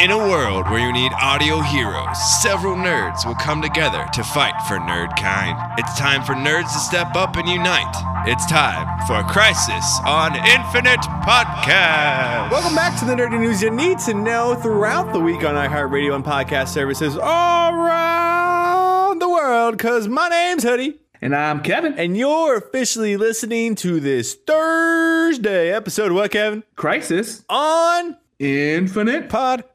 In 0.00 0.10
a 0.10 0.18
world 0.18 0.68
where 0.68 0.80
you 0.80 0.92
need 0.92 1.12
audio 1.12 1.60
heroes, 1.60 2.42
several 2.42 2.74
nerds 2.74 3.24
will 3.24 3.36
come 3.36 3.62
together 3.62 4.04
to 4.14 4.24
fight 4.24 4.54
for 4.66 4.78
nerd 4.78 5.16
kind. 5.16 5.56
It's 5.78 5.96
time 5.96 6.24
for 6.24 6.34
nerds 6.34 6.72
to 6.72 6.78
step 6.80 7.14
up 7.14 7.36
and 7.36 7.48
unite. 7.48 7.94
It's 8.26 8.44
time 8.46 8.84
for 9.06 9.22
Crisis 9.30 10.00
on 10.04 10.34
Infinite 10.34 11.00
Podcast. 11.22 12.50
Welcome 12.50 12.74
back 12.74 12.98
to 12.98 13.04
the 13.04 13.14
nerdy 13.14 13.38
news 13.38 13.62
you 13.62 13.70
need 13.70 14.00
to 14.00 14.14
know 14.14 14.56
throughout 14.56 15.12
the 15.12 15.20
week 15.20 15.44
on 15.44 15.54
iHeartRadio 15.54 16.16
and 16.16 16.24
podcast 16.24 16.68
services 16.68 17.16
all 17.16 17.72
around 17.72 19.20
the 19.20 19.28
world. 19.28 19.78
Cause 19.78 20.08
my 20.08 20.28
name's 20.28 20.64
Hoodie. 20.64 20.98
And 21.22 21.36
I'm 21.36 21.62
Kevin. 21.62 21.94
And 21.94 22.16
you're 22.16 22.56
officially 22.56 23.16
listening 23.16 23.76
to 23.76 24.00
this 24.00 24.34
Thursday 24.34 25.72
episode 25.72 26.10
of 26.10 26.16
what, 26.16 26.32
Kevin? 26.32 26.64
Crisis 26.74 27.44
On 27.48 28.16
Infinite. 28.40 29.28
Podcast. 29.28 29.66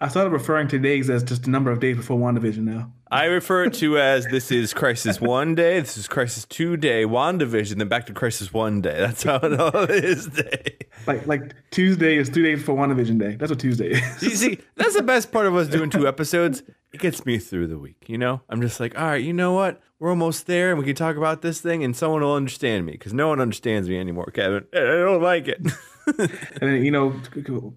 I 0.00 0.08
started 0.08 0.30
referring 0.30 0.66
to 0.66 0.80
days 0.80 1.08
as 1.08 1.22
just 1.22 1.46
a 1.46 1.50
number 1.50 1.70
of 1.70 1.78
days 1.78 1.96
before 1.96 2.18
WandaVision 2.18 2.64
now. 2.64 2.90
I 3.08 3.26
refer 3.26 3.70
to 3.70 3.98
as 3.98 4.26
this 4.26 4.50
is 4.50 4.74
Crisis 4.74 5.20
One 5.20 5.54
Day, 5.54 5.78
this 5.78 5.96
is 5.96 6.08
Crisis 6.08 6.44
Two 6.44 6.76
Day, 6.76 7.04
WandaVision, 7.04 7.78
then 7.78 7.86
back 7.86 8.06
to 8.06 8.12
Crisis 8.12 8.52
One 8.52 8.80
Day. 8.80 8.98
That's 8.98 9.22
how 9.22 9.36
it 9.36 9.60
all 9.60 9.84
is 9.84 10.26
day. 10.26 10.76
Like 11.06 11.24
like 11.28 11.54
Tuesday 11.70 12.16
is 12.16 12.28
two 12.30 12.42
days 12.42 12.58
before 12.58 12.74
WandaVision 12.74 13.16
Day. 13.16 13.36
That's 13.36 13.50
what 13.50 13.60
Tuesday 13.60 13.90
is. 13.90 14.22
You 14.22 14.30
see, 14.30 14.58
that's 14.74 14.96
the 14.96 15.04
best 15.04 15.30
part 15.30 15.46
of 15.46 15.54
us 15.54 15.68
doing 15.68 15.88
two 15.88 16.08
episodes. 16.08 16.64
It 16.92 16.98
gets 17.00 17.24
me 17.24 17.38
through 17.38 17.68
the 17.68 17.78
week, 17.78 18.08
you 18.08 18.18
know? 18.18 18.40
I'm 18.48 18.60
just 18.60 18.80
like, 18.80 18.98
all 18.98 19.06
right, 19.06 19.22
you 19.22 19.32
know 19.32 19.52
what? 19.52 19.80
We're 20.00 20.10
almost 20.10 20.48
there 20.48 20.70
and 20.70 20.80
we 20.80 20.84
can 20.84 20.96
talk 20.96 21.16
about 21.16 21.42
this 21.42 21.60
thing 21.60 21.84
and 21.84 21.96
someone 21.96 22.22
will 22.22 22.34
understand 22.34 22.86
me 22.86 22.92
because 22.92 23.12
no 23.12 23.28
one 23.28 23.40
understands 23.40 23.88
me 23.88 24.00
anymore, 24.00 24.26
Kevin. 24.34 24.64
I 24.72 24.78
don't 24.78 25.22
like 25.22 25.46
it. 25.46 25.64
and 26.18 26.30
then, 26.60 26.84
you 26.84 26.90
know, 26.90 27.20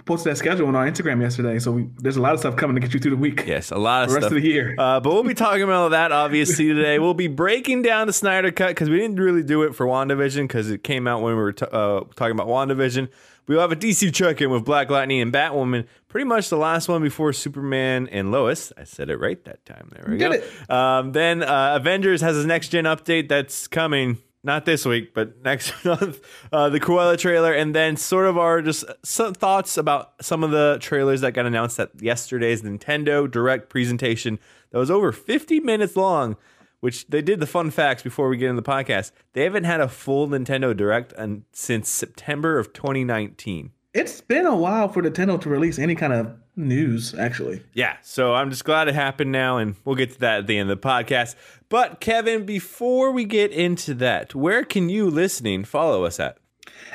posted 0.06 0.32
that 0.32 0.38
schedule 0.38 0.68
on 0.68 0.76
our 0.76 0.90
Instagram 0.90 1.22
yesterday. 1.22 1.60
So 1.60 1.72
we, 1.72 1.90
there's 1.98 2.18
a 2.18 2.22
lot 2.22 2.34
of 2.34 2.40
stuff 2.40 2.56
coming 2.56 2.76
to 2.76 2.82
get 2.82 2.94
you 2.94 3.00
through 3.00 3.12
the 3.12 3.18
week. 3.18 3.46
yes, 3.48 3.72
a 3.72 3.78
lot 3.78 4.04
of 4.04 4.10
The 4.10 4.16
rest 4.16 4.28
of 4.28 4.34
the 4.34 4.42
year. 4.42 4.76
Uh, 4.78 5.00
but 5.00 5.14
we'll 5.14 5.24
be 5.24 5.34
talking 5.34 5.64
about 5.64 5.76
all 5.76 5.90
that 5.92 6.12
obviously 6.12 6.68
today. 6.74 7.00
We'll 7.00 7.14
be 7.14 7.28
breaking 7.28 7.82
down 7.84 8.08
the 8.08 8.14
Snyder 8.14 8.52
Cut 8.52 8.70
because 8.70 8.90
we 8.90 8.98
didn't 8.98 9.20
really 9.20 9.44
do 9.44 9.64
it 9.64 9.76
for 9.76 9.86
WandaVision 9.86 10.44
because 10.44 10.70
it 10.70 10.84
came 10.84 11.08
out 11.08 11.22
when 11.22 11.36
we 11.36 11.42
were 11.42 11.54
t- 11.54 11.66
uh, 11.72 12.02
talking 12.16 12.32
about 12.32 12.48
WandaVision. 12.48 13.10
We'll 13.48 13.62
have 13.62 13.72
a 13.72 13.78
DC 13.78 14.14
check 14.14 14.42
in 14.42 14.50
with 14.50 14.66
Black 14.66 14.90
Lightning 14.90 15.22
and 15.22 15.32
Batwoman. 15.32 15.88
Pretty 16.10 16.26
much 16.26 16.50
the 16.50 16.58
last 16.58 16.90
one 16.90 17.02
before 17.02 17.32
Superman 17.32 18.10
and 18.10 18.30
Lois. 18.30 18.74
I 18.78 18.84
said 18.84 19.10
it 19.10 19.18
right 19.18 19.42
that 19.46 19.66
time. 19.66 19.90
There 19.94 20.04
we 20.06 20.18
Did 20.18 20.32
go. 20.32 20.38
it. 20.38 20.70
Um, 20.70 21.12
then 21.14 21.44
uh, 21.44 21.78
Avengers 21.78 22.20
has 22.20 22.38
a 22.44 22.46
next 22.46 22.70
gen 22.70 22.84
update 22.84 23.30
that's 23.30 23.68
coming. 23.68 24.18
Not 24.48 24.64
this 24.64 24.86
week, 24.86 25.14
but 25.14 25.44
next 25.44 25.74
month. 25.86 26.22
Uh, 26.54 26.70
the 26.70 26.80
Cruella 26.80 27.18
trailer, 27.18 27.52
and 27.52 27.76
then 27.76 27.98
sort 27.98 28.26
of 28.28 28.38
our 28.38 28.62
just 28.62 28.86
some 29.04 29.34
thoughts 29.34 29.78
about 29.78 30.14
some 30.24 30.42
of 30.42 30.52
the 30.52 30.78
trailers 30.80 31.20
that 31.20 31.34
got 31.34 31.46
announced 31.46 31.78
at 31.82 31.92
yesterday's 32.02 32.62
Nintendo 32.62 33.30
Direct 33.30 33.68
presentation 33.68 34.40
that 34.72 34.78
was 34.80 34.90
over 34.90 35.12
50 35.12 35.60
minutes 35.60 35.98
long. 35.98 36.38
Which 36.80 37.08
they 37.08 37.24
did 37.24 37.40
the 37.40 37.48
fun 37.48 37.72
facts 37.72 38.04
before 38.04 38.30
we 38.30 38.38
get 38.38 38.52
into 38.52 38.62
the 38.62 38.70
podcast. 38.70 39.12
They 39.34 39.44
haven't 39.44 39.64
had 39.64 39.82
a 39.82 39.90
full 39.90 40.28
Nintendo 40.28 40.78
Direct 40.78 41.12
since 41.52 41.90
September 41.90 42.60
of 42.60 42.72
2019. 42.72 43.72
It's 43.96 44.22
been 44.22 44.46
a 44.46 44.56
while 44.56 44.88
for 44.88 45.02
Nintendo 45.02 45.42
to 45.42 45.50
release 45.50 45.80
any 45.80 45.96
kind 45.96 46.14
of 46.14 46.36
news, 46.58 47.14
actually. 47.16 47.64
Yeah, 47.74 47.98
so 48.02 48.34
I'm 48.34 48.50
just 48.50 48.66
glad 48.66 48.88
it 48.88 48.96
happened 48.96 49.32
now, 49.32 49.58
and 49.58 49.76
we'll 49.86 49.96
get 49.96 50.12
to 50.14 50.20
that 50.22 50.40
at 50.40 50.48
the 50.48 50.58
end 50.58 50.70
of 50.70 50.82
the 50.82 50.88
podcast. 50.88 51.36
But 51.70 52.00
Kevin, 52.00 52.46
before 52.46 53.12
we 53.12 53.24
get 53.26 53.52
into 53.52 53.94
that, 53.96 54.34
where 54.36 54.64
can 54.64 54.90
you 54.90 55.10
listening 55.10 55.64
follow 55.64 56.04
us 56.06 56.20
at? 56.20 56.38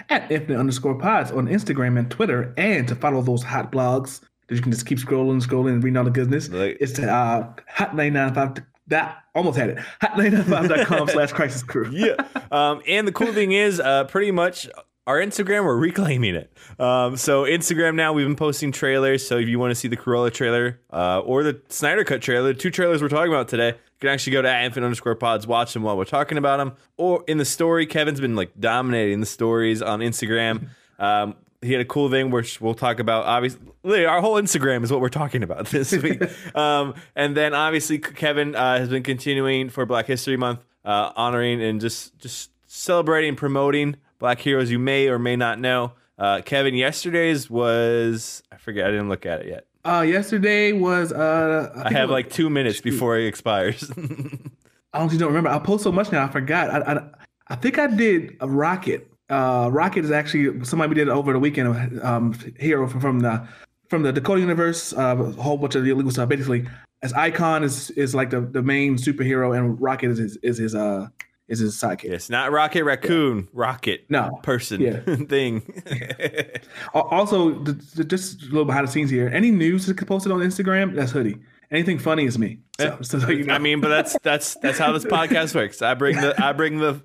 At 0.09 0.31
Infinite 0.31 0.59
underscore 0.59 0.99
pods 0.99 1.31
on 1.31 1.47
Instagram 1.47 1.99
and 1.99 2.11
Twitter. 2.11 2.55
And 2.57 2.87
to 2.89 2.95
follow 2.95 3.23
those 3.23 3.43
hot 3.43 3.71
blogs 3.73 4.21
that 4.49 4.55
you 4.57 4.61
can 4.63 4.73
just 4.73 4.87
keep 4.87 4.99
scrolling, 4.99 5.43
scrolling, 5.43 5.75
and 5.75 5.85
reading 5.85 5.97
all 5.97 6.05
the 6.05 6.11
goodness. 6.11 6.49
Like- 6.49 6.79
it's 6.81 6.93
to 6.93 7.11
uh, 7.11 7.53
hot995. 7.77 8.65
That 8.89 9.19
almost 9.35 9.57
had 9.59 9.71
it. 9.71 9.79
Hot995.com 10.03 11.09
slash 11.09 11.33
crisis 11.33 11.63
crew. 11.63 11.89
Yeah. 11.91 12.17
Um, 12.51 12.83
and 12.87 13.07
the 13.07 13.13
cool 13.13 13.33
thing 13.33 13.53
is, 13.53 13.81
uh, 13.81 14.05
pretty 14.05 14.31
much 14.31 14.69
our 15.07 15.19
Instagram, 15.19 15.65
we're 15.65 15.77
reclaiming 15.77 16.35
it. 16.35 16.53
Um, 16.79 17.17
so 17.17 17.45
Instagram 17.45 17.97
now, 17.97 18.13
we've 18.13 18.27
been 18.27 18.37
posting 18.37 18.71
trailers. 18.71 19.27
So 19.27 19.39
if 19.39 19.49
you 19.49 19.59
want 19.59 19.73
to 19.73 19.75
see 19.75 19.89
the 19.89 19.97
Cruella 19.97 20.33
trailer 20.33 20.81
uh, 20.93 21.21
or 21.21 21.43
the 21.43 21.61
Snyder 21.69 22.05
Cut 22.05 22.23
trailer, 22.23 22.53
the 22.53 22.59
two 22.59 22.71
trailers 22.71 23.03
we're 23.03 23.09
talking 23.09 23.33
about 23.33 23.49
today, 23.49 23.69
you 23.69 23.99
can 24.01 24.11
actually 24.11 24.33
go 24.33 24.43
to 24.43 24.49
at 24.49 24.65
infinite 24.65 24.87
underscore 24.87 25.17
pods, 25.17 25.47
watch 25.47 25.73
them 25.73 25.83
while 25.83 25.97
we're 25.97 26.05
talking 26.05 26.39
about 26.39 26.59
them. 26.59 26.75
Or 26.97 27.25
in 27.27 27.39
the 27.39 27.45
story, 27.45 27.87
Kevin's 27.87 28.21
been 28.21 28.37
like 28.37 28.53
dominating 28.59 29.21
the 29.21 29.27
stories 29.27 29.83
on 29.83 30.01
Instagram. 30.01 30.69
Um, 30.99 31.35
he 31.63 31.73
had 31.73 31.81
a 31.81 31.85
cool 31.87 32.11
thing 32.11 32.31
which 32.31 32.61
we'll 32.61 32.75
talk 32.75 33.01
about. 33.01 33.25
Obviously, 33.25 34.07
our 34.07 34.21
whole 34.21 34.35
Instagram 34.35 34.85
is 34.85 34.93
what 34.93 35.01
we're 35.01 35.09
talking 35.09 35.43
about 35.43 35.67
this 35.71 35.91
week. 36.03 36.23
um, 36.55 36.95
and 37.17 37.37
then 37.37 37.55
obviously 37.55 37.99
Kevin 37.99 38.55
uh, 38.55 38.79
has 38.79 38.89
been 38.89 39.03
continuing 39.03 39.69
for 39.69 39.85
Black 39.85 40.07
History 40.07 40.37
Month, 40.37 40.61
uh, 40.85 41.11
honoring 41.17 41.61
and 41.61 41.81
just 41.81 42.17
just 42.19 42.51
celebrating, 42.69 43.31
and 43.31 43.39
promoting 43.39 43.97
Black 44.23 44.39
heroes 44.39 44.71
you 44.71 44.79
may 44.79 45.09
or 45.09 45.19
may 45.19 45.35
not 45.35 45.59
know. 45.59 45.95
Uh, 46.17 46.41
Kevin, 46.45 46.77
yesterday's 46.77 47.51
was 47.51 48.41
I 48.53 48.57
forget. 48.57 48.87
I 48.87 48.93
didn't 48.93 49.09
look 49.09 49.27
at 49.27 49.41
it 49.41 49.49
yet. 49.49 49.67
Uh, 49.85 50.03
yesterday 50.03 50.71
was 50.71 51.13
uh, 51.13 51.73
I 51.75 51.83
think 51.83 51.97
have 51.97 52.09
was- 52.09 52.15
like 52.15 52.31
two 52.31 52.49
minutes 52.49 52.81
before 52.81 53.19
it 53.19 53.27
expires. 53.27 53.91
I 54.93 55.01
honestly 55.01 55.19
don't 55.19 55.27
remember. 55.27 55.51
I 55.51 55.59
post 55.59 55.83
so 55.83 55.91
much 55.91 56.13
now. 56.13 56.25
I 56.25 56.29
forgot. 56.29 56.71
I 56.71 56.93
I, 56.93 57.03
I 57.49 57.57
think 57.57 57.81
I 57.81 57.89
did 57.89 58.37
a 58.41 58.49
rocket. 58.49 59.11
Uh, 59.29 59.69
rocket 59.73 60.05
is 60.05 60.13
actually 60.13 60.65
somebody 60.65 60.91
we 60.91 60.95
did 60.95 61.09
over 61.09 61.33
the 61.33 61.41
weekend. 61.41 62.01
Um, 62.05 62.33
hero 62.61 62.87
from, 62.87 63.01
from 63.01 63.19
the 63.21 63.45
from 63.89 64.05
the 64.05 64.13
Dakota 64.13 64.41
universe. 64.41 64.93
Uh, 64.93 65.17
a 65.37 65.43
whole 65.43 65.59
bunch 65.59 65.75
of 65.75 65.83
the 65.83 65.91
illegal 65.91 66.13
stuff. 66.13 66.29
Basically, 66.29 66.65
as 67.03 67.13
Icon 67.15 67.65
is 67.65 67.91
is 67.91 68.15
like 68.15 68.31
the, 68.31 68.43
the 68.43 68.63
main 68.63 68.95
superhero, 68.99 69.59
and 69.59 69.81
Rocket 69.81 70.13
is 70.13 70.19
his 70.19 70.37
is 70.45 70.59
his 70.59 70.77
uh 70.77 71.09
is 71.53 71.59
his 71.61 71.75
sidekick. 71.77 72.05
yes, 72.05 72.29
not 72.31 72.51
Rocket 72.51 72.83
Raccoon, 72.85 73.49
Rocket 73.53 74.05
No. 74.09 74.41
person 74.43 74.81
Yeah. 74.81 75.01
thing. 75.29 75.63
Also, 76.95 77.53
th- 77.65 77.77
th- 77.95 78.09
just 78.09 78.43
a 78.43 78.47
little 78.47 78.65
behind 78.65 78.87
the 78.87 78.91
scenes 78.93 79.11
here. 79.11 79.29
Any 79.33 79.51
news 79.51 79.87
that's 79.87 80.03
posted 80.05 80.33
on 80.33 80.41
Instagram, 80.41 80.95
that's 80.95 81.13
Hoodie. 81.13 81.37
Anything 81.71 81.99
funny 81.99 82.25
is 82.27 82.39
me. 82.39 82.59
So, 82.79 82.87
eh, 82.87 82.97
so, 83.03 83.19
so 83.21 83.31
you 83.31 83.45
know. 83.45 83.55
I 83.55 83.59
mean, 83.59 83.81
but 83.81 83.89
that's 83.89 84.17
that's 84.23 84.57
that's 84.57 84.79
how 84.79 84.93
this 84.93 85.05
podcast 85.05 85.55
works. 85.55 85.81
I 85.83 85.95
bring 85.95 86.17
the 86.21 86.35
I 86.43 86.53
bring 86.53 86.79
the 86.79 87.03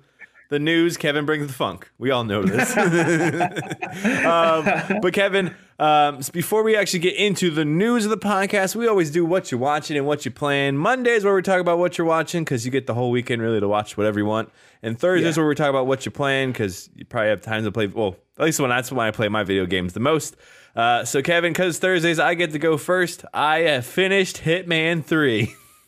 the 0.48 0.58
news. 0.58 0.96
Kevin 0.96 1.24
brings 1.26 1.46
the 1.46 1.52
funk. 1.52 1.90
We 1.98 2.10
all 2.10 2.24
know 2.24 2.42
this. 2.42 2.76
um, 4.24 5.00
but 5.02 5.12
Kevin, 5.12 5.54
um, 5.78 6.20
before 6.32 6.62
we 6.62 6.76
actually 6.76 7.00
get 7.00 7.14
into 7.16 7.50
the 7.50 7.64
news 7.64 8.04
of 8.04 8.10
the 8.10 8.16
podcast, 8.18 8.74
we 8.74 8.86
always 8.88 9.10
do 9.10 9.24
what 9.24 9.50
you're 9.50 9.60
watching 9.60 9.96
and 9.96 10.06
what 10.06 10.24
you're 10.24 10.32
playing. 10.32 10.76
Mondays 10.76 11.24
where 11.24 11.34
we 11.34 11.42
talk 11.42 11.60
about 11.60 11.78
what 11.78 11.98
you're 11.98 12.06
watching 12.06 12.44
because 12.44 12.64
you 12.64 12.70
get 12.70 12.86
the 12.86 12.94
whole 12.94 13.10
weekend 13.10 13.42
really 13.42 13.60
to 13.60 13.68
watch 13.68 13.96
whatever 13.96 14.18
you 14.18 14.26
want. 14.26 14.50
And 14.82 14.98
Thursdays 14.98 15.36
Yeah. 15.36 15.42
where 15.42 15.48
we 15.48 15.54
talk 15.54 15.70
about 15.70 15.86
what 15.86 16.04
you're 16.06 16.12
playing 16.12 16.52
because 16.52 16.88
you 16.94 17.04
probably 17.04 17.30
have 17.30 17.40
time 17.42 17.64
to 17.64 17.72
play. 17.72 17.86
Well, 17.86 18.16
at 18.38 18.44
least 18.44 18.60
when 18.60 18.70
that's 18.70 18.90
when 18.92 19.06
I 19.06 19.10
play 19.10 19.28
my 19.28 19.42
video 19.44 19.66
games 19.66 19.92
the 19.92 20.00
most. 20.00 20.36
Uh, 20.76 21.04
so 21.04 21.20
Kevin, 21.22 21.52
because 21.52 21.78
Thursdays 21.78 22.18
I 22.20 22.34
get 22.34 22.52
to 22.52 22.58
go 22.58 22.76
first, 22.76 23.24
I 23.34 23.60
have 23.60 23.84
finished 23.86 24.36
Hitman 24.42 25.04
Three. 25.04 25.54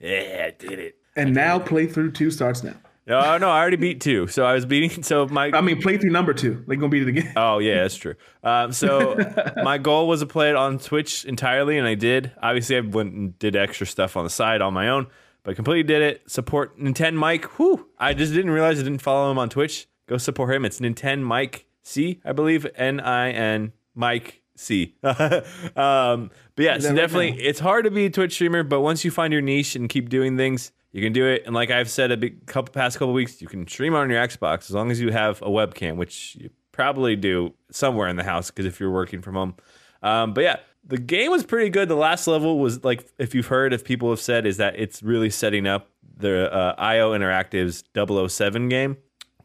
yeah, 0.00 0.46
I 0.46 0.54
did 0.58 0.78
it. 0.78 0.96
and 1.16 1.34
now 1.34 1.58
playthrough 1.58 2.14
two 2.14 2.30
starts 2.30 2.62
now. 2.62 2.74
Oh 3.08 3.38
no, 3.38 3.48
I 3.48 3.60
already 3.60 3.76
beat 3.76 4.00
two. 4.00 4.26
So 4.26 4.44
I 4.44 4.54
was 4.54 4.66
beating. 4.66 5.02
So 5.02 5.26
my 5.26 5.50
I 5.54 5.60
mean, 5.60 5.80
playthrough 5.80 6.10
number 6.10 6.34
two. 6.34 6.62
They 6.66 6.76
gonna 6.76 6.90
beat 6.90 7.02
it 7.02 7.08
again. 7.08 7.32
oh 7.36 7.58
yeah, 7.58 7.82
that's 7.82 7.96
true. 7.96 8.14
Um, 8.42 8.72
so 8.72 9.16
my 9.62 9.78
goal 9.78 10.06
was 10.08 10.20
to 10.20 10.26
play 10.26 10.50
it 10.50 10.56
on 10.56 10.78
Twitch 10.78 11.24
entirely, 11.24 11.78
and 11.78 11.86
I 11.86 11.94
did. 11.94 12.32
Obviously, 12.42 12.76
I 12.76 12.80
went 12.80 13.14
and 13.14 13.38
did 13.38 13.56
extra 13.56 13.86
stuff 13.86 14.16
on 14.16 14.24
the 14.24 14.30
side 14.30 14.60
on 14.60 14.74
my 14.74 14.88
own, 14.88 15.06
but 15.42 15.52
I 15.52 15.54
completely 15.54 15.84
did 15.84 16.02
it. 16.02 16.30
Support 16.30 16.78
Nintendo 16.78 17.14
Mike. 17.14 17.44
Whew, 17.58 17.88
I 17.98 18.12
just 18.12 18.32
didn't 18.32 18.50
realize 18.50 18.78
I 18.78 18.82
didn't 18.82 19.02
follow 19.02 19.30
him 19.30 19.38
on 19.38 19.48
Twitch. 19.48 19.88
Go 20.06 20.18
support 20.18 20.54
him. 20.54 20.64
It's 20.64 20.80
Nintendo 20.80 21.22
Mike 21.22 21.66
C, 21.82 22.20
I 22.24 22.32
believe. 22.32 22.66
N 22.74 23.00
I 23.00 23.30
N 23.30 23.72
Mike 23.94 24.42
C. 24.54 24.96
um, 25.02 26.30
but 26.56 26.64
yeah, 26.64 26.78
so 26.78 26.94
definitely, 26.94 27.32
now? 27.32 27.38
it's 27.40 27.60
hard 27.60 27.84
to 27.84 27.90
be 27.90 28.06
a 28.06 28.10
Twitch 28.10 28.34
streamer, 28.34 28.62
but 28.62 28.80
once 28.80 29.04
you 29.04 29.10
find 29.10 29.32
your 29.32 29.42
niche 29.42 29.76
and 29.76 29.88
keep 29.88 30.08
doing 30.08 30.36
things, 30.36 30.72
you 30.98 31.04
can 31.06 31.12
do 31.12 31.26
it. 31.26 31.42
And 31.46 31.54
like 31.54 31.70
I've 31.70 31.88
said 31.90 32.10
a 32.10 32.16
big 32.16 32.46
couple 32.46 32.72
past 32.72 32.98
couple 32.98 33.12
weeks, 33.14 33.40
you 33.40 33.48
can 33.48 33.66
stream 33.66 33.94
on 33.94 34.10
your 34.10 34.20
Xbox 34.26 34.62
as 34.68 34.72
long 34.72 34.90
as 34.90 35.00
you 35.00 35.10
have 35.12 35.40
a 35.42 35.48
webcam, 35.48 35.96
which 35.96 36.36
you 36.40 36.50
probably 36.72 37.16
do 37.16 37.54
somewhere 37.70 38.08
in 38.08 38.16
the 38.16 38.24
house 38.24 38.50
because 38.50 38.66
if 38.66 38.78
you're 38.80 38.90
working 38.90 39.22
from 39.22 39.34
home. 39.34 39.54
Um, 40.02 40.32
but 40.34 40.42
yeah, 40.44 40.56
the 40.84 40.98
game 40.98 41.30
was 41.30 41.44
pretty 41.44 41.70
good. 41.70 41.88
The 41.88 41.96
last 41.96 42.26
level 42.26 42.58
was 42.58 42.84
like, 42.84 43.08
if 43.18 43.34
you've 43.34 43.46
heard, 43.46 43.72
if 43.72 43.84
people 43.84 44.10
have 44.10 44.20
said, 44.20 44.46
is 44.46 44.56
that 44.58 44.74
it's 44.78 45.02
really 45.02 45.30
setting 45.30 45.66
up 45.66 45.90
the 46.16 46.52
uh, 46.52 46.74
IO 46.78 47.12
Interactive's 47.16 47.84
007 48.32 48.68
game 48.68 48.96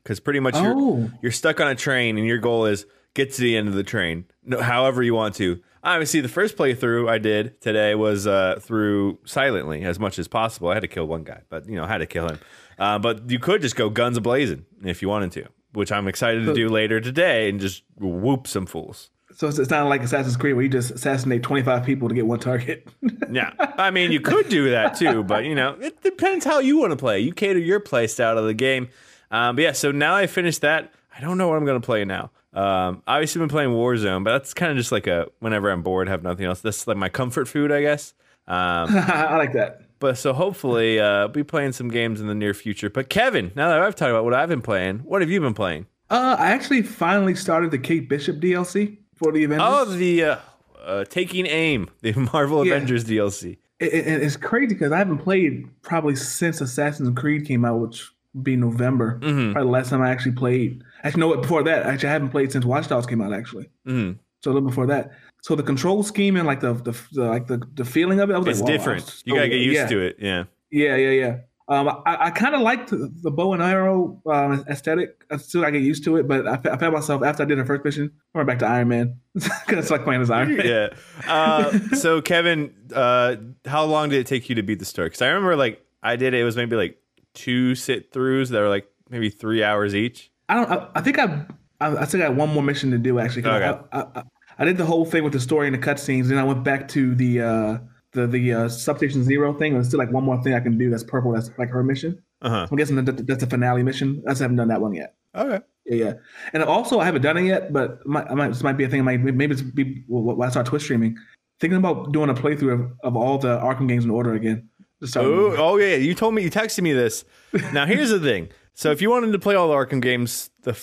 because 0.03 0.19
pretty 0.19 0.39
much 0.39 0.55
Oh. 0.57 0.97
you're 0.97 1.11
you're 1.23 1.31
stuck 1.31 1.59
on 1.61 1.67
a 1.67 1.75
train 1.75 2.17
and 2.17 2.27
your 2.27 2.37
goal 2.39 2.65
is 2.65 2.85
get 3.13 3.31
to 3.33 3.41
the 3.41 3.55
end 3.57 3.67
of 3.67 3.73
the 3.75 3.83
train, 3.83 4.25
no, 4.43 4.59
however 4.61 5.03
you 5.03 5.13
want 5.13 5.35
to. 5.35 5.61
Obviously, 5.83 6.21
the 6.21 6.29
first 6.29 6.55
playthrough 6.55 7.09
I 7.09 7.17
did 7.17 7.59
today 7.59 7.93
was 7.93 8.25
uh, 8.25 8.57
through 8.61 9.19
silently 9.25 9.83
as 9.83 9.99
much 9.99 10.17
as 10.17 10.27
possible. 10.27 10.69
I 10.69 10.75
had 10.75 10.81
to 10.81 10.87
kill 10.87 11.05
one 11.05 11.23
guy, 11.23 11.41
but 11.49 11.67
you 11.67 11.75
know, 11.75 11.83
I 11.83 11.87
had 11.87 11.97
to 11.97 12.05
kill 12.05 12.29
him. 12.29 12.39
Uh, 12.79 12.99
but 12.99 13.29
you 13.29 13.37
could 13.39 13.61
just 13.61 13.75
go 13.75 13.89
guns 13.89 14.17
blazing 14.19 14.65
if 14.83 15.01
you 15.01 15.09
wanted 15.09 15.31
to, 15.33 15.45
which 15.73 15.91
I'm 15.91 16.07
excited 16.07 16.45
to 16.45 16.53
do 16.53 16.69
later 16.69 17.01
today 17.01 17.49
and 17.49 17.59
just 17.59 17.83
whoop 17.99 18.47
some 18.47 18.65
fools. 18.65 19.09
So 19.35 19.47
it's, 19.47 19.57
it's 19.59 19.69
not 19.71 19.87
like 19.89 20.01
Assassin's 20.01 20.37
Creed 20.37 20.53
where 20.55 20.63
you 20.63 20.69
just 20.69 20.91
assassinate 20.91 21.43
25 21.43 21.83
people 21.83 22.07
to 22.07 22.15
get 22.15 22.25
one 22.25 22.39
target. 22.39 22.87
Yeah, 23.31 23.51
I 23.57 23.89
mean, 23.89 24.11
you 24.11 24.19
could 24.19 24.47
do 24.47 24.69
that 24.69 24.95
too, 24.95 25.23
but 25.23 25.43
you 25.45 25.55
know, 25.55 25.75
it 25.81 26.03
depends 26.03 26.45
how 26.45 26.59
you 26.59 26.77
want 26.77 26.91
to 26.91 26.95
play. 26.95 27.19
You 27.19 27.33
cater 27.33 27.57
your 27.57 27.79
play 27.79 28.05
style 28.05 28.35
to 28.35 28.41
the 28.43 28.53
game. 28.53 28.89
Um, 29.31 29.55
but 29.55 29.63
yeah, 29.63 29.71
so 29.71 29.91
now 29.91 30.13
I 30.15 30.27
finished 30.27 30.61
that. 30.61 30.93
I 31.17 31.21
don't 31.21 31.39
know 31.39 31.47
what 31.47 31.57
I'm 31.57 31.65
going 31.65 31.81
to 31.81 31.85
play 31.85 32.05
now. 32.05 32.29
Um, 32.53 33.01
obviously, 33.07 33.39
been 33.39 33.49
playing 33.49 33.69
Warzone, 33.71 34.23
but 34.23 34.31
that's 34.31 34.53
kind 34.53 34.71
of 34.71 34.77
just 34.77 34.91
like 34.91 35.07
a 35.07 35.27
whenever 35.39 35.69
I'm 35.71 35.81
bored, 35.81 36.07
have 36.07 36.23
nothing 36.23 36.45
else. 36.45 36.61
This 36.61 36.81
is 36.81 36.87
like 36.87 36.97
my 36.97 37.09
comfort 37.09 37.47
food, 37.47 37.71
I 37.71 37.81
guess. 37.81 38.13
Um, 38.47 38.89
I 38.95 39.37
like 39.37 39.53
that. 39.53 39.81
but 39.99 40.17
so 40.17 40.33
hopefully, 40.33 40.99
uh, 40.99 41.27
be 41.29 41.43
playing 41.43 41.71
some 41.71 41.89
games 41.89 42.21
in 42.21 42.27
the 42.27 42.35
near 42.35 42.53
future. 42.53 42.89
But 42.89 43.09
Kevin, 43.09 43.51
now 43.55 43.69
that 43.69 43.79
I've 43.81 43.95
talked 43.95 44.09
about 44.11 44.23
what 44.25 44.33
I've 44.33 44.49
been 44.49 44.61
playing, 44.61 44.99
what 44.99 45.21
have 45.21 45.29
you 45.31 45.39
been 45.41 45.53
playing? 45.53 45.87
Uh, 46.09 46.35
I 46.37 46.51
actually 46.51 46.81
finally 46.83 47.33
started 47.35 47.71
the 47.71 47.79
Kate 47.79 48.07
Bishop 48.07 48.37
DLC 48.37 48.97
for 49.15 49.31
the 49.31 49.45
Avengers. 49.45 49.67
Oh, 49.69 49.85
the 49.85 50.23
uh, 50.23 50.37
uh, 50.83 51.05
Taking 51.05 51.47
Aim, 51.47 51.89
the 52.01 52.13
Marvel 52.33 52.65
Yeah. 52.65 52.75
Avengers 52.75 53.05
DLC. 53.05 53.57
It, 53.79 53.93
it- 53.93 54.21
it's 54.21 54.37
crazy 54.37 54.67
because 54.75 54.91
I 54.91 54.97
haven't 54.99 55.19
played 55.19 55.67
probably 55.81 56.15
since 56.15 56.61
Assassin's 56.61 57.17
Creed 57.17 57.47
came 57.47 57.65
out, 57.65 57.79
which 57.79 58.11
would 58.35 58.43
be 58.43 58.55
November. 58.55 59.19
Mm-hmm. 59.21 59.53
Probably 59.53 59.67
the 59.67 59.71
last 59.71 59.89
time 59.89 60.01
I 60.01 60.11
actually 60.11 60.33
played. 60.33 60.83
Actually, 61.03 61.19
no, 61.19 61.35
before 61.37 61.63
that, 61.63 61.85
actually, 61.85 62.09
I 62.09 62.13
haven't 62.13 62.29
played 62.29 62.51
since 62.51 62.65
Watch 62.65 62.87
Dogs 62.87 63.05
came 63.05 63.21
out. 63.21 63.33
Actually, 63.33 63.69
Mhm. 63.87 64.17
so 64.41 64.51
a 64.51 64.53
little 64.53 64.67
before 64.67 64.87
that. 64.87 65.11
So 65.41 65.55
the 65.55 65.63
control 65.63 66.03
scheme 66.03 66.35
and 66.37 66.47
like 66.47 66.61
the 66.61 66.73
the, 66.73 66.97
the 67.11 67.23
like 67.25 67.47
the, 67.47 67.61
the 67.73 67.85
feeling 67.85 68.19
of 68.21 68.29
it, 68.29 68.33
I 68.33 68.37
was 68.39 68.47
It's 68.47 68.59
like, 68.61 68.69
wow, 68.69 68.77
different. 68.77 69.05
that's 69.05 69.23
You 69.25 69.35
gotta 69.35 69.49
get 69.49 69.59
used 69.61 69.75
yeah. 69.75 69.87
to 69.87 69.99
it. 70.01 70.15
Yeah. 70.19 70.43
Yeah, 70.71 70.95
yeah, 70.95 71.09
yeah. 71.09 71.37
Um, 71.69 71.87
I, 72.05 72.25
I 72.25 72.29
kind 72.31 72.55
of 72.55 72.61
liked 72.61 72.89
the, 72.89 73.09
the 73.21 73.31
bow 73.31 73.53
and 73.53 73.63
arrow 73.63 74.21
um, 74.25 74.65
aesthetic. 74.69 75.23
I 75.31 75.37
still 75.37 75.63
I 75.63 75.71
get 75.71 75.81
used 75.81 76.03
to 76.03 76.17
it, 76.17 76.27
but 76.27 76.45
I, 76.45 76.53
I 76.73 76.77
found 76.77 76.93
myself 76.93 77.23
after 77.23 77.43
I 77.43 77.45
did 77.45 77.57
the 77.57 77.63
first 77.63 77.85
mission, 77.85 78.11
I 78.35 78.39
went 78.39 78.47
back 78.47 78.59
to 78.59 78.65
Iron 78.65 78.89
Man 78.89 79.17
because 79.33 79.53
it's 79.77 79.89
like 79.89 80.03
playing 80.03 80.21
as 80.21 80.29
Iron 80.29 80.57
Man. 80.57 80.65
yeah. 80.67 80.89
Uh, 81.25 81.71
so 81.95 82.21
Kevin, 82.21 82.73
uh, 82.93 83.37
how 83.65 83.85
long 83.85 84.09
did 84.09 84.19
it 84.19 84.27
take 84.27 84.49
you 84.49 84.55
to 84.55 84.63
beat 84.63 84.79
the 84.79 84.85
story? 84.85 85.07
Because 85.07 85.21
I 85.21 85.27
remember 85.27 85.55
like 85.55 85.81
I 86.01 86.15
did 86.17 86.33
it. 86.33 86.41
It 86.41 86.43
was 86.43 86.57
maybe 86.57 86.75
like 86.75 86.97
two 87.33 87.75
sit 87.75 88.11
throughs 88.11 88.49
that 88.49 88.59
were 88.59 88.67
like 88.69 88.87
maybe 89.09 89.29
three 89.29 89.63
hours 89.63 89.95
each. 89.95 90.31
I 90.49 90.55
don't. 90.55 90.71
I, 90.71 90.89
I 90.95 91.01
think 91.01 91.19
I, 91.19 91.45
I 91.79 91.97
I 91.97 92.05
still 92.05 92.19
got 92.19 92.35
one 92.35 92.49
more 92.49 92.63
mission 92.63 92.91
to 92.91 92.97
do 92.97 93.19
actually. 93.19 93.45
Okay. 93.45 93.79
I, 93.91 94.23
I, 94.57 94.65
did 94.65 94.77
the 94.77 94.85
whole 94.85 95.05
thing 95.05 95.23
with 95.23 95.33
the 95.33 95.39
story 95.39 95.67
and 95.67 95.75
the 95.75 95.79
cutscenes, 95.79 96.27
then 96.27 96.37
I 96.37 96.43
went 96.43 96.63
back 96.63 96.87
to 96.89 97.15
the 97.15 97.41
uh, 97.41 97.77
the 98.11 98.27
the 98.27 98.53
uh, 98.53 98.69
substation 98.69 99.23
zero 99.23 99.53
thing. 99.53 99.73
There's 99.73 99.87
still 99.87 99.99
like 99.99 100.11
one 100.11 100.23
more 100.23 100.41
thing 100.43 100.53
I 100.53 100.59
can 100.59 100.77
do. 100.77 100.89
That's 100.89 101.03
purple. 101.03 101.31
That's 101.31 101.49
like 101.57 101.69
her 101.69 101.83
mission. 101.83 102.21
Uh 102.41 102.49
huh. 102.49 102.67
I'm 102.69 102.77
guessing 102.77 103.03
that 103.03 103.27
that's 103.27 103.43
the 103.43 103.49
finale 103.49 103.83
mission. 103.83 104.23
I 104.27 104.31
haven't 104.31 104.55
done 104.55 104.67
that 104.67 104.81
one 104.81 104.93
yet. 104.93 105.15
Okay. 105.35 105.63
Yeah, 105.85 105.95
yeah. 105.95 106.13
And 106.53 106.63
also, 106.63 106.99
I 106.99 107.05
haven't 107.05 107.23
done 107.23 107.37
it 107.37 107.43
yet, 107.43 107.73
but 107.73 108.05
might, 108.05 108.29
I 108.29 108.35
might, 108.35 108.49
this 108.49 108.63
might 108.63 108.77
be 108.77 108.83
a 108.85 108.89
thing. 108.89 109.01
I 109.01 109.03
might, 109.03 109.21
maybe 109.21 109.53
it's 109.53 109.61
be 109.61 110.03
well, 110.07 110.35
when 110.35 110.47
I 110.47 110.51
start 110.51 110.65
Twitch 110.65 110.83
streaming. 110.83 111.17
Thinking 111.59 111.77
about 111.77 112.11
doing 112.11 112.29
a 112.29 112.33
playthrough 112.33 112.73
of, 112.73 112.91
of 113.03 113.15
all 113.15 113.37
the 113.37 113.57
Arkham 113.59 113.87
games 113.87 114.05
in 114.05 114.11
order 114.11 114.33
again. 114.33 114.69
Oh, 115.15 115.55
oh 115.57 115.77
yeah. 115.77 115.95
You 115.95 116.13
told 116.13 116.33
me. 116.33 116.43
You 116.43 116.51
texted 116.51 116.81
me 116.81 116.93
this. 116.93 117.25
Now 117.73 117.85
here's 117.85 118.09
the 118.09 118.19
thing. 118.19 118.49
So 118.73 118.91
if 118.91 119.01
you 119.01 119.09
wanted 119.09 119.31
to 119.33 119.39
play 119.39 119.55
all 119.55 119.67
the 119.69 119.73
Arkham 119.75 120.01
games, 120.01 120.49
the 120.63 120.77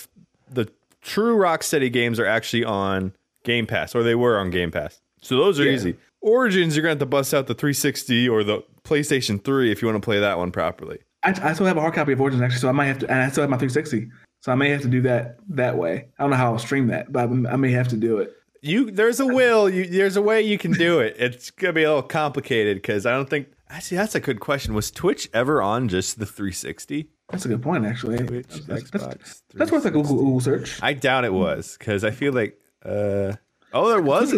the 0.49 0.69
true 1.01 1.37
Rocksteady 1.37 1.91
games 1.91 2.19
are 2.19 2.25
actually 2.25 2.63
on 2.63 3.13
Game 3.43 3.65
Pass, 3.67 3.95
or 3.95 4.03
they 4.03 4.15
were 4.15 4.37
on 4.37 4.49
Game 4.51 4.71
Pass. 4.71 5.01
So 5.21 5.37
those 5.37 5.59
are 5.59 5.63
Yeah. 5.65 5.71
easy. 5.73 5.95
Origins, 6.21 6.75
you're 6.75 6.83
gonna 6.83 6.91
have 6.91 6.99
to 6.99 7.05
bust 7.05 7.33
out 7.33 7.47
the 7.47 7.55
360 7.55 8.29
or 8.29 8.43
the 8.43 8.61
PlayStation 8.83 9.43
3 9.43 9.71
if 9.71 9.81
you 9.81 9.87
want 9.87 10.01
to 10.01 10.05
play 10.05 10.19
that 10.19 10.37
one 10.37 10.51
properly. 10.51 10.99
I, 11.23 11.29
I 11.41 11.53
still 11.53 11.65
have 11.65 11.77
a 11.77 11.81
hard 11.81 11.93
copy 11.93 12.13
of 12.13 12.21
Origins 12.21 12.41
actually, 12.41 12.59
so 12.59 12.69
I 12.69 12.73
might 12.73 12.85
have 12.85 12.99
to. 12.99 13.09
And 13.11 13.21
I 13.21 13.29
still 13.29 13.41
have 13.43 13.49
my 13.49 13.57
360, 13.57 14.09
so 14.41 14.51
I 14.51 14.55
may 14.55 14.69
have 14.69 14.81
to 14.81 14.87
do 14.87 15.01
that 15.01 15.37
that 15.49 15.77
way. 15.77 16.07
I 16.19 16.23
don't 16.23 16.29
know 16.31 16.37
how 16.37 16.53
I'll 16.53 16.59
stream 16.59 16.87
that, 16.87 17.11
but 17.11 17.23
I 17.29 17.55
may 17.55 17.71
have 17.71 17.87
to 17.89 17.97
do 17.97 18.17
it. 18.19 18.35
You 18.61 18.91
there's 18.91 19.19
a 19.19 19.25
will. 19.25 19.67
You, 19.69 19.87
there's 19.87 20.15
a 20.17 20.21
way 20.21 20.43
you 20.43 20.57
can 20.59 20.71
do 20.73 20.99
it. 20.99 21.15
It's 21.19 21.49
gonna 21.49 21.73
be 21.73 21.83
a 21.83 21.87
little 21.89 22.03
complicated 22.03 22.77
because 22.77 23.05
I 23.07 23.11
don't 23.11 23.29
think. 23.29 23.47
Actually, 23.69 23.97
that's 23.97 24.13
a 24.15 24.19
good 24.19 24.39
question. 24.39 24.73
Was 24.75 24.91
Twitch 24.91 25.29
ever 25.33 25.61
on 25.61 25.87
just 25.87 26.19
the 26.19 26.25
360? 26.27 27.09
That's 27.31 27.45
a 27.45 27.47
good 27.47 27.61
point, 27.61 27.85
actually. 27.85 28.17
Twitch, 28.17 28.47
That's, 28.67 28.89
that's, 28.91 29.05
Xbox. 29.05 29.41
that's 29.53 29.71
worth 29.71 29.85
a 29.85 29.91
Google, 29.91 30.15
Google 30.15 30.39
search. 30.41 30.79
I 30.81 30.93
doubt 30.93 31.25
it 31.25 31.33
was 31.33 31.77
because 31.77 32.03
I 32.03 32.11
feel 32.11 32.33
like. 32.33 32.59
Uh, 32.83 33.33
oh, 33.73 33.89
there 33.89 34.01
was. 34.01 34.33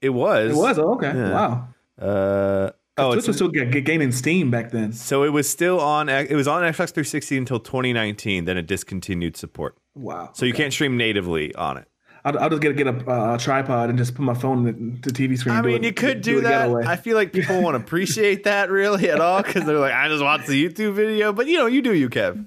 It 0.00 0.10
was. 0.10 0.50
It 0.52 0.56
was 0.56 0.78
oh, 0.78 0.94
okay. 0.94 1.12
Yeah. 1.14 1.30
Wow. 1.30 1.68
Uh, 1.98 2.70
oh, 2.98 3.08
Twitch 3.12 3.18
it's, 3.20 3.28
was 3.28 3.36
still 3.36 3.48
ga- 3.48 3.70
ga- 3.70 3.80
gaining 3.80 4.12
steam 4.12 4.50
back 4.50 4.70
then. 4.70 4.92
so 4.92 5.24
it 5.24 5.30
was 5.30 5.48
still 5.48 5.80
on. 5.80 6.08
It 6.08 6.34
was 6.34 6.46
on 6.46 6.62
Xbox 6.62 6.92
360 6.92 7.38
until 7.38 7.60
2019. 7.60 8.44
Then 8.44 8.58
it 8.58 8.66
discontinued 8.66 9.36
support. 9.36 9.76
Wow. 9.94 10.30
So 10.34 10.44
you 10.44 10.52
can't 10.52 10.72
stream 10.72 10.96
natively 10.96 11.54
on 11.54 11.78
it. 11.78 11.88
I'll, 12.24 12.38
I'll 12.38 12.48
just 12.50 12.62
get 12.62 12.70
a, 12.70 12.74
get 12.74 12.86
a, 12.86 13.10
uh, 13.10 13.38
tripod 13.38 13.90
and 13.90 13.98
just 13.98 14.14
put 14.14 14.22
my 14.22 14.34
phone 14.34 14.66
in 14.66 15.00
the, 15.02 15.10
the 15.10 15.12
TV 15.12 15.36
screen. 15.38 15.54
I 15.56 15.60
mean, 15.62 15.76
it- 15.76 15.84
you 15.84 15.92
could 15.92 16.18
it 16.18 16.22
do 16.22 16.40
that. 16.42 16.70
I 16.86 16.96
feel 16.96 17.16
like 17.16 17.32
people 17.38 17.60
won't 17.60 17.76
appreciate 17.76 18.44
that 18.44 18.70
really 18.70 19.10
at 19.10 19.20
all 19.20 19.42
because 19.42 19.64
they're 19.66 19.78
like, 19.78 19.92
I 19.92 20.08
just 20.08 20.22
watched 20.22 20.46
the 20.46 20.68
YouTube 20.68 20.94
video. 20.94 21.32
But 21.32 21.46
you 21.46 21.58
know, 21.58 21.66
you 21.66 21.82
do 21.82 21.94
you, 21.94 22.08
Kev. 22.08 22.46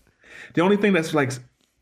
The 0.55 0.61
only 0.61 0.77
thing 0.77 0.93
that's 0.93 1.13
like 1.13 1.31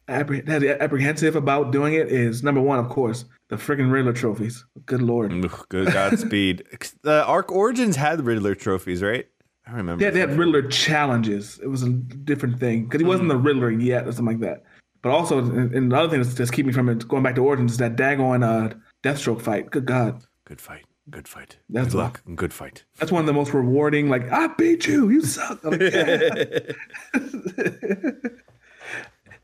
appreh- 0.09 0.45
that's 0.45 0.65
apprehensive 0.65 1.35
about 1.35 1.71
doing 1.71 1.93
it 1.93 2.09
is 2.11 2.43
number 2.43 2.61
one, 2.61 2.79
of 2.79 2.89
course, 2.89 3.25
the 3.49 3.55
freaking 3.55 3.91
Riddler 3.91 4.13
trophies. 4.13 4.65
Good 4.85 5.01
lord. 5.01 5.31
Ugh, 5.31 5.65
Good 5.69 5.93
Godspeed. 5.93 6.63
The 7.03 7.23
Arc 7.25 7.51
Origins 7.51 7.95
had 7.95 8.25
Riddler 8.25 8.55
trophies, 8.55 9.01
right? 9.03 9.27
I 9.67 9.71
remember. 9.77 9.99
They 9.99 10.05
had, 10.05 10.13
they 10.15 10.19
had 10.19 10.37
Riddler 10.37 10.67
challenges. 10.95 11.59
It 11.63 11.67
was 11.67 11.83
a 11.83 11.89
different 11.89 12.59
thing 12.59 12.83
because 12.85 13.01
he 13.01 13.07
wasn't 13.07 13.29
the 13.29 13.37
Riddler 13.37 13.71
yet 13.71 14.07
or 14.07 14.11
something 14.11 14.39
like 14.39 14.49
that. 14.51 14.63
But 15.05 15.11
also, 15.11 15.37
and, 15.37 15.71
and 15.71 15.91
the 15.91 15.95
other 15.97 16.09
thing 16.09 16.19
that's 16.19 16.33
just 16.33 16.51
keep 16.51 16.65
me 16.65 16.73
from 16.73 16.89
it 16.89 17.07
going 17.07 17.21
back 17.21 17.35
to 17.35 17.41
Origins 17.41 17.73
is 17.73 17.77
that 17.77 17.95
daggone 17.95 18.43
uh, 18.43 18.73
Deathstroke 19.03 19.39
fight. 19.39 19.69
Good 19.69 19.85
God, 19.85 20.23
Good 20.45 20.59
fight. 20.59 20.85
Good 21.11 21.27
fight. 21.27 21.59
That's 21.69 21.89
good 21.89 21.97
luck. 21.99 22.23
and 22.25 22.35
Good 22.35 22.51
fight. 22.51 22.85
that's 22.97 23.11
one 23.11 23.19
of 23.19 23.27
the 23.27 23.33
most 23.33 23.53
rewarding. 23.53 24.09
Like 24.09 24.31
I 24.31 24.47
beat 24.47 24.87
you, 24.87 25.09
you 25.11 25.21
suck. 25.21 25.59
Like, 25.63 25.79
"Yeah." 25.79 25.89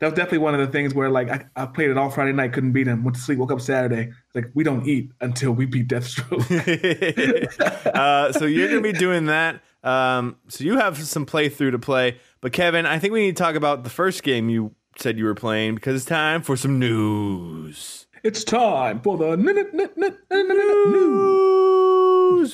was 0.00 0.12
definitely 0.14 0.38
one 0.38 0.54
of 0.54 0.58
the 0.58 0.66
things 0.66 0.94
where 0.94 1.08
like 1.10 1.30
I, 1.30 1.44
I 1.54 1.66
played 1.66 1.90
it 1.90 1.96
all 1.96 2.10
Friday 2.10 2.32
night, 2.32 2.52
couldn't 2.52 2.72
beat 2.72 2.88
him. 2.88 3.04
Went 3.04 3.14
to 3.14 3.22
sleep, 3.22 3.38
woke 3.38 3.52
up 3.52 3.60
Saturday. 3.60 4.10
Like 4.34 4.50
we 4.54 4.64
don't 4.64 4.84
eat 4.88 5.12
until 5.20 5.52
we 5.52 5.66
beat 5.66 5.86
Deathstroke. 5.86 6.42
uh, 7.94 8.32
so 8.32 8.46
you're 8.46 8.66
going 8.68 8.82
to 8.82 8.92
be 8.92 8.98
doing 8.98 9.26
that. 9.26 9.62
Um, 9.84 10.38
so 10.48 10.64
you 10.64 10.78
have 10.78 10.98
some 10.98 11.24
playthrough 11.24 11.70
to 11.70 11.78
play. 11.78 12.18
But 12.40 12.52
Kevin, 12.52 12.84
I 12.84 12.98
think 12.98 13.12
we 13.12 13.20
need 13.26 13.36
to 13.36 13.40
talk 13.40 13.54
about 13.54 13.84
the 13.84 13.90
first 13.90 14.24
game 14.24 14.48
you 14.48 14.74
said 14.96 15.18
you 15.18 15.24
were 15.24 15.34
playing 15.34 15.74
because 15.74 15.96
it's 15.96 16.04
time 16.04 16.42
for 16.42 16.56
some 16.56 16.78
news. 16.78 18.06
it's 18.22 18.44
time 18.44 19.00
for 19.00 19.16
the 19.16 19.36
news. 19.36 20.56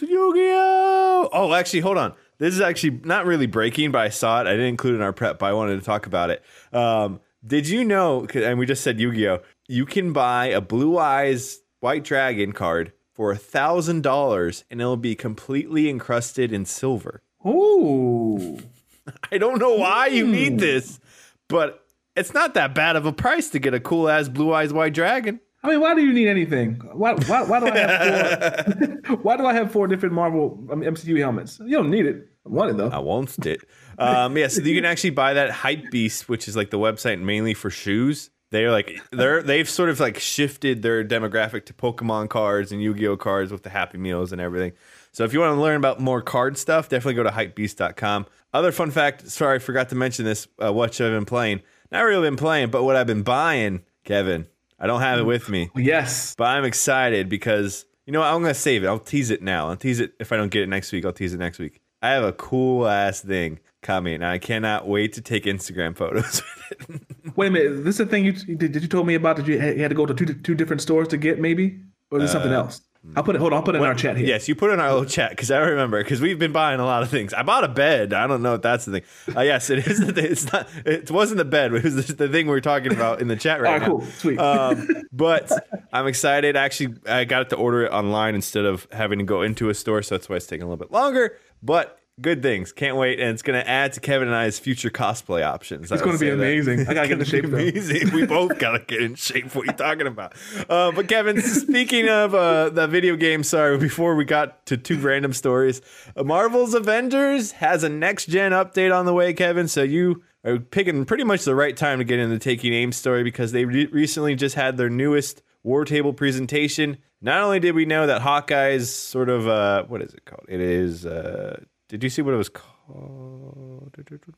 Yu-Gi-Oh! 0.03 1.29
Oh, 1.33 1.55
actually, 1.55 1.81
hold 1.81 1.99
on. 1.99 2.15
This 2.39 2.55
is 2.55 2.61
actually 2.61 3.01
not 3.05 3.27
really 3.27 3.47
breaking, 3.47 3.91
but 3.91 4.01
I 4.01 4.09
saw 4.11 4.41
it. 4.41 4.47
I 4.47 4.53
didn't 4.53 4.67
include 4.67 4.95
it 4.95 4.97
in 4.97 5.03
our 5.03 5.13
prep, 5.13 5.39
but 5.41 5.47
I 5.47 5.53
wanted 5.53 5.79
to 5.79 5.85
talk 5.85 6.07
about 6.07 6.31
it. 6.31 6.43
Um, 6.73 7.21
did 7.47 7.69
you 7.69 7.85
know? 7.85 8.27
And 8.35 8.59
we 8.59 8.67
just 8.67 8.83
said 8.83 9.01
Yu-Gi-Oh! 9.01 9.41
You 9.67 9.87
can 9.87 10.13
buy 10.13 10.47
a 10.47 10.61
Blue 10.61 10.99
Eyes 10.99 11.61
White 11.81 12.05
Dragon 12.05 12.53
card 12.53 12.93
for 13.13 13.33
a 13.33 13.37
thousand 13.37 14.03
dollars, 14.03 14.65
and 14.71 14.81
it'll 14.81 14.97
be 14.97 15.15
completely 15.15 15.89
encrusted 15.89 16.53
in 16.53 16.65
silver. 16.65 17.23
Ooh. 17.47 18.59
I 19.33 19.39
don't 19.39 19.59
know 19.59 19.75
why 19.75 20.09
you 20.09 20.27
need 20.27 20.59
this, 20.59 21.01
but 21.49 21.85
it's 22.19 22.35
not 22.35 22.55
that 22.55 22.75
bad 22.75 22.97
of 22.97 23.07
a 23.07 23.13
price 23.13 23.51
to 23.51 23.59
get 23.59 23.75
a 23.75 23.81
cool 23.81 24.09
ass 24.09 24.29
Blue 24.29 24.53
Eyes 24.53 24.73
White 24.73 24.95
Dragon. 24.95 25.41
I 25.63 25.69
mean, 25.69 25.81
why 25.81 25.95
do 25.95 26.05
you 26.05 26.13
need 26.13 26.29
anything? 26.29 26.75
Why, 26.93 27.15
why, 27.15 27.43
why 27.43 27.61
do 27.61 27.67
I 27.67 27.79
have 27.79 28.67
four? 29.07 29.17
why 29.23 29.37
do 29.37 29.47
I 29.47 29.53
have 29.55 29.73
four 29.73 29.87
different 29.89 30.15
Marvel 30.15 30.65
um, 30.71 30.83
MCU 30.83 31.19
helmets? 31.19 31.59
You 31.59 31.77
don't 31.77 31.91
need 31.91 32.07
it. 32.07 32.29
I 32.47 32.51
want 32.51 32.71
it 32.71 32.77
though. 32.77 32.89
I 32.89 32.99
won't 32.99 33.47
it. 33.47 33.61
Um, 33.99 34.37
yeah, 34.37 34.49
so 34.49 34.63
you 34.63 34.75
can 34.75 34.85
actually 34.85 35.11
buy 35.11 35.35
that 35.35 35.51
Hype 35.51 35.91
Beast, 35.91 36.29
which 36.29 36.49
is 36.49 36.57
like 36.57 36.71
the 36.71 36.79
website 36.79 37.21
mainly 37.21 37.55
for 37.55 37.71
shoes. 37.71 38.31
They're 38.51 38.71
like 38.71 38.99
they're 39.13 39.43
they've 39.43 39.69
sort 39.69 39.91
of 39.91 40.01
like 40.01 40.19
shifted 40.19 40.81
their 40.81 41.05
demographic 41.05 41.67
to 41.67 41.75
Pokemon 41.75 42.31
cards 42.31 42.73
and 42.73 42.81
Yu-Gi-Oh 42.81 43.19
cards 43.19 43.53
with 43.53 43.63
the 43.63 43.71
Happy 43.71 43.99
Meals 43.99 44.33
and 44.33 44.41
everything. 44.41 44.73
So 45.13 45.25
if 45.25 45.35
you 45.35 45.41
want 45.41 45.57
to 45.57 45.61
learn 45.61 45.77
about 45.77 46.01
more 46.01 46.23
card 46.23 46.57
stuff, 46.57 46.89
definitely 46.89 47.15
go 47.15 47.25
to 47.25 47.31
hypebeast.com. 47.31 48.27
Other 48.55 48.73
fun 48.73 48.91
fact, 48.91 49.29
sorry, 49.29 49.57
I 49.57 49.59
forgot 49.59 49.91
to 49.91 49.95
mention 49.95 50.25
this. 50.25 50.49
Uh, 50.63 50.73
what 50.73 50.95
should 50.95 51.09
I've 51.09 51.17
been 51.17 51.27
playing, 51.27 51.61
not 51.91 52.03
really 52.03 52.27
been 52.27 52.37
playing, 52.37 52.71
but 52.71 52.85
what 52.85 52.97
I've 52.97 53.07
been 53.07 53.23
buying, 53.23 53.83
Kevin. 54.05 54.47
I 54.79 54.87
don't 54.87 55.01
have 55.01 55.19
it 55.19 55.25
with 55.25 55.49
me. 55.49 55.71
Yes. 55.75 56.35
But 56.37 56.45
I'm 56.45 56.65
excited 56.65 57.29
because 57.29 57.85
you 58.07 58.13
know 58.13 58.21
what? 58.21 58.33
I'm 58.33 58.41
gonna 58.41 58.55
save 58.55 58.85
it. 58.85 58.87
I'll 58.87 58.99
tease 58.99 59.31
it 59.31 59.43
now. 59.43 59.69
I'll 59.69 59.77
tease 59.77 60.01
it 60.01 60.13
if 60.21 60.33
I 60.33 60.37
don't 60.37 60.51
get 60.51 60.63
it 60.63 60.69
next 60.69 60.93
week. 60.93 61.05
I'll 61.05 61.13
tease 61.13 61.35
it 61.35 61.39
next 61.39 61.59
week. 61.59 61.81
I 62.01 62.11
have 62.11 62.23
a 62.23 62.33
cool 62.33 62.87
ass 62.87 63.21
thing 63.21 63.59
coming, 63.83 64.15
and 64.15 64.25
I 64.25 64.39
cannot 64.39 64.87
wait 64.87 65.13
to 65.15 65.21
take 65.21 65.45
Instagram 65.45 65.97
photos 66.03 66.43
with 66.69 66.91
it. 66.91 67.37
Wait 67.37 67.49
a 67.49 67.51
minute. 67.51 67.85
This 67.85 67.99
is 67.99 67.99
the 67.99 68.07
thing 68.07 68.25
you 68.25 68.33
did, 68.33 68.73
did 68.73 68.83
you 68.83 68.89
told 68.89 69.07
me 69.07 69.15
about 69.15 69.37
that 69.37 69.47
you 69.47 69.59
had, 69.59 69.89
to 69.89 69.95
go 69.95 70.07
to 70.07 70.15
two 70.15 70.33
two 70.33 70.55
different 70.55 70.81
stores 70.81 71.09
to 71.09 71.17
get 71.17 71.41
maybe, 71.41 71.81
or 72.11 72.19
is 72.19 72.31
it 72.31 72.33
something 72.33 72.53
uh, 72.53 72.63
else? 72.63 72.81
I'll 73.17 73.23
put 73.23 73.37
it. 73.37 73.39
Hold 73.39 73.53
on. 73.53 73.59
I'll 73.59 73.63
put 73.63 73.75
it 73.75 73.79
in 73.79 73.85
our 73.85 73.95
chat 73.95 74.17
here. 74.17 74.27
Yes, 74.27 74.49
you 74.49 74.55
put 74.55 74.71
it 74.71 74.75
in 74.75 74.81
our 74.81 74.91
little 74.93 75.09
chat 75.09 75.31
because 75.31 75.51
I 75.51 75.59
remember 75.59 76.03
because 76.03 76.21
we've 76.21 76.39
been 76.39 76.53
buying 76.53 76.81
a 76.81 76.85
lot 76.85 77.03
of 77.03 77.11
things. 77.11 77.33
I 77.33 77.43
bought 77.43 77.65
a 77.65 77.69
bed. 77.69 78.13
I 78.13 78.27
don't 78.27 78.43
know 78.43 78.55
if 78.55 78.63
that's 78.63 78.85
the 78.85 79.01
thing. 79.01 79.37
Uh, 79.37 79.43
yes, 79.43 79.71
it 79.71 79.87
is. 79.87 80.01
The 80.01 80.13
thing. 80.13 80.25
It's 80.27 80.53
not. 80.53 80.69
It 80.85 81.11
wasn't 81.11 81.39
the 81.39 81.45
bed. 81.45 81.73
It 81.73 81.85
was 81.85 82.07
the, 82.07 82.13
the 82.13 82.29
thing 82.29 82.49
we 82.49 82.55
are 82.55 82.61
talking 82.61 82.93
about 82.93 83.21
in 83.21 83.29
the 83.29 83.37
chat 83.37 83.61
right 83.61 83.69
All 83.69 83.79
right, 83.79 83.83
now. 83.83 83.99
cool, 83.99 84.07
sweet. 84.19 84.39
Um, 84.39 84.89
but 85.13 85.51
I'm 85.93 86.07
excited. 86.07 86.57
Actually, 86.57 86.97
I 87.07 87.25
got 87.25 87.43
it 87.43 87.51
to 87.51 87.57
order 87.57 87.85
it 87.85 87.93
online 87.93 88.35
instead 88.35 88.65
of 88.65 88.87
having 88.93 89.21
to 89.21 89.25
go 89.25 89.43
into 89.43 89.71
a 89.71 89.75
store, 89.75 90.03
so 90.03 90.17
that's 90.17 90.29
why 90.29 90.37
it's 90.37 90.47
taking 90.47 90.63
a 90.65 90.67
little 90.67 90.77
bit 90.77 90.93
longer. 90.93 91.37
But 91.63 91.98
good 92.21 92.43
things. 92.43 92.73
Can't 92.73 92.97
wait, 92.97 93.21
and 93.21 93.31
it's 93.31 93.43
going 93.43 93.59
to 93.59 93.69
add 93.69 93.93
to 93.95 94.01
Kevin 94.01 94.29
and 94.29 94.37
I's 94.37 94.59
future 94.59 94.91
cosplay 94.91 95.45
options. 95.45 95.91
It's 95.91 96.03
going 96.03 96.17
to 96.17 96.21
be 96.21 96.31
amazing. 96.31 96.89
I 96.89 96.95
gotta 96.95 97.09
get 97.09 97.19
in 97.19 97.25
shape. 97.25 97.45
Amazing. 97.45 98.13
We 98.13 98.27
both 98.39 98.59
gotta 98.59 98.81
get 98.81 99.03
in 99.03 99.15
shape. 99.15 99.55
What 99.55 99.63
are 99.63 99.73
you 99.73 99.77
talking 99.77 100.07
about? 100.07 100.35
Uh, 100.69 100.93
but 100.93 101.09
Kevin, 101.09 101.41
speaking 101.41 102.09
of 102.09 102.35
uh, 102.35 102.71
the 102.71 102.87
video 102.87 103.17
game, 103.17 103.43
sorry, 103.43 103.79
before 103.79 104.15
we 104.15 104.25
got 104.25 104.65
to 104.67 104.77
two 104.77 104.99
random 104.99 105.33
stories, 105.33 105.81
uh, 106.17 106.25
Marvel's 106.25 106.75
Avengers 106.75 107.53
has 107.53 107.83
a 107.85 107.89
next 107.89 108.27
gen 108.27 108.53
update 108.53 108.97
on 108.97 109.07
the 109.07 109.15
way, 109.15 109.33
Kevin. 109.33 109.69
So 109.69 109.83
you 109.83 110.23
are 110.45 110.59
picking 110.59 111.05
pretty 111.05 111.25
much 111.25 111.45
the 111.45 111.55
right 111.55 111.77
time 111.77 111.99
to 111.99 112.05
get 112.05 112.19
in 112.19 112.31
the 112.31 112.39
Taking 112.39 112.73
Aim 112.73 112.93
story 112.93 113.23
because 113.23 113.53
they 113.53 113.65
re- 113.65 113.87
recently 113.87 114.35
just 114.35 114.55
had 114.55 114.77
their 114.77 114.91
newest 114.91 115.43
War 115.63 115.85
Table 115.85 116.13
presentation. 116.13 116.99
Not 117.21 117.43
only 117.43 117.61
did 117.61 117.75
we 117.75 117.85
know 117.85 118.07
that 118.07 118.23
Hawkeye's 118.23 118.93
sort 118.95 119.29
of 119.29 119.49
uh, 119.49 119.85
what 119.85 120.03
is 120.03 120.15
it 120.15 120.25
called? 120.25 120.47
It 120.49 120.61
is. 120.61 121.05
Uh, 121.05 121.61
did 121.89 122.03
you 122.05 122.11
see 122.11 122.23
what 122.23 122.35
it 122.35 122.37
was 122.39 122.49
called? 122.49 122.75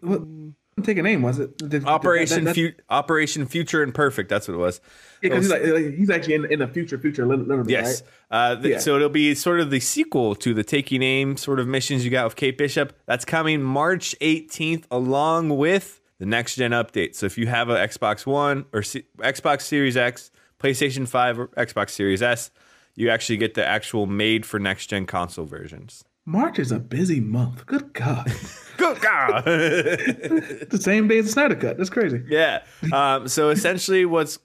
What? 0.01 0.23
Take 0.85 0.99
a 0.99 1.03
name. 1.03 1.23
Was 1.23 1.39
it 1.39 1.61
Operation 1.85 2.45
that- 2.45 2.55
that- 2.55 2.75
Fu- 2.77 2.83
Operation 2.89 3.47
Future 3.47 3.83
Imperfect. 3.83 4.29
That's 4.29 4.49
what 4.49 4.55
it 4.55 4.59
was. 4.59 4.81
Yeah, 5.23 5.31
because 5.31 5.51
he's 5.51 5.71
like, 5.73 5.95
he's 5.95 6.11
actually 6.11 6.35
in, 6.35 6.45
in 6.53 6.59
the 6.61 6.69
future, 6.69 6.99
future, 6.99 7.27
lit- 7.27 7.47
literally. 7.47 7.73
Yes. 7.73 8.03
Right? 8.31 8.53
Uh, 8.53 8.61
Yeah. 8.63 8.79
So 8.79 8.97
it'll 8.97 9.09
be 9.11 9.35
sort 9.35 9.61
of 9.61 9.71
the 9.71 9.81
sequel 9.81 10.35
to 10.37 10.55
the 10.55 10.65
Take 10.65 10.87
Taking 10.87 11.03
Aim 11.03 11.37
sort 11.37 11.61
of 11.61 11.67
missions 11.69 12.05
you 12.05 12.11
got 12.11 12.25
with 12.25 12.37
Kate 12.37 12.57
Bishop. 12.57 12.95
That's 13.07 13.25
coming 13.27 13.63
March 13.63 14.15
18th, 14.21 14.85
along 14.91 15.51
with 15.51 16.01
the 16.19 16.27
next 16.27 16.57
gen 16.57 16.71
update. 16.71 17.15
So 17.15 17.27
if 17.27 17.37
you 17.37 17.47
have 17.49 17.69
an 17.69 17.77
Xbox 17.77 18.25
One 18.27 18.65
or 18.73 18.83
C- 18.83 19.05
Xbox 19.19 19.63
Series 19.63 19.97
X, 19.97 20.31
PlayStation 20.59 21.07
5, 21.07 21.39
or 21.39 21.47
Xbox 21.49 21.91
Series 21.91 22.23
S, 22.23 22.51
you 22.95 23.11
actually 23.11 23.37
get 23.37 23.55
the 23.55 23.67
actual 23.67 24.07
made 24.07 24.47
for 24.47 24.59
next 24.59 24.87
gen 24.87 25.05
console 25.07 25.45
versions. 25.45 26.05
March 26.27 26.59
is 26.59 26.71
a 26.73 26.79
busy 26.79 27.21
month. 27.21 27.67
Good 27.67 27.93
God. 27.93 28.33
Good 28.77 29.01
God. 29.01 29.45
the 29.45 30.79
same 30.81 31.09
day 31.09 31.19
as 31.19 31.27
the 31.27 31.33
Snyder 31.33 31.55
Cut. 31.55 31.77
That's 31.77 31.91
crazy. 31.91 32.23
Yeah. 32.29 32.63
Um, 32.93 33.29
so 33.29 33.51
essentially, 33.51 34.05
what's 34.05 34.39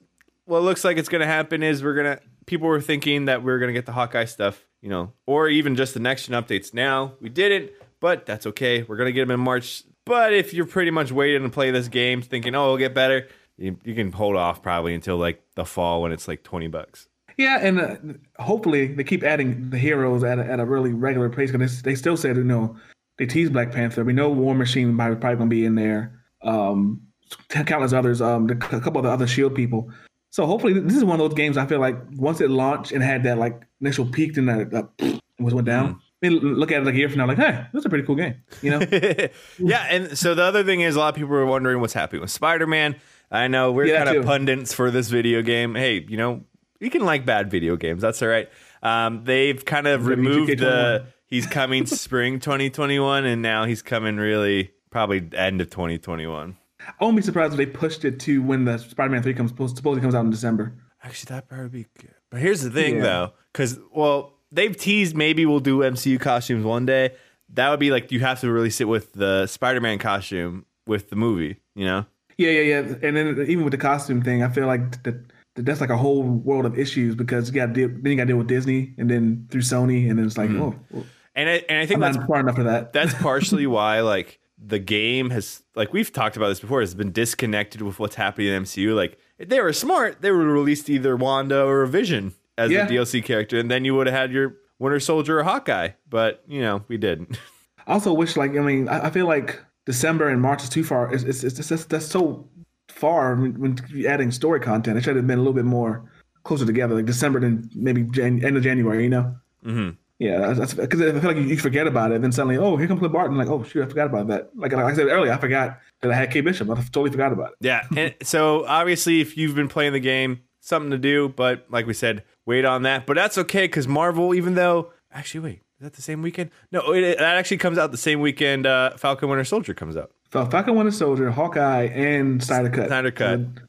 what 0.44 0.62
looks 0.62 0.84
like 0.84 0.96
it's 0.96 1.08
going 1.08 1.20
to 1.20 1.26
happen 1.26 1.62
is 1.62 1.82
we're 1.82 1.94
gonna 1.94 2.20
people 2.46 2.68
were 2.68 2.80
thinking 2.80 3.26
that 3.26 3.42
we 3.42 3.52
are 3.52 3.58
going 3.58 3.68
to 3.68 3.72
get 3.72 3.86
the 3.86 3.92
Hawkeye 3.92 4.24
stuff, 4.24 4.64
you 4.80 4.88
know, 4.88 5.12
or 5.26 5.48
even 5.48 5.76
just 5.76 5.94
the 5.94 6.00
next 6.00 6.26
gen 6.26 6.40
updates. 6.42 6.72
Now 6.72 7.12
we 7.20 7.28
didn't, 7.28 7.70
but 8.00 8.24
that's 8.26 8.46
okay. 8.46 8.82
We're 8.82 8.96
going 8.96 9.08
to 9.08 9.12
get 9.12 9.22
them 9.22 9.32
in 9.32 9.40
March. 9.40 9.82
But 10.04 10.32
if 10.32 10.54
you're 10.54 10.66
pretty 10.66 10.92
much 10.92 11.10
waiting 11.10 11.42
to 11.42 11.48
play 11.48 11.72
this 11.72 11.88
game, 11.88 12.22
thinking, 12.22 12.54
oh, 12.54 12.64
it'll 12.64 12.76
get 12.78 12.94
better, 12.94 13.26
you, 13.58 13.76
you 13.84 13.94
can 13.94 14.12
hold 14.12 14.36
off 14.36 14.62
probably 14.62 14.94
until 14.94 15.16
like 15.16 15.42
the 15.56 15.64
fall 15.64 16.02
when 16.02 16.12
it's 16.12 16.28
like 16.28 16.42
twenty 16.42 16.68
bucks. 16.68 17.08
Yeah, 17.36 17.58
and 17.60 17.80
uh, 17.80 17.96
hopefully 18.42 18.86
they 18.94 19.04
keep 19.04 19.22
adding 19.22 19.68
the 19.68 19.78
heroes 19.78 20.24
at 20.24 20.38
a, 20.38 20.44
at 20.44 20.58
a 20.58 20.64
really 20.64 20.92
regular 20.92 21.28
pace 21.28 21.50
because 21.50 21.82
they, 21.82 21.90
they 21.90 21.94
still 21.94 22.16
said, 22.16 22.36
you 22.36 22.44
know, 22.44 22.76
they 23.18 23.26
tease 23.26 23.50
Black 23.50 23.72
Panther. 23.72 24.04
We 24.04 24.12
know 24.12 24.30
War 24.30 24.54
Machine 24.54 24.96
probably, 24.96 25.16
probably 25.16 25.36
going 25.36 25.50
to 25.50 25.54
be 25.56 25.64
in 25.64 25.74
there. 25.74 26.20
Um, 26.42 27.02
countless 27.48 27.92
others, 27.92 28.22
um, 28.22 28.46
the, 28.46 28.54
a 28.54 28.80
couple 28.80 28.98
of 28.98 29.04
the 29.04 29.10
other 29.10 29.26
Shield 29.26 29.54
people. 29.54 29.90
So 30.30 30.46
hopefully 30.46 30.78
this 30.78 30.96
is 30.96 31.04
one 31.04 31.20
of 31.20 31.28
those 31.28 31.36
games 31.36 31.56
I 31.56 31.66
feel 31.66 31.80
like 31.80 31.96
once 32.16 32.40
it 32.40 32.50
launched 32.50 32.92
and 32.92 33.02
had 33.02 33.22
that 33.24 33.38
like 33.38 33.62
initial 33.80 34.06
peak 34.06 34.36
and 34.36 34.48
that 34.48 34.74
uh, 34.74 35.18
was 35.38 35.54
went 35.54 35.66
down. 35.66 36.00
They 36.20 36.30
look 36.30 36.72
at 36.72 36.80
it 36.80 36.84
like 36.86 36.94
a 36.94 36.98
year 36.98 37.10
from 37.10 37.18
now, 37.18 37.26
like, 37.26 37.36
hey, 37.36 37.66
that's 37.72 37.84
a 37.84 37.90
pretty 37.90 38.04
cool 38.04 38.16
game, 38.16 38.36
you 38.62 38.70
know? 38.70 38.80
yeah, 39.58 39.86
and 39.90 40.16
so 40.16 40.34
the 40.34 40.42
other 40.42 40.64
thing 40.64 40.80
is 40.80 40.96
a 40.96 40.98
lot 40.98 41.10
of 41.10 41.14
people 41.14 41.34
are 41.34 41.44
wondering 41.44 41.80
what's 41.80 41.92
happening 41.92 42.22
with 42.22 42.30
Spider-Man. 42.30 42.96
I 43.30 43.48
know 43.48 43.72
we're 43.72 43.86
Yeah, 43.86 44.04
kind 44.04 44.16
of 44.16 44.24
pundits 44.24 44.72
for 44.72 44.90
this 44.90 45.10
video 45.10 45.42
game. 45.42 45.74
Hey, 45.74 46.06
you 46.08 46.16
know, 46.16 46.44
you 46.80 46.90
can 46.90 47.04
like 47.04 47.24
bad 47.26 47.50
video 47.50 47.76
games. 47.76 48.02
That's 48.02 48.20
all 48.22 48.28
right. 48.28 48.48
Um, 48.82 49.24
they've 49.24 49.64
kind 49.64 49.86
of 49.86 50.06
removed 50.06 50.58
the 50.58 51.06
he's 51.26 51.46
coming 51.46 51.86
spring 51.86 52.38
2021 52.38 53.24
and 53.24 53.42
now 53.42 53.64
he's 53.64 53.82
coming 53.82 54.16
really 54.16 54.72
probably 54.90 55.28
end 55.34 55.60
of 55.60 55.70
2021. 55.70 56.56
I 56.80 57.04
won't 57.04 57.16
be 57.16 57.22
surprised 57.22 57.52
if 57.52 57.56
they 57.58 57.66
pushed 57.66 58.04
it 58.04 58.20
to 58.20 58.42
when 58.42 58.64
the 58.64 58.78
Spider-Man 58.78 59.22
3 59.22 59.34
comes 59.34 59.50
supposedly 59.50 60.00
comes 60.00 60.14
out 60.14 60.24
in 60.24 60.30
December. 60.30 60.72
Actually, 61.02 61.34
that 61.34 61.48
probably 61.48 61.68
be 61.68 61.86
good. 61.98 62.14
But 62.30 62.40
here's 62.40 62.62
the 62.62 62.70
thing 62.70 62.96
Yeah. 62.96 63.02
though, 63.02 63.32
cuz 63.54 63.78
well, 63.92 64.34
they've 64.52 64.76
teased 64.76 65.16
maybe 65.16 65.46
we'll 65.46 65.60
do 65.60 65.78
MCU 65.80 66.18
costumes 66.20 66.64
one 66.64 66.86
day. 66.86 67.10
That 67.54 67.70
would 67.70 67.80
be 67.80 67.90
like 67.90 68.12
you 68.12 68.20
have 68.20 68.40
to 68.40 68.50
release 68.50 68.80
it 68.80 68.88
with 68.88 69.12
the 69.14 69.46
Spider-Man 69.46 69.98
costume 69.98 70.66
with 70.86 71.10
the 71.10 71.16
movie, 71.16 71.56
you 71.74 71.84
know? 71.84 72.06
Yeah, 72.38 72.50
yeah, 72.50 72.60
yeah. 72.80 72.94
And 73.02 73.16
then 73.16 73.44
even 73.48 73.64
with 73.64 73.70
the 73.72 73.78
costume 73.78 74.22
thing, 74.22 74.42
I 74.42 74.48
feel 74.50 74.66
like 74.66 75.02
that 75.04 75.14
that's 75.56 75.80
like 75.80 75.90
a 75.90 75.96
whole 75.96 76.22
world 76.22 76.66
of 76.66 76.78
issues 76.78 77.14
because 77.14 77.48
you 77.48 77.54
got 77.54 77.66
to 77.66 77.72
deal, 77.72 77.88
then 77.88 78.12
you 78.12 78.16
got 78.16 78.24
to 78.24 78.28
deal 78.28 78.36
with 78.36 78.48
Disney 78.48 78.94
and 78.98 79.10
then 79.10 79.46
through 79.50 79.62
Sony 79.62 80.08
and 80.10 80.18
then 80.18 80.26
it's 80.26 80.36
like, 80.38 80.50
mm-hmm. 80.50 80.62
oh, 80.62 80.74
well, 80.90 81.06
And 81.34 81.48
I, 81.48 81.62
and 81.68 81.78
I 81.78 81.86
think 81.86 82.02
I'm 82.02 82.12
that's 82.12 82.24
smart 82.24 82.40
enough 82.40 82.56
for 82.56 82.64
that. 82.64 82.92
that's 82.92 83.14
partially 83.22 83.66
why 83.66 84.00
like 84.00 84.38
the 84.62 84.78
game 84.78 85.30
has 85.30 85.62
like 85.74 85.92
we've 85.92 86.12
talked 86.12 86.36
about 86.36 86.48
this 86.48 86.60
before 86.60 86.80
has 86.80 86.94
been 86.94 87.12
disconnected 87.12 87.82
with 87.82 87.98
what's 87.98 88.14
happening 88.16 88.48
in 88.48 88.62
MCU. 88.62 88.94
Like 88.94 89.18
if 89.38 89.48
they 89.48 89.60
were 89.60 89.72
smart, 89.72 90.22
they 90.22 90.30
would 90.30 90.44
have 90.46 90.52
released 90.52 90.88
either 90.88 91.16
Wanda 91.16 91.62
or 91.64 91.84
Vision 91.86 92.34
as 92.58 92.70
Yeah. 92.70 92.86
a 92.86 92.88
DLC 92.90 93.22
character, 93.22 93.58
and 93.58 93.70
then 93.70 93.84
you 93.84 93.94
would 93.94 94.06
have 94.06 94.16
had 94.16 94.32
your 94.32 94.56
Winter 94.78 94.98
Soldier 95.00 95.40
or 95.40 95.42
Hawkeye. 95.42 95.90
But 96.08 96.42
you 96.46 96.60
know, 96.62 96.84
we 96.88 96.96
didn't. 96.96 97.38
I 97.86 97.92
also 97.92 98.12
wish, 98.14 98.36
like, 98.36 98.52
I 98.56 98.60
mean, 98.60 98.88
I, 98.88 99.06
I 99.06 99.10
feel 99.10 99.26
like 99.26 99.62
December 99.84 100.28
and 100.28 100.40
March 100.40 100.62
is 100.62 100.68
too 100.70 100.82
far. 100.84 101.12
It's 101.12 101.22
it's, 101.22 101.44
it's, 101.44 101.70
it's 101.70 101.84
that's 101.84 102.06
so 102.06 102.48
far 102.96 103.34
when, 103.36 103.52
when 103.60 104.06
adding 104.06 104.30
story 104.30 104.60
content. 104.60 104.98
It 104.98 105.04
should 105.04 105.16
have 105.16 105.26
been 105.26 105.38
a 105.38 105.42
little 105.42 105.52
bit 105.52 105.64
more 105.64 106.10
closer 106.42 106.64
together, 106.66 106.94
like 106.94 107.06
December 107.06 107.40
then 107.40 107.68
maybe 107.74 108.02
Jan- 108.04 108.44
end 108.44 108.56
of 108.56 108.62
January. 108.62 109.04
You 109.04 109.10
know. 109.10 109.36
hmm 109.62 109.90
Yeah, 110.18 110.52
that's 110.54 110.74
because 110.74 111.00
I 111.00 111.12
feel 111.20 111.32
like 111.32 111.36
you, 111.36 111.56
forget 111.58 111.86
about 111.86 112.12
it, 112.12 112.22
then 112.22 112.32
suddenly, 112.32 112.56
oh, 112.56 112.76
here 112.76 112.88
comes 112.88 113.00
Clint 113.00 113.12
Barton. 113.12 113.36
Like, 113.36 113.48
oh 113.48 113.62
shoot, 113.62 113.84
I 113.84 113.86
forgot 113.86 114.06
about 114.06 114.28
that. 114.28 114.50
Like, 114.56 114.72
like 114.72 114.84
I 114.84 114.94
said 114.94 115.06
earlier, 115.08 115.32
I 115.32 115.38
forgot 115.38 115.78
that 116.00 116.10
I 116.10 116.14
had 116.14 116.30
Kate 116.30 116.42
Bishop. 116.42 116.70
I 116.70 116.74
totally 116.74 117.10
forgot 117.10 117.32
about 117.32 117.52
it. 117.52 117.56
Yeah, 117.60 117.82
and 117.96 118.14
so 118.22 118.64
obviously, 118.66 119.20
if 119.20 119.36
you've 119.36 119.54
been 119.54 119.68
playing 119.68 119.92
the 119.92 120.00
game, 120.00 120.40
something 120.60 120.90
to 120.90 120.98
do. 120.98 121.28
But 121.28 121.66
like 121.70 121.86
we 121.86 121.94
said, 121.94 122.24
wait 122.44 122.64
on 122.64 122.82
that. 122.82 123.06
But 123.06 123.16
that's 123.16 123.38
okay 123.38 123.64
because 123.64 123.86
Marvel, 123.86 124.34
even 124.34 124.54
though 124.54 124.92
actually, 125.12 125.40
wait, 125.40 125.60
is 125.78 125.82
that 125.82 125.94
the 125.94 126.02
same 126.02 126.22
weekend? 126.22 126.50
No, 126.72 126.92
it, 126.92 127.18
that 127.18 127.36
actually 127.36 127.58
comes 127.58 127.76
out 127.78 127.90
the 127.90 127.98
same 127.98 128.20
weekend. 128.20 128.66
Uh, 128.66 128.96
Falcon 128.96 129.28
Winter 129.28 129.44
Soldier 129.44 129.74
comes 129.74 129.96
out. 129.96 130.10
So 130.32 130.44
Falcon 130.46 130.74
Winter 130.74 130.90
Soldier, 130.92 131.30
Hawkeye, 131.30 131.84
and 131.84 132.42
Snyder 132.42 132.68
Cut. 132.70 132.88
Snyder 132.88 133.10
Cut. 133.10 133.30
And 133.40 133.60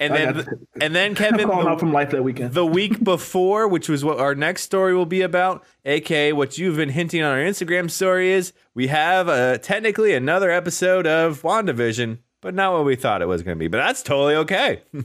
And 0.00 0.14
then, 0.14 0.34
got- 0.34 0.46
and 0.80 0.94
then 0.94 1.14
Kevin, 1.16 1.48
calling 1.48 1.64
the- 1.66 1.70
out 1.70 1.80
from 1.80 1.92
life 1.92 2.10
that 2.10 2.22
weekend. 2.24 2.52
the 2.54 2.66
week 2.66 3.02
before, 3.04 3.68
which 3.68 3.88
was 3.88 4.04
what 4.04 4.18
our 4.18 4.34
next 4.34 4.62
story 4.62 4.94
will 4.94 5.06
be 5.06 5.22
about, 5.22 5.64
aka 5.84 6.32
what 6.32 6.58
you've 6.58 6.76
been 6.76 6.88
hinting 6.90 7.22
on 7.22 7.30
our 7.32 7.44
Instagram 7.44 7.90
story 7.90 8.32
is, 8.32 8.52
we 8.74 8.88
have 8.88 9.28
uh, 9.28 9.58
technically 9.58 10.14
another 10.14 10.50
episode 10.50 11.06
of 11.06 11.42
WandaVision, 11.42 12.18
but 12.40 12.54
not 12.54 12.72
what 12.72 12.84
we 12.84 12.96
thought 12.96 13.22
it 13.22 13.28
was 13.28 13.42
going 13.42 13.56
to 13.56 13.60
be. 13.60 13.68
But 13.68 13.78
that's 13.78 14.02
totally 14.02 14.34
okay. 14.36 14.82